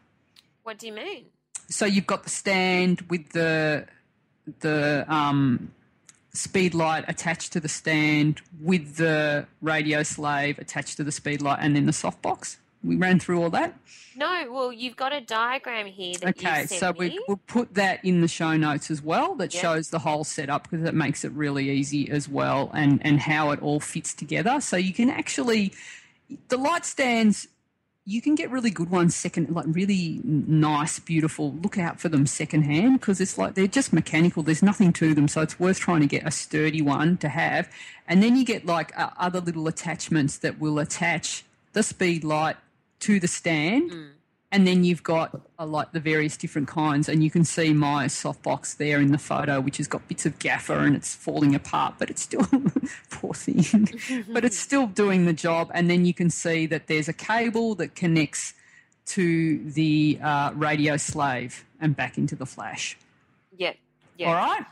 What 0.63 0.79
do 0.79 0.87
you 0.87 0.93
mean? 0.93 1.25
so 1.69 1.87
you've 1.87 2.07
got 2.07 2.23
the 2.23 2.31
stand 2.31 3.01
with 3.09 3.31
the 3.31 3.87
the 4.61 5.05
um, 5.09 5.73
speed 6.33 6.75
light 6.75 7.05
attached 7.09 7.53
to 7.53 7.61
the 7.61 7.69
stand 7.69 8.41
with 8.61 8.97
the 8.97 9.47
radio 9.61 10.03
slave 10.03 10.59
attached 10.59 10.97
to 10.97 11.05
the 11.05 11.13
speed 11.13 11.43
light 11.43 11.59
and 11.61 11.77
then 11.77 11.87
the 11.87 11.93
softbox. 11.93 12.57
We 12.85 12.97
ran 12.97 13.21
through 13.21 13.41
all 13.43 13.51
that. 13.51 13.79
No, 14.17 14.47
well, 14.51 14.73
you've 14.73 14.97
got 14.97 15.13
a 15.13 15.21
diagram 15.21 15.87
here 15.87 16.15
that 16.21 16.31
Okay, 16.31 16.67
so 16.67 16.91
we, 16.93 17.19
we'll 17.29 17.41
put 17.47 17.75
that 17.75 18.05
in 18.05 18.21
the 18.23 18.29
show 18.29 18.57
notes 18.57 18.91
as 18.91 19.01
well. 19.01 19.35
That 19.37 19.55
Yep. 19.55 19.63
shows 19.63 19.91
the 19.91 20.01
whole 20.01 20.25
setup 20.25 20.69
because 20.69 20.87
it 20.87 20.95
makes 20.95 21.25
it 21.25 21.33
really 21.33 21.71
easy 21.71 22.11
as 22.11 22.29
well, 22.29 22.71
and 22.75 23.01
and 23.07 23.21
how 23.21 23.53
it 23.53 23.63
all 23.63 23.79
fits 23.81 24.13
together. 24.13 24.61
So 24.61 24.77
you 24.77 24.93
can 24.93 25.11
actually 25.11 25.73
the 26.49 26.57
light 26.57 26.85
stands. 26.85 27.47
You 28.05 28.21
can 28.21 28.35
get 28.35 28.51
really 28.51 28.71
good 28.71 28.91
ones 28.91 29.15
second, 29.15 29.51
like 29.51 29.67
really 29.69 30.21
nice, 30.25 30.99
beautiful. 30.99 31.53
Look 31.53 31.79
out 31.79 32.01
for 32.01 32.09
them 32.09 32.27
secondhand 32.27 32.99
because 32.99 33.21
it's 33.21 33.39
like 33.39 33.55
they're 33.55 33.69
just 33.69 33.93
mechanical. 33.93 34.43
There's 34.43 34.63
nothing 34.63 34.93
to 34.95 35.15
them, 35.15 35.29
so 35.29 35.41
it's 35.41 35.61
worth 35.61 35.79
trying 35.79 36.01
to 36.01 36.09
get 36.09 36.27
a 36.27 36.33
sturdy 36.33 36.83
one 36.83 37.17
to 37.19 37.29
have. 37.29 37.71
And 38.09 38.21
then 38.21 38.37
you 38.37 38.45
get 38.45 38.67
like 38.67 38.99
uh, 38.99 39.11
other 39.19 39.41
little 39.41 39.69
attachments 39.69 40.39
that 40.39 40.59
will 40.59 40.81
attach 40.81 41.45
the 41.75 41.85
speed 41.85 42.25
light 42.25 42.57
to 43.01 43.21
the 43.21 43.29
stand 43.29 43.93
and 44.53 44.67
then 44.67 44.85
you've 44.85 45.03
got 45.03 45.41
uh, 45.59 45.67
like 45.67 45.91
the 45.93 45.99
various 45.99 46.37
different 46.37 46.69
kinds 46.69 47.09
and 47.09 47.25
you 47.25 47.31
can 47.31 47.45
see 47.45 47.73
my 47.73 48.05
softbox 48.05 48.77
there 48.77 49.01
in 49.01 49.11
the 49.11 49.19
photo 49.19 49.61
which 49.61 49.79
has 49.79 49.89
got 49.89 50.07
bits 50.07 50.27
of 50.27 50.39
gaffer 50.39 50.79
and 50.79 50.95
it's 50.95 51.15
falling 51.15 51.55
apart 51.55 51.95
but 51.99 52.11
it's 52.11 52.23
still 52.23 52.47
poor 53.11 53.35
thing 53.35 53.89
but 54.33 54.45
it's 54.45 54.59
still 54.59 54.87
doing 54.87 55.25
the 55.25 55.33
job 55.33 55.71
and 55.75 55.91
then 55.91 56.05
you 56.05 56.15
can 56.15 56.31
see 56.31 56.67
that 56.67 56.87
there's 56.87 57.09
a 57.09 57.13
cable 57.13 57.75
that 57.75 57.95
connects 57.97 58.53
to 59.05 59.59
the 59.71 60.19
uh, 60.23 60.53
radio 60.55 60.97
slave 60.97 61.65
and 61.81 61.97
back 61.97 62.17
into 62.17 62.37
the 62.37 62.47
flash 62.47 62.97
yep, 63.57 63.77
yeah. 64.17 64.29
all 64.29 64.35
right 64.35 64.65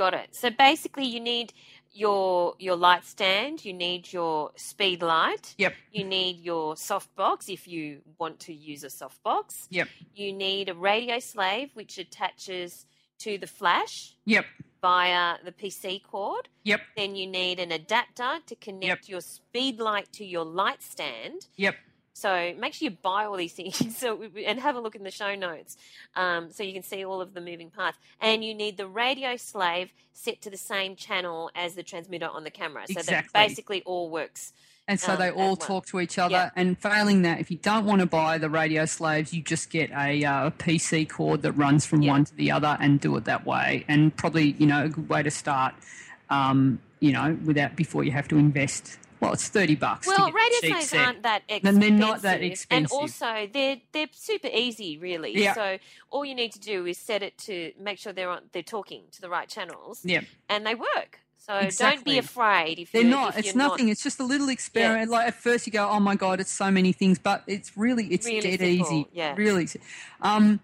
Got 0.00 0.14
it. 0.14 0.34
So 0.34 0.48
basically, 0.48 1.04
you 1.04 1.20
need 1.20 1.52
your 1.92 2.54
your 2.58 2.76
light 2.76 3.04
stand. 3.04 3.64
You 3.64 3.72
need 3.72 4.12
your 4.12 4.50
speed 4.56 5.02
light. 5.02 5.54
yep 5.58 5.74
You 5.92 6.04
need 6.04 6.40
your 6.40 6.74
softbox 6.74 7.48
if 7.48 7.66
you 7.68 8.02
want 8.18 8.40
to 8.40 8.54
use 8.54 8.84
a 8.84 8.88
softbox. 8.88 9.66
yep 9.70 9.88
You 10.14 10.32
need 10.32 10.68
a 10.68 10.74
radio 10.74 11.18
slave 11.18 11.70
which 11.74 11.98
attaches 11.98 12.86
to 13.18 13.36
the 13.38 13.46
flash 13.46 14.16
yep 14.24 14.44
via 14.80 15.36
the 15.44 15.52
PC 15.52 16.02
cord. 16.02 16.48
yep 16.64 16.80
Then 16.96 17.14
you 17.16 17.26
need 17.26 17.60
an 17.60 17.70
adapter 17.72 18.38
to 18.46 18.54
connect 18.56 19.08
your 19.08 19.20
speed 19.20 19.78
light 19.78 20.10
to 20.14 20.24
your 20.24 20.44
light 20.44 20.82
stand. 20.82 21.48
yep 21.56 21.74
So 22.20 22.54
make 22.58 22.74
sure 22.74 22.90
you 22.90 22.96
buy 23.02 23.24
all 23.24 23.36
these 23.36 23.52
things 23.54 23.96
so 23.96 24.22
and 24.46 24.60
have 24.60 24.76
a 24.76 24.80
look 24.80 24.94
in 24.94 25.04
the 25.04 25.10
show 25.10 25.34
notes 25.34 25.76
um, 26.14 26.50
so 26.50 26.62
you 26.62 26.72
can 26.74 26.82
see 26.82 27.04
all 27.04 27.20
of 27.20 27.32
the 27.32 27.40
moving 27.40 27.70
parts. 27.70 27.96
And 28.20 28.44
you 28.44 28.54
need 28.54 28.76
the 28.76 28.86
radio 28.86 29.36
slave 29.36 29.90
set 30.12 30.42
to 30.42 30.50
the 30.50 30.58
same 30.58 30.96
channel 30.96 31.50
as 31.54 31.74
the 31.74 31.82
transmitter 31.82 32.28
on 32.28 32.44
the 32.44 32.50
camera. 32.50 32.86
So 32.86 32.94
that 32.94 33.00
Exactly. 33.00 33.30
basically 33.32 33.82
all 33.86 34.10
works. 34.10 34.52
And 34.86 34.98
so 34.98 35.12
um, 35.12 35.18
they 35.18 35.30
all 35.30 35.56
talk 35.56 35.86
to 35.86 36.00
each 36.00 36.18
other. 36.18 36.32
Yeah. 36.32 36.50
And 36.56 36.76
failing 36.76 37.22
that, 37.22 37.38
if 37.40 37.50
you 37.50 37.56
don't 37.58 37.86
want 37.86 38.00
to 38.00 38.06
buy 38.06 38.38
the 38.38 38.50
radio 38.50 38.84
slaves, 38.86 39.32
you 39.32 39.40
just 39.40 39.70
get 39.70 39.90
a, 39.92 40.24
uh, 40.24 40.48
a 40.48 40.50
PC 40.50 41.08
cord 41.08 41.42
that 41.42 41.52
runs 41.52 41.86
from 41.86 42.02
Yeah. 42.02 42.12
one 42.12 42.24
to 42.24 42.34
the 42.34 42.50
other 42.50 42.76
and 42.80 43.00
do 43.00 43.16
it 43.16 43.24
that 43.24 43.46
way. 43.46 43.84
And 43.88 44.14
probably, 44.16 44.56
you 44.58 44.66
know, 44.66 44.84
a 44.84 44.88
good 44.88 45.08
way 45.08 45.22
to 45.22 45.30
start, 45.30 45.74
um, 46.28 46.80
you 46.98 47.12
know, 47.12 47.38
without 47.44 47.76
before 47.76 48.04
you 48.04 48.10
have 48.10 48.28
to 48.28 48.36
invest. 48.36 48.98
Well, 49.20 49.32
it's 49.34 49.48
thirty 49.48 49.74
bucks. 49.74 50.06
Well, 50.06 50.32
radio 50.32 50.80
set. 50.80 51.06
aren't 51.06 51.22
that 51.24 51.42
expensive. 51.48 51.68
And 51.74 51.82
they're 51.82 51.90
not 51.90 52.22
that 52.22 52.42
expensive. 52.42 52.90
And 52.92 53.02
also, 53.02 53.48
they're 53.52 53.76
they're 53.92 54.08
super 54.12 54.48
easy, 54.52 54.96
really. 54.96 55.36
Yeah. 55.38 55.54
So 55.54 55.78
all 56.10 56.24
you 56.24 56.34
need 56.34 56.52
to 56.52 56.60
do 56.60 56.86
is 56.86 56.96
set 56.98 57.22
it 57.22 57.36
to 57.38 57.72
make 57.78 57.98
sure 57.98 58.12
they're 58.12 58.30
on, 58.30 58.42
they're 58.52 58.62
talking 58.62 59.02
to 59.12 59.20
the 59.20 59.28
right 59.28 59.48
channels, 59.48 60.00
Yeah, 60.04 60.22
and 60.48 60.66
they 60.66 60.74
work. 60.74 61.20
So 61.36 61.68
don't 61.78 62.04
be 62.04 62.18
afraid 62.18 62.78
if 62.78 62.92
they're 62.92 63.02
not. 63.02 63.30
If 63.30 63.38
It's 63.38 63.46
you're 63.48 63.56
not 63.56 63.70
nothing. 63.72 63.88
It's 63.88 64.02
just 64.02 64.20
a 64.20 64.24
little 64.24 64.48
experiment. 64.50 65.10
Like 65.10 65.28
at 65.28 65.34
first, 65.34 65.66
you 65.66 65.72
go, 65.72 65.88
"Oh 65.88 65.98
my 66.00 66.14
god, 66.14 66.38
it's 66.40 66.50
so 66.50 66.70
many 66.70 66.92
things," 66.92 67.18
but 67.18 67.42
it's 67.46 67.76
really 67.76 68.06
it's 68.06 68.26
Really 68.26 68.40
dead 68.42 68.60
simple, 68.60 68.86
easy. 68.86 69.06
yeah. 69.12 69.34
really. 69.36 69.66
Um, 70.22 70.60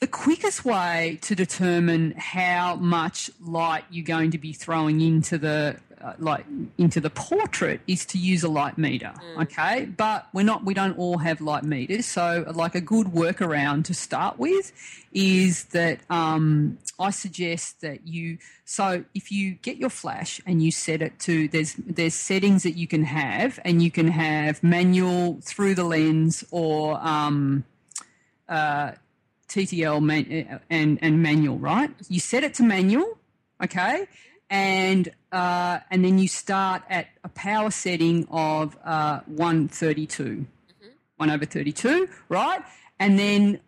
the 0.00 0.08
quickest 0.08 0.64
way 0.64 1.18
to 1.22 1.36
determine 1.36 2.12
how 2.18 2.74
much 2.74 3.30
light 3.40 3.84
you're 3.88 4.04
going 4.04 4.32
to 4.32 4.38
be 4.38 4.52
throwing 4.52 5.00
into 5.00 5.38
the 5.38 5.76
uh, 6.02 6.12
like 6.18 6.44
into 6.78 7.00
the 7.00 7.10
portrait 7.10 7.80
is 7.86 8.04
to 8.06 8.18
use 8.18 8.42
a 8.42 8.48
light 8.48 8.76
meter 8.78 9.12
okay? 9.42 9.84
But 9.86 10.26
we're 10.32 10.44
not 10.44 10.64
we 10.64 10.74
don't 10.74 10.98
all 10.98 11.18
have 11.18 11.40
light 11.40 11.64
meters 11.64 12.06
so 12.06 12.44
like 12.54 12.74
a 12.74 12.80
good 12.80 13.08
workaround 13.08 13.84
to 13.84 13.94
start 13.94 14.38
with 14.38 14.72
is 15.12 15.64
that 15.66 15.98
um, 16.10 16.78
i 16.98 17.10
suggest 17.10 17.80
that 17.82 18.06
you 18.06 18.38
so 18.64 19.04
if 19.14 19.30
you 19.30 19.52
get 19.62 19.76
your 19.76 19.90
flash 19.90 20.40
and 20.46 20.62
you 20.62 20.70
set 20.70 21.02
it 21.02 21.18
to 21.18 21.48
there's 21.48 21.74
there's 21.74 22.14
settings 22.14 22.62
that 22.62 22.72
you 22.72 22.86
can 22.86 23.04
have 23.04 23.58
and 23.64 23.82
you 23.82 23.90
can 23.90 24.08
have 24.08 24.62
manual 24.62 25.38
through 25.42 25.74
the 25.74 25.84
lens 25.84 26.44
or 26.50 26.98
um, 27.02 27.64
uh, 28.48 28.92
TTL 29.48 30.00
man- 30.02 30.60
and 30.70 30.98
and 31.02 31.22
manual, 31.22 31.58
right? 31.58 31.90
You 32.08 32.20
set 32.20 32.42
it 32.44 32.54
to 32.54 32.62
manual, 32.62 33.18
okay, 33.62 34.06
and 34.52 35.10
uh, 35.32 35.78
and 35.90 36.04
then 36.04 36.18
you 36.18 36.28
start 36.28 36.82
at 36.90 37.08
a 37.24 37.28
power 37.30 37.70
setting 37.70 38.28
of 38.30 38.76
uh, 38.84 39.20
one 39.24 39.68
one 41.16 41.30
over 41.30 41.46
thirty 41.46 41.72
two, 41.72 42.08
right? 42.28 42.60
And 43.00 43.18
then 43.18 43.60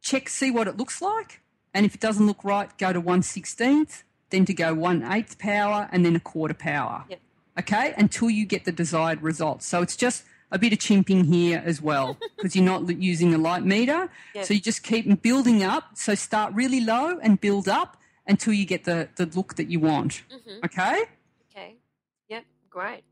check 0.00 0.30
see 0.30 0.50
what 0.50 0.68
it 0.68 0.78
looks 0.78 1.02
like, 1.02 1.42
and 1.74 1.84
if 1.84 1.94
it 1.94 2.00
doesn't 2.00 2.26
look 2.26 2.42
right, 2.42 2.76
go 2.78 2.94
to 2.94 3.00
one 3.00 3.22
sixteenth, 3.22 4.04
then 4.30 4.46
to 4.46 4.54
go 4.54 4.72
one 4.72 5.04
eighth 5.04 5.38
power, 5.38 5.86
and 5.92 6.04
then 6.04 6.16
a 6.16 6.20
quarter 6.20 6.54
power. 6.54 7.04
Yep. 7.10 7.20
Okay, 7.58 7.94
until 7.98 8.30
you 8.30 8.46
get 8.46 8.64
the 8.64 8.72
desired 8.72 9.22
result. 9.22 9.62
So 9.62 9.82
it's 9.82 9.96
just 9.96 10.24
a 10.50 10.58
bit 10.58 10.72
of 10.72 10.78
chimping 10.78 11.26
here 11.26 11.62
as 11.64 11.82
well 11.82 12.16
because 12.36 12.56
you're 12.56 12.64
not 12.64 12.88
using 13.02 13.34
a 13.34 13.38
light 13.38 13.64
meter. 13.64 14.08
Yep. 14.34 14.44
So 14.46 14.54
you 14.54 14.60
just 14.60 14.82
keep 14.82 15.20
building 15.20 15.62
up. 15.62 15.90
So 15.94 16.14
start 16.14 16.54
really 16.54 16.80
low 16.80 17.18
and 17.18 17.38
build 17.38 17.68
up 17.68 17.98
until 18.26 18.52
you 18.52 18.64
get 18.64 18.84
the, 18.84 19.08
the 19.16 19.26
look 19.26 19.54
that 19.56 19.68
you 19.70 19.80
want. 19.80 20.22
hmm 20.30 20.58
Okay? 20.64 21.04
Okay. 21.50 21.74
Yep. 22.28 22.44
Great. 22.70 23.04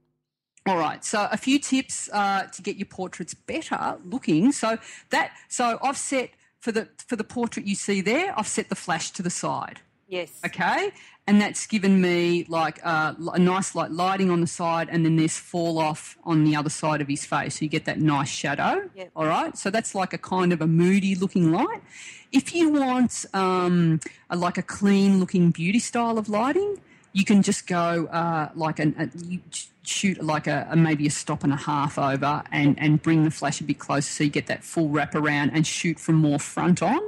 All 0.67 0.79
right. 0.79 1.05
So 1.05 1.29
a 1.31 1.37
few 1.37 1.59
tips 1.59 2.09
uh, 2.13 2.45
to 2.45 2.63
get 2.63 2.77
your 2.77 2.87
portraits 2.87 3.35
better 3.35 3.99
looking. 4.05 4.51
So 4.53 4.79
that 5.11 5.33
so 5.49 5.79
I've 5.83 5.99
set 5.99 6.31
for 6.59 6.73
the 6.73 6.89
for 7.07 7.17
the 7.17 7.25
portrait 7.25 7.67
you 7.67 7.75
see 7.75 8.01
there, 8.01 8.33
I've 8.39 8.49
set 8.49 8.71
the 8.71 8.75
flash 8.75 9.11
to 9.13 9.23
the 9.23 9.31
side. 9.31 9.81
Yes. 10.15 10.31
Okay, 10.47 10.93
and 11.27 11.41
that's 11.41 11.67
given 11.67 12.01
me 12.01 12.47
like 12.49 12.79
uh, 12.87 13.15
a 13.33 13.39
nice 13.39 13.75
like 13.75 13.91
lighting 13.91 14.31
on 14.31 14.41
the 14.41 14.47
side, 14.47 14.89
and 14.89 15.05
then 15.05 15.17
there's 15.17 15.37
fall 15.37 15.81
off 15.81 16.17
on 16.23 16.45
the 16.45 16.55
other 16.55 16.71
side 16.71 17.01
of 17.01 17.09
his 17.09 17.25
face, 17.25 17.59
so 17.59 17.65
you 17.65 17.69
get 17.69 17.85
that 17.87 17.99
nice 17.99 18.29
shadow. 18.29 18.89
Yep. 18.95 19.11
All 19.17 19.27
right, 19.27 19.59
so 19.59 19.71
that's 19.71 19.93
like 19.93 20.13
a 20.13 20.19
kind 20.19 20.53
of 20.53 20.61
a 20.61 20.69
moody 20.69 21.17
looking 21.17 21.51
light. 21.51 21.83
If 22.31 22.55
you 22.55 22.71
want 22.71 23.27
um, 23.35 23.99
a, 24.31 24.37
like 24.37 24.57
a 24.57 24.63
clean 24.63 25.19
looking 25.19 25.51
beauty 25.51 25.81
style 25.81 26.17
of 26.17 26.29
lighting, 26.29 26.79
you 27.13 27.25
can 27.25 27.43
just 27.43 27.67
go 27.67 28.07
uh, 28.07 28.51
like 28.55 28.79
an 28.79 28.95
a, 28.97 29.19
you 29.27 29.41
shoot 29.83 30.23
like 30.23 30.47
a, 30.47 30.69
a 30.71 30.77
maybe 30.77 31.09
a 31.09 31.11
stop 31.11 31.43
and 31.43 31.53
a 31.53 31.57
half 31.57 31.99
over, 31.99 32.45
and 32.53 32.79
and 32.79 33.03
bring 33.03 33.25
the 33.25 33.33
flash 33.33 33.61
a 33.61 33.65
bit 33.65 33.81
closer, 33.81 34.13
so 34.13 34.23
you 34.23 34.31
get 34.31 34.47
that 34.47 34.63
full 34.63 34.91
wrap 34.91 35.17
around, 35.17 35.51
and 35.51 35.67
shoot 35.67 35.99
from 35.99 36.15
more 36.15 36.39
front 36.39 36.83
on. 36.83 37.01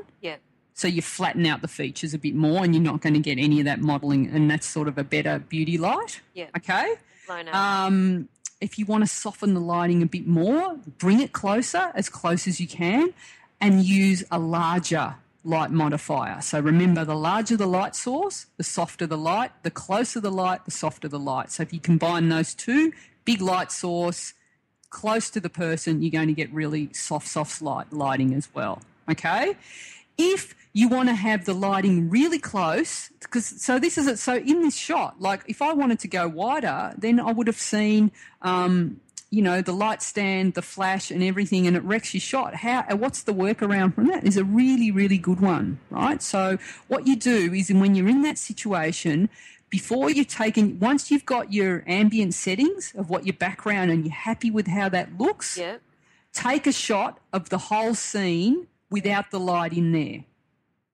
So 0.76 0.86
you 0.86 1.00
flatten 1.00 1.46
out 1.46 1.62
the 1.62 1.68
features 1.68 2.12
a 2.12 2.18
bit 2.18 2.34
more, 2.34 2.62
and 2.62 2.74
you're 2.74 2.84
not 2.84 3.00
going 3.00 3.14
to 3.14 3.20
get 3.20 3.38
any 3.38 3.60
of 3.60 3.64
that 3.64 3.80
modelling, 3.80 4.28
and 4.28 4.50
that's 4.50 4.66
sort 4.66 4.88
of 4.88 4.98
a 4.98 5.04
better 5.04 5.38
beauty 5.38 5.78
light. 5.78 6.20
Yep. 6.34 6.50
Okay. 6.58 6.94
Um, 7.50 8.28
if 8.60 8.78
you 8.78 8.84
want 8.84 9.02
to 9.02 9.08
soften 9.08 9.54
the 9.54 9.60
lighting 9.60 10.02
a 10.02 10.06
bit 10.06 10.26
more, 10.26 10.76
bring 10.98 11.20
it 11.20 11.32
closer, 11.32 11.90
as 11.94 12.10
close 12.10 12.46
as 12.46 12.60
you 12.60 12.68
can, 12.68 13.14
and 13.58 13.84
use 13.84 14.22
a 14.30 14.38
larger 14.38 15.16
light 15.44 15.70
modifier. 15.70 16.42
So 16.42 16.60
remember, 16.60 17.06
the 17.06 17.16
larger 17.16 17.56
the 17.56 17.66
light 17.66 17.96
source, 17.96 18.44
the 18.58 18.64
softer 18.64 19.06
the 19.06 19.16
light. 19.16 19.52
The 19.62 19.70
closer 19.70 20.20
the 20.20 20.30
light, 20.30 20.66
the 20.66 20.70
softer 20.70 21.08
the 21.08 21.18
light. 21.18 21.50
So 21.52 21.62
if 21.62 21.72
you 21.72 21.80
combine 21.80 22.28
those 22.28 22.52
two, 22.52 22.92
big 23.24 23.40
light 23.40 23.72
source, 23.72 24.34
close 24.90 25.30
to 25.30 25.40
the 25.40 25.48
person, 25.48 26.02
you're 26.02 26.10
going 26.10 26.28
to 26.28 26.34
get 26.34 26.52
really 26.52 26.92
soft, 26.92 27.28
soft 27.28 27.62
light 27.62 27.92
lighting 27.94 28.34
as 28.34 28.50
well. 28.52 28.82
Okay. 29.10 29.56
If 30.18 30.54
you 30.72 30.88
want 30.88 31.08
to 31.08 31.14
have 31.14 31.46
the 31.46 31.54
lighting 31.54 32.10
really 32.10 32.38
close, 32.38 33.10
because 33.20 33.46
so 33.46 33.78
this 33.78 33.96
is 33.96 34.06
it. 34.06 34.18
So 34.18 34.36
in 34.36 34.60
this 34.60 34.76
shot, 34.76 35.20
like 35.20 35.42
if 35.48 35.62
I 35.62 35.72
wanted 35.72 35.98
to 36.00 36.08
go 36.08 36.28
wider, 36.28 36.92
then 36.98 37.18
I 37.18 37.32
would 37.32 37.46
have 37.46 37.58
seen, 37.58 38.12
um, 38.42 39.00
you 39.30 39.42
know, 39.42 39.62
the 39.62 39.72
light 39.72 40.02
stand, 40.02 40.52
the 40.52 40.62
flash, 40.62 41.10
and 41.10 41.22
everything, 41.22 41.66
and 41.66 41.76
it 41.76 41.82
wrecks 41.82 42.12
your 42.12 42.20
shot. 42.20 42.56
How? 42.56 42.84
What's 42.94 43.22
the 43.22 43.32
workaround 43.32 43.94
from 43.94 44.08
that? 44.08 44.24
Is 44.24 44.36
a 44.36 44.44
really, 44.44 44.90
really 44.90 45.18
good 45.18 45.40
one, 45.40 45.80
right? 45.90 46.22
So 46.22 46.58
what 46.88 47.06
you 47.06 47.16
do 47.16 47.52
is, 47.54 47.72
when 47.72 47.94
you're 47.94 48.08
in 48.08 48.22
that 48.22 48.36
situation, 48.38 49.30
before 49.70 50.10
you've 50.10 50.28
taken, 50.28 50.78
once 50.78 51.10
you've 51.10 51.26
got 51.26 51.52
your 51.52 51.84
ambient 51.86 52.34
settings 52.34 52.92
of 52.96 53.10
what 53.10 53.26
your 53.26 53.34
background 53.34 53.90
and 53.90 54.04
you're 54.04 54.14
happy 54.14 54.50
with 54.50 54.68
how 54.68 54.88
that 54.90 55.18
looks, 55.18 55.58
yep. 55.58 55.80
take 56.32 56.66
a 56.66 56.72
shot 56.72 57.18
of 57.32 57.48
the 57.48 57.58
whole 57.58 57.94
scene 57.94 58.68
without 58.90 59.30
the 59.30 59.40
light 59.40 59.72
in 59.72 59.92
there. 59.92 60.24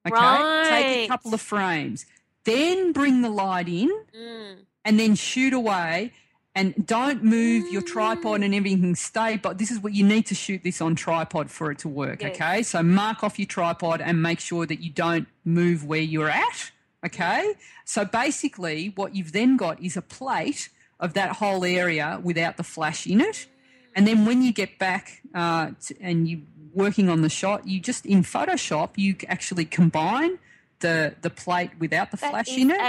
Okay? 0.07 0.69
Take 0.69 1.05
a 1.05 1.09
couple 1.09 1.33
of 1.35 1.41
frames. 1.41 2.07
Then 2.45 2.93
bring 2.93 3.23
the 3.23 3.31
light 3.31 3.69
in 3.69 3.91
Mm. 4.17 4.57
and 4.85 4.99
then 4.99 5.15
shoot 5.15 5.53
away 5.53 6.13
and 6.55 6.75
don't 6.87 7.23
move 7.25 7.73
your 7.73 7.83
tripod 7.83 8.43
and 8.43 8.55
everything 8.55 8.95
stay 8.95 9.37
but 9.39 9.57
this 9.59 9.71
is 9.71 9.79
what 9.79 9.95
you 9.95 10.05
need 10.05 10.27
to 10.27 10.35
shoot 10.35 10.63
this 10.63 10.81
on 10.83 10.95
tripod 10.95 11.51
for 11.51 11.71
it 11.71 11.79
to 11.79 11.89
work 11.89 12.21
Yes. 12.21 12.35
okay 12.35 12.63
so 12.63 12.83
mark 12.83 13.23
off 13.25 13.39
your 13.39 13.47
tripod 13.47 14.01
and 14.03 14.21
make 14.21 14.39
sure 14.41 14.67
that 14.67 14.81
you 14.83 14.91
don't 14.91 15.29
move 15.47 15.87
where 15.87 16.01
you're 16.03 16.29
at 16.29 16.73
okay 17.07 17.55
so 17.87 18.05
basically 18.05 18.93
what 18.97 19.15
you've 19.15 19.33
then 19.33 19.57
got 19.57 19.81
is 19.83 19.97
a 19.97 20.03
plate 20.03 20.69
of 21.01 21.15
that 21.15 21.37
whole 21.37 21.65
area 21.65 22.21
without 22.23 22.57
the 22.59 22.65
flash 22.65 23.07
in 23.07 23.21
it 23.23 23.47
and 23.95 24.07
then 24.07 24.25
when 24.25 24.43
you 24.43 24.53
get 24.53 24.79
back 24.79 25.23
uh, 25.35 25.71
to, 25.85 25.95
and 26.01 26.29
you're 26.29 26.41
working 26.75 27.09
on 27.09 27.23
the 27.23 27.29
shot 27.29 27.67
you 27.67 27.81
just 27.81 28.07
in 28.07 28.23
photoshop 28.23 28.91
you 28.97 29.15
actually 29.29 29.65
combine 29.65 30.39
the 30.81 31.15
the 31.23 31.31
plate 31.31 31.71
without 31.79 32.11
the 32.11 32.17
That 32.17 32.31
flash 32.31 32.49
in 32.57 32.71
it 32.71 32.81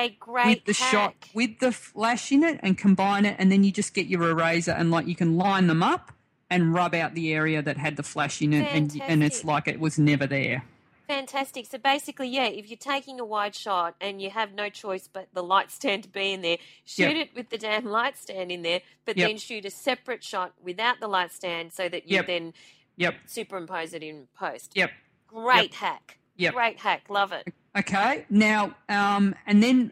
with 0.47 0.65
the 0.65 0.73
hack. 0.73 0.91
shot 0.91 1.15
with 1.33 1.59
the 1.59 1.71
flash 1.71 2.31
in 2.31 2.43
it 2.43 2.59
and 2.63 2.77
combine 2.77 3.25
it 3.25 3.35
and 3.37 3.51
then 3.51 3.63
you 3.63 3.71
just 3.71 3.93
get 3.93 4.07
your 4.07 4.29
eraser 4.29 4.71
and 4.71 4.89
like 4.91 5.07
you 5.07 5.15
can 5.15 5.37
line 5.37 5.67
them 5.67 5.83
up 5.83 6.11
and 6.49 6.73
rub 6.73 6.93
out 6.95 7.13
the 7.13 7.33
area 7.33 7.61
that 7.61 7.77
had 7.77 7.95
the 7.97 8.03
flash 8.03 8.41
in 8.41 8.53
it 8.53 8.65
and 8.73 8.99
and 9.07 9.23
it's 9.23 9.43
like 9.43 9.67
it 9.67 9.79
was 9.79 9.99
never 9.99 10.25
there 10.27 10.63
Fantastic. 11.07 11.65
So 11.65 11.77
basically, 11.77 12.29
yeah, 12.29 12.45
if 12.45 12.69
you're 12.69 12.77
taking 12.77 13.19
a 13.19 13.25
wide 13.25 13.55
shot 13.55 13.95
and 13.99 14.21
you 14.21 14.29
have 14.29 14.53
no 14.53 14.69
choice 14.69 15.07
but 15.11 15.27
the 15.33 15.43
light 15.43 15.69
stand 15.71 16.03
to 16.03 16.09
be 16.09 16.31
in 16.33 16.41
there, 16.41 16.57
shoot 16.85 17.15
Yep. 17.15 17.17
it 17.17 17.35
with 17.35 17.49
the 17.49 17.57
damn 17.57 17.85
light 17.85 18.17
stand 18.17 18.51
in 18.51 18.61
there, 18.61 18.81
but 19.05 19.17
Yep. 19.17 19.27
then 19.29 19.37
shoot 19.37 19.65
a 19.65 19.69
separate 19.69 20.23
shot 20.23 20.53
without 20.61 20.99
the 20.99 21.07
light 21.07 21.31
stand 21.31 21.73
so 21.73 21.89
that 21.89 22.07
you 22.09 22.15
Yep. 22.17 22.27
then 22.27 22.53
yep 22.95 23.15
superimpose 23.25 23.93
it 23.93 24.03
in 24.03 24.27
post. 24.37 24.71
yep 24.75 24.91
Great 25.27 25.73
hack. 25.73 26.19
Yep. 26.37 26.53
Great 26.53 26.79
hack. 26.79 27.03
Love 27.09 27.31
it. 27.31 27.47
okay 27.77 28.25
now 28.29 28.75
um 28.87 29.33
and 29.47 29.61
then 29.63 29.91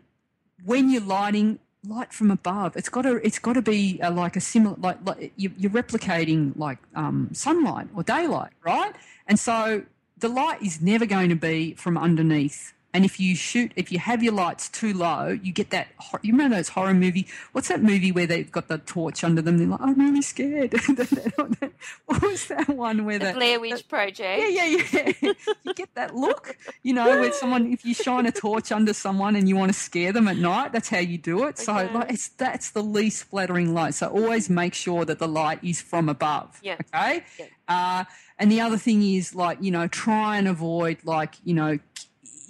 when 0.64 0.90
you're 0.92 1.02
lighting 1.02 1.58
light 1.88 2.14
from 2.14 2.30
above 2.30 2.78
it's 2.78 2.90
got 2.90 3.02
to 3.02 3.16
it's 3.26 3.40
got 3.40 3.54
to 3.54 3.62
be 3.62 4.00
uh, 4.04 4.12
like 4.12 4.36
a 4.36 4.40
similar 4.40 4.76
like, 4.80 4.98
like 5.04 5.34
you, 5.36 5.52
you're 5.58 5.72
replicating 5.72 6.56
like 6.56 6.78
um 6.96 7.28
sunlight 7.34 7.88
or 7.96 8.04
daylight 8.04 8.52
right 8.64 8.94
and 9.28 9.40
so 9.40 9.82
the 10.22 10.30
light 10.30 10.62
is 10.62 10.82
never 10.82 11.06
going 11.06 11.30
to 11.30 11.36
be 11.36 11.74
from 11.74 11.98
underneath 11.98 12.74
and 12.94 13.06
if 13.06 13.20
you 13.20 13.36
shoot 13.36 13.72
if 13.76 13.92
you 13.92 14.00
have 14.00 14.22
your 14.22 14.34
lights 14.34 14.68
too 14.70 14.94
low 14.94 15.28
you 15.42 15.52
get 15.54 15.70
that 15.70 15.88
you 16.22 16.34
remember 16.34 16.56
those 16.58 16.70
horror 16.70 16.94
movie 16.94 17.26
what's 17.54 17.68
that 17.70 17.82
movie 17.82 18.12
where 18.12 18.28
they've 18.28 18.52
got 18.52 18.68
the 18.68 18.78
torch 18.80 19.24
under 19.24 19.42
them 19.42 19.58
they're 19.58 19.68
like 19.68 19.82
i'm 19.82 19.98
really 20.00 20.22
scared 20.22 20.74
what 22.06 22.22
was 22.22 22.48
that 22.48 22.68
one 22.70 23.06
where 23.06 23.20
The 23.20 23.28
the 23.28 23.34
Blair 23.34 23.60
Witch 23.60 23.88
Project. 23.88 24.42
yeah, 24.42 24.66
yeah, 24.66 25.12
yeah. 25.22 25.34
you 25.64 25.74
get 25.74 25.94
that 25.96 26.16
look, 26.16 26.58
you 26.84 26.94
know, 26.94 27.20
where 27.20 27.32
someone, 27.32 27.72
if 27.72 27.86
you 27.86 27.94
shine 27.94 28.26
a 28.26 28.32
torch 28.32 28.72
under 28.72 28.94
someone 28.94 29.36
and 29.36 29.48
you 29.48 29.56
want 29.56 29.72
to 29.74 29.78
scare 29.80 30.12
them 30.12 30.28
at 30.28 30.38
night, 30.38 30.72
that's 30.74 30.90
how 30.90 30.98
you 31.00 31.18
do 31.18 31.46
it. 31.46 31.58
So, 31.58 31.76
Okay. 31.78 31.94
like, 31.94 32.12
it's 32.12 32.30
that's 32.30 32.72
the 32.72 32.84
least 32.84 33.24
flattering 33.26 33.74
light. 33.74 33.94
So, 33.94 34.08
always 34.08 34.50
make 34.50 34.74
sure 34.74 35.06
that 35.06 35.20
the 35.20 35.28
light 35.28 35.64
is 35.64 35.82
from 35.82 36.10
above. 36.10 36.60
Yeah. 36.62 36.78
Okay. 36.94 37.24
Yeah. 37.40 37.46
Uh, 37.68 38.04
and 38.38 38.52
the 38.52 38.60
other 38.62 38.78
thing 38.78 39.02
is, 39.04 39.34
like, 39.36 39.60
you 39.62 39.72
know, 39.72 39.88
try 39.88 40.38
and 40.38 40.48
avoid, 40.48 40.98
like, 41.06 41.36
you 41.44 41.54
know, 41.54 41.80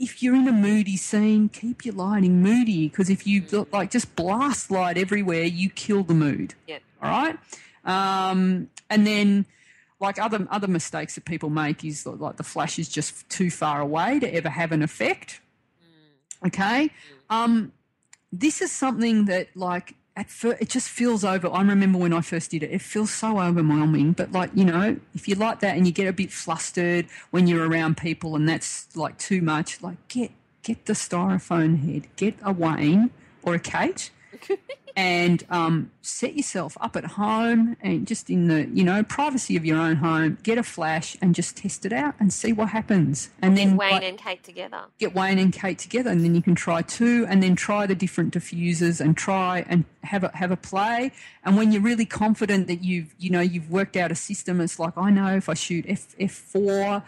if 0.01 0.23
you're 0.23 0.35
in 0.35 0.47
a 0.47 0.51
moody 0.51 0.97
scene, 0.97 1.47
keep 1.47 1.85
your 1.85 1.93
lighting 1.93 2.41
moody 2.41 2.89
because 2.89 3.09
if 3.09 3.27
you 3.27 3.43
like 3.71 3.91
just 3.91 4.15
blast 4.15 4.71
light 4.71 4.97
everywhere, 4.97 5.43
you 5.43 5.69
kill 5.69 6.03
the 6.03 6.15
mood. 6.15 6.55
Yeah. 6.67 6.79
All 7.03 7.09
right. 7.09 7.37
Um, 7.85 8.69
and 8.89 9.05
then, 9.05 9.45
like 9.99 10.17
other 10.17 10.47
other 10.49 10.67
mistakes 10.67 11.13
that 11.15 11.25
people 11.25 11.51
make 11.51 11.85
is 11.85 12.07
like 12.07 12.37
the 12.37 12.43
flash 12.43 12.79
is 12.79 12.89
just 12.89 13.29
too 13.29 13.51
far 13.51 13.79
away 13.79 14.19
to 14.19 14.33
ever 14.33 14.49
have 14.49 14.71
an 14.71 14.81
effect. 14.81 15.39
Okay. 16.47 16.89
Um, 17.29 17.71
this 18.31 18.61
is 18.61 18.71
something 18.71 19.25
that 19.25 19.55
like 19.55 19.93
at 20.15 20.29
first 20.29 20.61
it 20.61 20.69
just 20.69 20.89
feels 20.89 21.23
over. 21.23 21.49
I 21.49 21.61
remember 21.61 21.97
when 21.97 22.13
I 22.13 22.21
first 22.21 22.51
did 22.51 22.63
it, 22.63 22.71
it 22.71 22.81
feels 22.81 23.11
so 23.11 23.39
overwhelming. 23.39 24.13
But 24.13 24.31
like 24.31 24.51
you 24.53 24.65
know, 24.65 24.97
if 25.13 25.27
you 25.27 25.35
like 25.35 25.59
that 25.61 25.77
and 25.77 25.85
you 25.85 25.93
get 25.93 26.07
a 26.07 26.13
bit 26.13 26.31
flustered 26.31 27.07
when 27.31 27.47
you're 27.47 27.67
around 27.67 27.97
people 27.97 28.35
and 28.35 28.47
that's 28.47 28.95
like 28.95 29.17
too 29.17 29.41
much, 29.41 29.81
like 29.81 29.97
get 30.07 30.31
get 30.63 30.85
the 30.85 30.93
styrofoam 30.93 31.79
head, 31.79 32.07
get 32.15 32.35
a 32.43 32.51
Wayne 32.51 33.09
or 33.43 33.55
a 33.55 33.59
Kate 33.59 34.11
and 34.95 35.43
um, 35.49 35.91
set 36.01 36.35
yourself 36.35 36.77
up 36.81 36.95
at 36.95 37.05
home 37.05 37.77
and 37.81 38.07
just 38.07 38.29
in 38.29 38.47
the 38.47 38.67
you 38.69 38.83
know 38.83 39.03
privacy 39.03 39.55
of 39.55 39.65
your 39.65 39.77
own 39.77 39.97
home 39.97 40.37
get 40.43 40.57
a 40.57 40.63
flash 40.63 41.15
and 41.21 41.35
just 41.35 41.57
test 41.57 41.85
it 41.85 41.93
out 41.93 42.15
and 42.19 42.33
see 42.33 42.51
what 42.51 42.69
happens 42.69 43.29
and 43.41 43.57
then 43.57 43.77
Wayne 43.77 43.91
like, 43.91 44.03
and 44.03 44.17
Kate 44.17 44.43
together. 44.43 44.83
get 44.99 45.13
Wayne 45.13 45.37
and 45.37 45.53
Kate 45.53 45.77
together 45.77 46.09
and 46.09 46.23
then 46.23 46.35
you 46.35 46.41
can 46.41 46.55
try 46.55 46.81
two 46.81 47.25
and 47.29 47.41
then 47.41 47.55
try 47.55 47.85
the 47.85 47.95
different 47.95 48.33
diffusers 48.33 48.99
and 48.99 49.15
try 49.15 49.65
and 49.67 49.85
have 50.03 50.23
a 50.23 50.35
have 50.35 50.51
a 50.51 50.57
play 50.57 51.11
and 51.43 51.57
when 51.57 51.71
you're 51.71 51.81
really 51.81 52.05
confident 52.05 52.67
that 52.67 52.83
you've 52.83 53.13
you 53.19 53.29
know 53.29 53.41
you've 53.41 53.69
worked 53.69 53.95
out 53.95 54.11
a 54.11 54.15
system 54.15 54.59
it's 54.61 54.79
like 54.79 54.97
I 54.97 55.09
know 55.09 55.35
if 55.35 55.47
I 55.49 55.53
shoot 55.53 55.85
F 55.87 56.15
F4 56.19 57.03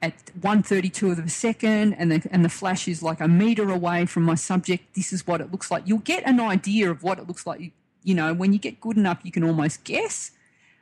at 0.00 0.14
132 0.40 1.10
of 1.10 1.18
a 1.18 1.28
second 1.28 1.94
and 1.94 2.12
the, 2.12 2.28
and 2.30 2.44
the 2.44 2.48
flash 2.48 2.86
is 2.86 3.02
like 3.02 3.20
a 3.20 3.26
meter 3.28 3.68
away 3.70 4.06
from 4.06 4.22
my 4.22 4.34
subject 4.36 4.94
this 4.94 5.12
is 5.12 5.26
what 5.26 5.40
it 5.40 5.50
looks 5.50 5.70
like 5.70 5.82
you'll 5.86 5.98
get 5.98 6.22
an 6.26 6.38
idea 6.40 6.90
of 6.90 7.02
what 7.02 7.18
it 7.18 7.26
looks 7.26 7.46
like 7.46 7.72
you 8.04 8.14
know 8.14 8.32
when 8.32 8.52
you 8.52 8.58
get 8.58 8.80
good 8.80 8.96
enough 8.96 9.18
you 9.24 9.32
can 9.32 9.42
almost 9.42 9.82
guess 9.84 10.30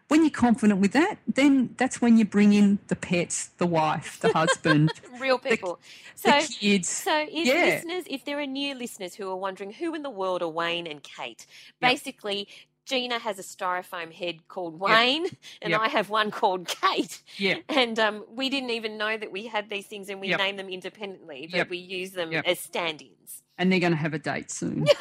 when 0.08 0.22
you're 0.22 0.30
confident 0.30 0.80
with 0.80 0.92
that 0.92 1.16
then 1.26 1.74
that's 1.78 2.00
when 2.02 2.18
you 2.18 2.24
bring 2.24 2.52
in 2.52 2.78
the 2.88 2.96
pets 2.96 3.46
the 3.58 3.66
wife 3.66 4.20
the 4.20 4.28
husband 4.28 4.90
Real 5.18 5.38
people. 5.38 5.80
the 6.22 6.40
so 6.40 6.54
kids 6.54 6.88
So, 6.88 7.26
if 7.30 7.46
Yeah. 7.46 7.54
listeners, 7.64 8.04
if 8.08 8.24
there 8.26 8.38
are 8.38 8.46
new 8.46 8.74
listeners 8.74 9.14
who 9.14 9.30
are 9.30 9.36
wondering 9.36 9.72
who 9.72 9.94
in 9.94 10.02
the 10.02 10.10
world 10.10 10.42
are 10.42 10.48
Wayne 10.48 10.86
and 10.86 11.02
Kate, 11.02 11.46
Yep. 11.80 11.90
Gina 12.86 13.18
has 13.18 13.38
a 13.38 13.42
styrofoam 13.42 14.12
head 14.12 14.46
called 14.48 14.78
Wayne, 14.80 15.26
and 15.60 15.70
Yep. 15.72 15.80
I 15.80 15.88
have 15.88 16.08
one 16.08 16.30
called 16.30 16.68
Kate. 16.68 17.20
Yeah. 17.36 17.56
And 17.68 17.98
um, 17.98 18.24
we 18.30 18.48
didn't 18.48 18.70
even 18.70 18.96
know 18.96 19.16
that 19.18 19.30
we 19.32 19.46
had 19.46 19.68
these 19.68 19.86
things, 19.86 20.08
and 20.08 20.20
we 20.20 20.28
Yep. 20.28 20.38
name 20.38 20.56
them 20.56 20.68
independently, 20.68 21.48
but 21.50 21.56
Yep. 21.58 21.70
we 21.70 21.78
use 21.78 22.12
them 22.12 22.32
Yep. 22.32 22.46
as 22.46 22.58
stand-ins. 22.60 23.42
And 23.58 23.72
they're 23.72 23.80
going 23.80 23.92
to 23.92 23.98
have 23.98 24.14
a 24.14 24.18
date 24.18 24.50
soon. 24.50 24.86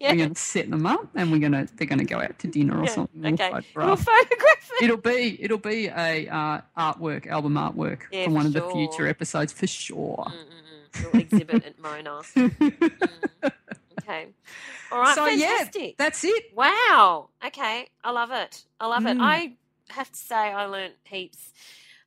Yeah. 0.00 0.12
We're 0.12 0.16
going 0.16 0.34
to 0.34 0.40
set 0.40 0.70
them 0.70 0.86
up, 0.86 1.08
and 1.14 1.30
we're 1.30 1.38
going 1.40 1.52
to 1.52 1.68
they're 1.76 1.86
going 1.86 1.98
to 1.98 2.06
go 2.06 2.18
out 2.18 2.38
to 2.38 2.46
dinner 2.46 2.80
or 2.80 2.84
Yeah, 2.84 2.90
something. 2.90 3.20
We'll 3.20 3.34
Okay. 3.34 3.50
photograph. 3.50 3.86
We'll 3.86 3.96
photograph 3.96 4.70
it. 4.80 4.84
It'll 4.84 4.96
be 4.96 5.42
it'll 5.44 5.58
be 5.58 5.88
a 5.88 6.26
uh, 6.26 6.60
artwork 6.76 7.26
album 7.26 7.52
artwork 7.54 8.00
Yeah, 8.10 8.24
for 8.24 8.30
one 8.30 8.46
of 8.46 8.54
the 8.54 8.62
future 8.70 9.06
episodes 9.06 9.52
for 9.52 9.66
sure. 9.66 10.24
Mm-mm-mm. 10.26 11.12
We'll 11.12 11.20
exhibit 11.22 11.64
at 11.66 11.78
Mona. 11.78 12.22
Mm. 12.34 13.52
Okay. 14.04 14.26
All 14.92 15.00
right. 15.00 15.14
so 15.14 15.26
fantastic. 15.26 15.82
yeah, 15.82 15.90
that's 15.96 16.24
it. 16.24 16.44
Wow. 16.54 17.30
Okay. 17.44 17.88
I 18.02 18.10
love 18.10 18.30
it. 18.30 18.64
I 18.78 18.86
love 18.86 19.06
it. 19.06 19.16
Mm. 19.16 19.22
I 19.22 19.52
have 19.90 20.10
to 20.10 20.18
say 20.18 20.34
I 20.34 20.66
learnt 20.66 20.94
heaps. 21.04 21.52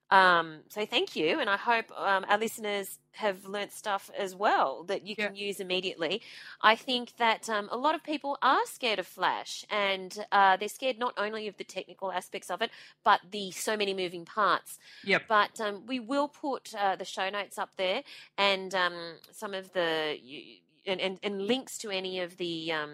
Um, 0.10 0.60
so 0.70 0.86
thank 0.86 1.16
you, 1.16 1.40
and 1.40 1.50
I 1.50 1.58
hope 1.58 1.92
um, 1.98 2.26
our 2.30 2.38
listeners 2.38 2.98
have 3.12 3.46
learnt 3.46 3.74
stuff 3.74 4.12
as 4.18 4.36
well 4.36 4.84
that 4.84 5.06
you 5.06 5.16
can 5.16 5.36
use 5.36 5.60
immediately. 5.60 6.22
I 6.62 6.76
think 6.76 7.18
that 7.18 7.50
um, 7.50 7.68
a 7.72 7.78
lot 7.78 7.96
of 7.96 8.04
people 8.04 8.38
are 8.42 8.66
scared 8.66 9.00
of 9.00 9.08
Flash, 9.08 9.66
and 9.70 10.26
uh, 10.32 10.56
they're 10.56 10.70
scared 10.70 10.98
not 10.98 11.14
only 11.18 11.48
of 11.48 11.58
the 11.58 11.64
technical 11.64 12.12
aspects 12.12 12.50
of 12.50 12.62
it, 12.62 12.70
but 13.04 13.20
the 13.32 13.52
so 13.52 13.76
many 13.76 13.94
moving 13.94 14.24
parts. 14.24 14.80
Yep. 15.04 15.24
But 15.28 15.60
um, 15.60 15.86
we 15.88 16.00
will 16.00 16.28
put 16.28 16.74
uh, 16.74 16.96
the 16.96 17.06
show 17.06 17.30
notes 17.30 17.58
up 17.58 17.72
there 17.76 18.04
and 18.38 18.74
um, 18.76 18.94
some 19.32 19.54
of 19.54 19.74
the 19.74 20.18
you, 20.22 20.60
and, 20.88 21.00
and, 21.02 21.20
and 21.24 21.42
links 21.48 21.78
to 21.80 21.90
any 21.90 22.20
of 22.20 22.38
the 22.38 22.72
um, 22.72 22.92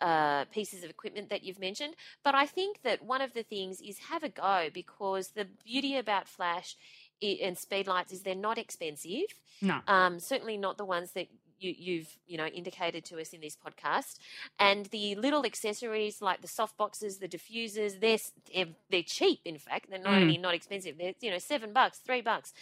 uh, 0.00 0.44
pieces 0.46 0.84
of 0.84 0.90
equipment 0.90 1.30
that 1.30 1.42
you've 1.44 1.58
mentioned. 1.60 1.94
But 2.22 2.34
I 2.34 2.46
think 2.46 2.82
that 2.82 3.02
one 3.04 3.20
of 3.20 3.32
the 3.34 3.42
things 3.42 3.80
is 3.80 3.98
have 4.10 4.22
a 4.22 4.28
go 4.28 4.68
because 4.72 5.28
the 5.30 5.46
beauty 5.64 5.96
about 5.96 6.28
Flash 6.28 6.76
and 7.22 7.56
speedlights 7.56 8.12
is 8.12 8.22
they're 8.22 8.34
not 8.34 8.58
expensive. 8.58 9.28
No. 9.62 9.80
Um, 9.88 10.18
certainly 10.20 10.56
not 10.56 10.76
the 10.78 10.84
ones 10.84 11.12
that 11.12 11.28
you, 11.60 11.72
you've 11.78 12.18
you 12.26 12.36
know 12.36 12.46
indicated 12.46 13.04
to 13.06 13.20
us 13.20 13.32
in 13.32 13.40
this 13.40 13.56
podcast. 13.56 14.18
And 14.58 14.86
the 14.86 15.14
little 15.14 15.46
accessories 15.46 16.20
like 16.20 16.42
the 16.42 16.48
soft 16.48 16.76
boxes, 16.76 17.18
the 17.18 17.28
diffusers, 17.28 18.00
they're 18.00 18.18
they're, 18.52 18.74
they're 18.90 19.02
cheap. 19.02 19.40
In 19.44 19.56
fact, 19.58 19.88
they're 19.88 19.98
not 19.98 20.14
Mm. 20.14 20.22
only 20.22 20.38
not 20.38 20.54
expensive. 20.54 20.98
They're 20.98 21.14
you 21.20 21.30
know 21.30 21.38
seven 21.38 21.72
bucks, 21.72 21.98
three 21.98 22.20
bucks. 22.20 22.52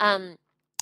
Um, 0.00 0.36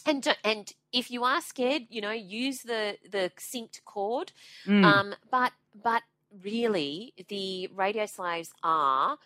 and 0.09 0.27
and 0.45 0.73
if 0.93 1.11
you 1.11 1.25
are 1.25 1.41
scared, 1.43 1.85
you 1.91 2.01
know, 2.01 2.13
use 2.13 2.63
the 2.63 2.99
the 3.11 3.33
synced 3.39 3.85
cord. 3.85 4.33
Mm. 4.67 5.01
Um, 5.01 5.15
but 5.31 5.53
but 5.75 6.03
really, 6.43 7.15
the 7.29 7.69
radio 7.75 8.07
slaves 8.07 8.53
are 8.63 9.19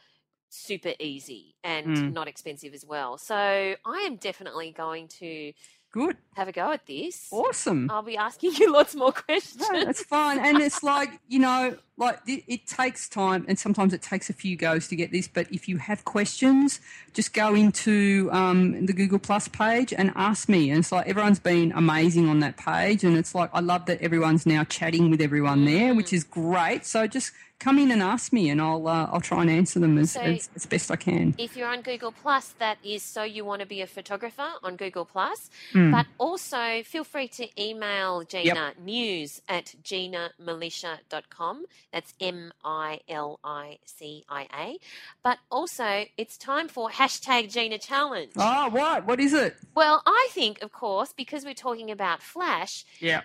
super 0.51 0.95
easy 1.01 1.57
and 1.65 1.89
Mm. 1.89 2.11
not 2.11 2.29
expensive 2.29 2.75
as 2.75 2.85
well. 2.85 3.19
So 3.19 3.37
I 3.37 3.99
am 4.07 4.17
definitely 4.17 4.73
going 4.73 5.09
to 5.21 5.53
Good. 5.93 6.17
have 6.37 6.49
a 6.49 6.53
go 6.53 6.73
at 6.73 6.87
this. 6.87 7.29
Awesome. 7.31 7.91
I'll 7.91 8.03
be 8.03 8.17
asking 8.17 8.55
you 8.59 8.73
lots 8.73 8.95
more 8.95 9.13
questions. 9.13 9.63
No, 9.71 9.85
that's 9.85 10.03
fine. 10.03 10.39
And 10.41 10.59
it's 10.59 10.83
like, 10.83 11.21
you 11.29 11.39
know, 11.39 11.77
like 11.99 12.19
it, 12.27 12.43
it 12.49 12.67
takes 12.67 13.09
time 13.11 13.45
and 13.47 13.59
sometimes 13.59 13.93
it 13.93 14.01
takes 14.01 14.31
a 14.31 14.33
few 14.33 14.57
goes 14.57 14.89
to 14.89 14.97
get 14.97 15.13
this. 15.13 15.29
But 15.29 15.53
if 15.53 15.69
you 15.69 15.77
have 15.77 16.05
questions, 16.07 16.81
just 17.13 17.35
go 17.35 17.55
into 17.55 18.31
um, 18.33 18.87
the 18.87 18.95
Google 18.95 19.19
Plus 19.19 19.49
page 19.49 19.93
and 19.93 20.11
ask 20.17 20.49
me. 20.49 20.71
And 20.71 20.79
it's 20.79 20.91
like 20.93 21.07
everyone's 21.07 21.39
been 21.39 21.73
amazing 21.73 22.27
on 22.29 22.41
that 22.41 22.57
page. 22.57 23.05
And 23.05 23.17
it's 23.19 23.35
like, 23.35 23.51
I 23.53 23.61
love 23.61 23.85
that 23.87 24.01
everyone's 24.01 24.47
now 24.47 24.65
chatting 24.65 25.11
with 25.11 25.21
everyone 25.21 25.67
there, 25.67 25.93
Mm. 25.93 25.97
which 25.99 26.13
is 26.15 26.25
great. 26.25 26.87
So 26.87 27.07
just 27.07 27.33
come 27.63 27.79
in 27.79 27.91
and 27.91 28.03
ask 28.03 28.33
me 28.33 28.51
and 28.51 28.61
I'll, 28.61 28.87
uh, 28.89 29.09
I'll 29.13 29.21
try 29.21 29.41
and 29.43 29.51
answer 29.51 29.79
them 29.79 29.97
as, 29.99 30.11
So- 30.13 30.21
as, 30.21 30.51
as 30.57 30.67
best 30.67 30.91
I 30.91 30.97
can. 30.97 31.35
if 31.39 31.57
you're 31.57 31.69
on 31.69 31.83
Google 31.83 32.13
Plus, 32.13 32.47
that 32.59 32.79
is 32.85 33.03
so 33.03 33.23
you 33.23 33.45
want 33.45 33.61
to 33.61 33.67
be 33.67 33.81
a 33.81 33.87
photographer 33.87 34.49
on 34.63 34.77
Google 34.77 35.05
Plus. 35.05 35.51
Mm. 35.73 35.93
But 35.93 36.07
also 36.19 36.83
feel 36.85 37.05
free 37.05 37.29
to 37.29 37.45
email 37.63 38.23
Gina 38.25 38.73
news 38.83 39.41
at 39.49 39.75
ginamilicia.com. 39.83 41.65
That's 41.93 42.15
M 42.21 42.53
I 42.65 43.01
L 43.09 43.39
I 43.45 43.79
C 43.85 44.25
I 44.29 44.49
A. 44.55 44.79
But 45.23 45.39
also 45.51 46.05
it's 46.17 46.37
time 46.37 46.69
for 46.69 46.89
hashtag 46.91 47.53
Gina 47.53 47.79
Challenge. 47.79 48.33
Oh, 48.37 48.69
what? 48.71 49.07
What 49.07 49.21
is 49.21 49.33
it? 49.33 49.57
Well, 49.75 50.03
I 50.07 50.29
think, 50.33 50.63
of 50.63 50.73
course, 50.73 51.13
because 51.17 51.45
we're 51.45 51.55
talking 51.55 51.91
about 51.91 52.23
Flash, 52.23 52.85
Yeah. 53.01 53.23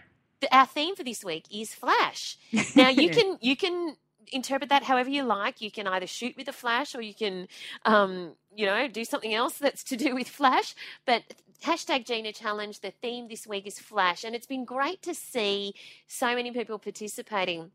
our 0.52 0.66
theme 0.66 0.96
for 0.96 1.04
this 1.04 1.24
week 1.24 1.46
is 1.52 1.74
Flash. 1.74 2.38
Now 2.76 2.90
you 2.90 3.10
can 3.18 3.38
you 3.42 3.56
can 3.56 3.96
interpret 4.32 4.70
that 4.70 4.84
however 4.84 5.10
you 5.10 5.24
like. 5.24 5.62
You 5.62 5.72
can 5.72 5.88
either 5.88 6.08
shoot 6.08 6.36
with 6.38 6.48
a 6.48 6.54
flash 6.54 6.96
or 6.96 7.02
you 7.02 7.14
can, 7.14 7.48
um, 7.86 8.34
you 8.56 8.66
know, 8.66 8.88
do 8.88 9.06
something 9.06 9.34
else 9.34 9.58
that's 9.58 9.84
to 9.86 9.98
do 9.98 10.16
with 10.16 10.28
Flash. 10.28 10.76
But 11.06 11.24
hashtag 11.64 12.06
Gina 12.06 12.34
Challenge. 12.34 12.80
The 12.80 12.92
theme 12.92 13.28
this 13.28 13.48
week 13.48 13.68
is 13.68 13.80
Flash, 13.80 14.24
and 14.24 14.36
it's 14.36 14.48
been 14.48 14.66
great 14.66 15.02
to 15.04 15.14
see 15.14 15.74
so 16.08 16.36
many 16.36 16.52
people 16.52 16.78
participating 16.80 17.72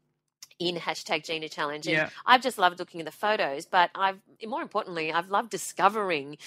in 0.58 0.76
hashtag 0.76 1.24
Gina 1.24 1.48
Challenge. 1.48 1.86
And 1.86 1.96
Yeah. 1.96 2.10
I've 2.26 2.42
just 2.42 2.58
loved 2.58 2.78
looking 2.78 3.00
at 3.00 3.06
the 3.06 3.12
photos, 3.12 3.66
but 3.66 3.90
I've 3.94 4.20
more 4.46 4.62
importantly, 4.62 5.12
I've 5.12 5.30
loved 5.30 5.50
discovering 5.50 6.38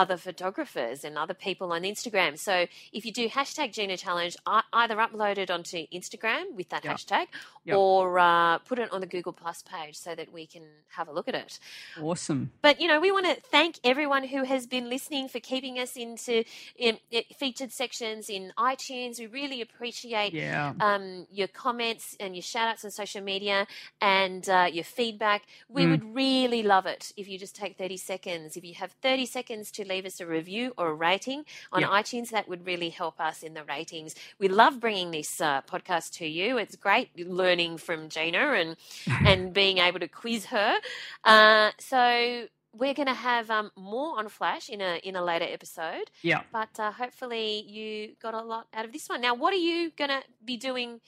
other 0.00 0.16
photographers 0.16 1.04
and 1.04 1.16
other 1.16 1.34
people 1.34 1.72
on 1.72 1.82
Instagram. 1.82 2.38
So 2.38 2.66
if 2.92 3.04
you 3.06 3.12
do 3.12 3.28
hashtag 3.28 3.72
Gina 3.72 3.96
Challenge, 3.96 4.36
either 4.82 4.96
upload 4.96 5.38
it 5.38 5.50
onto 5.50 5.78
Instagram 5.98 6.44
with 6.54 6.68
that 6.68 6.84
Yeah. 6.84 6.92
hashtag 6.94 7.26
Yeah. 7.64 7.76
or 7.76 8.18
uh, 8.18 8.58
put 8.58 8.78
it 8.78 8.92
on 8.92 9.00
the 9.00 9.06
Google 9.06 9.32
Plus 9.32 9.62
page 9.62 9.96
so 9.96 10.14
that 10.14 10.28
we 10.32 10.46
can 10.46 10.64
have 10.96 11.08
a 11.08 11.12
look 11.12 11.28
at 11.28 11.34
it. 11.34 11.58
Awesome. 12.00 12.52
But 12.62 12.80
you 12.80 12.88
know, 12.88 13.00
we 13.00 13.10
want 13.10 13.26
to 13.26 13.36
thank 13.56 13.72
everyone 13.84 14.24
who 14.32 14.44
has 14.44 14.66
been 14.66 14.88
listening 14.90 15.28
for 15.28 15.40
keeping 15.40 15.78
us 15.78 15.96
into 15.96 16.44
in, 16.76 16.98
in 17.10 17.22
featured 17.38 17.72
sections 17.72 18.28
in 18.28 18.52
iTunes. 18.58 19.18
We 19.18 19.26
really 19.26 19.60
appreciate 19.62 20.32
Yeah. 20.34 20.74
um, 20.80 21.26
your 21.30 21.48
comments 21.48 22.16
and 22.20 22.34
your 22.36 22.42
shout 22.42 22.68
outs 22.68 22.84
on 22.84 22.90
social 22.90 23.22
media 23.22 23.66
and 24.00 24.46
uh, 24.48 24.68
your 24.70 24.84
feedback. 24.84 25.42
We 25.68 25.82
Mm. 25.84 25.90
would 25.90 26.14
really 26.14 26.62
love 26.62 26.86
it 26.86 27.12
if 27.16 27.28
you 27.28 27.38
just 27.38 27.54
take 27.56 27.76
30 27.78 27.96
seconds. 27.96 28.56
If 28.56 28.64
you 28.64 28.74
have 28.74 28.92
30 29.02 29.26
seconds 29.26 29.70
to 29.72 29.84
leave 29.86 30.04
us 30.06 30.20
a 30.20 30.26
review 30.26 30.72
or 30.76 30.88
a 30.88 30.94
rating 30.94 31.44
on 31.72 31.80
Yeah. 31.82 31.88
iTunes, 31.88 32.30
that 32.30 32.48
would 32.48 32.66
really 32.66 32.90
help 32.90 33.20
us 33.20 33.42
in 33.42 33.54
the 33.54 33.64
ratings. 33.64 34.14
We 34.38 34.48
love 34.48 34.80
bringing 34.80 35.10
this 35.12 35.40
uh, 35.40 35.62
podcast 35.62 36.12
to 36.18 36.26
you. 36.26 36.58
It's 36.58 36.76
great 36.76 37.10
learning 37.18 37.78
from 37.78 38.08
Gina 38.08 38.52
and, 38.52 38.76
and 39.26 39.52
being 39.52 39.78
able 39.78 40.00
to 40.00 40.08
quiz 40.08 40.46
her. 40.46 40.76
Uh, 41.24 41.70
so, 41.78 42.46
we're 42.78 42.92
going 42.92 43.06
to 43.08 43.14
have 43.14 43.50
um, 43.50 43.70
more 43.74 44.18
on 44.18 44.28
Flash 44.28 44.68
in 44.68 44.82
a 44.82 45.00
in 45.02 45.16
a 45.16 45.24
later 45.24 45.46
episode 45.48 46.10
Yeah. 46.20 46.42
but 46.52 46.78
uh, 46.78 46.92
hopefully 46.92 47.62
you 47.66 48.16
got 48.20 48.34
a 48.34 48.42
lot 48.42 48.66
out 48.74 48.84
of 48.84 48.92
this 48.92 49.08
one. 49.08 49.22
Now, 49.22 49.32
what 49.34 49.54
are 49.54 49.62
you 49.70 49.92
going 49.96 50.10
to 50.10 50.22
be 50.44 50.58
doing 50.58 51.00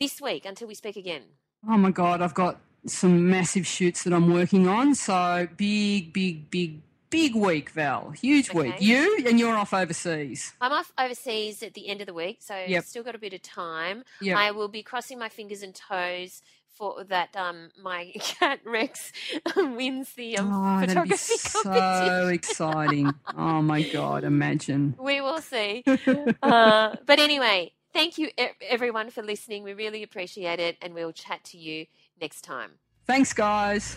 this 0.00 0.20
week 0.20 0.44
until 0.44 0.66
we 0.66 0.74
speak 0.74 0.96
again? 0.96 1.22
Oh 1.68 1.76
my 1.78 1.92
God, 1.92 2.20
I've 2.20 2.34
got 2.34 2.58
some 2.86 3.30
massive 3.30 3.64
shoots 3.64 4.02
that 4.02 4.12
I'm 4.12 4.32
working 4.32 4.66
on. 4.66 4.96
So 4.96 5.46
big, 5.56 6.12
big, 6.12 6.50
big, 6.50 6.82
big 7.14 7.34
week, 7.34 7.70
Val. 7.70 8.10
Huge 8.10 8.52
week. 8.52 8.74
You 8.80 9.24
and 9.26 9.38
you're 9.38 9.54
off 9.56 9.72
overseas. 9.72 10.52
I'm 10.60 10.72
off 10.72 10.92
overseas 10.98 11.62
at 11.62 11.74
the 11.74 11.88
end 11.88 12.00
of 12.00 12.06
the 12.06 12.14
week, 12.14 12.38
so 12.40 12.54
Yep. 12.66 12.84
still 12.84 13.02
got 13.02 13.14
a 13.14 13.18
bit 13.18 13.32
of 13.32 13.42
time. 13.42 14.02
Yep. 14.20 14.36
I 14.36 14.50
will 14.50 14.68
be 14.68 14.82
crossing 14.82 15.18
my 15.18 15.28
fingers 15.28 15.62
and 15.62 15.74
toes 15.74 16.42
for 16.68 17.04
that 17.04 17.36
um, 17.36 17.70
my 17.80 18.12
cat 18.20 18.58
Rex 18.64 19.12
wins 19.56 20.12
the 20.14 20.38
um, 20.38 20.52
oh, 20.52 20.80
be 20.80 20.86
photography 20.88 21.34
competition. 21.38 21.62
so 21.62 22.28
exciting. 22.28 23.12
Oh 23.36 23.62
my 23.62 23.82
God, 23.92 24.24
imagine. 24.24 24.96
We 24.98 25.20
will 25.20 25.40
see. 25.40 25.84
uh, 26.42 26.96
but 27.06 27.20
anyway, 27.20 27.72
thank 27.92 28.18
you 28.18 28.28
everyone 28.60 29.10
for 29.10 29.22
listening. 29.22 29.62
We 29.62 29.72
really 29.74 30.02
appreciate 30.02 30.58
it, 30.58 30.76
and 30.82 30.94
we'll 30.94 31.12
chat 31.12 31.44
to 31.44 31.58
you 31.58 31.86
next 32.20 32.42
time. 32.42 32.72
Thanks, 33.06 33.32
guys. 33.32 33.96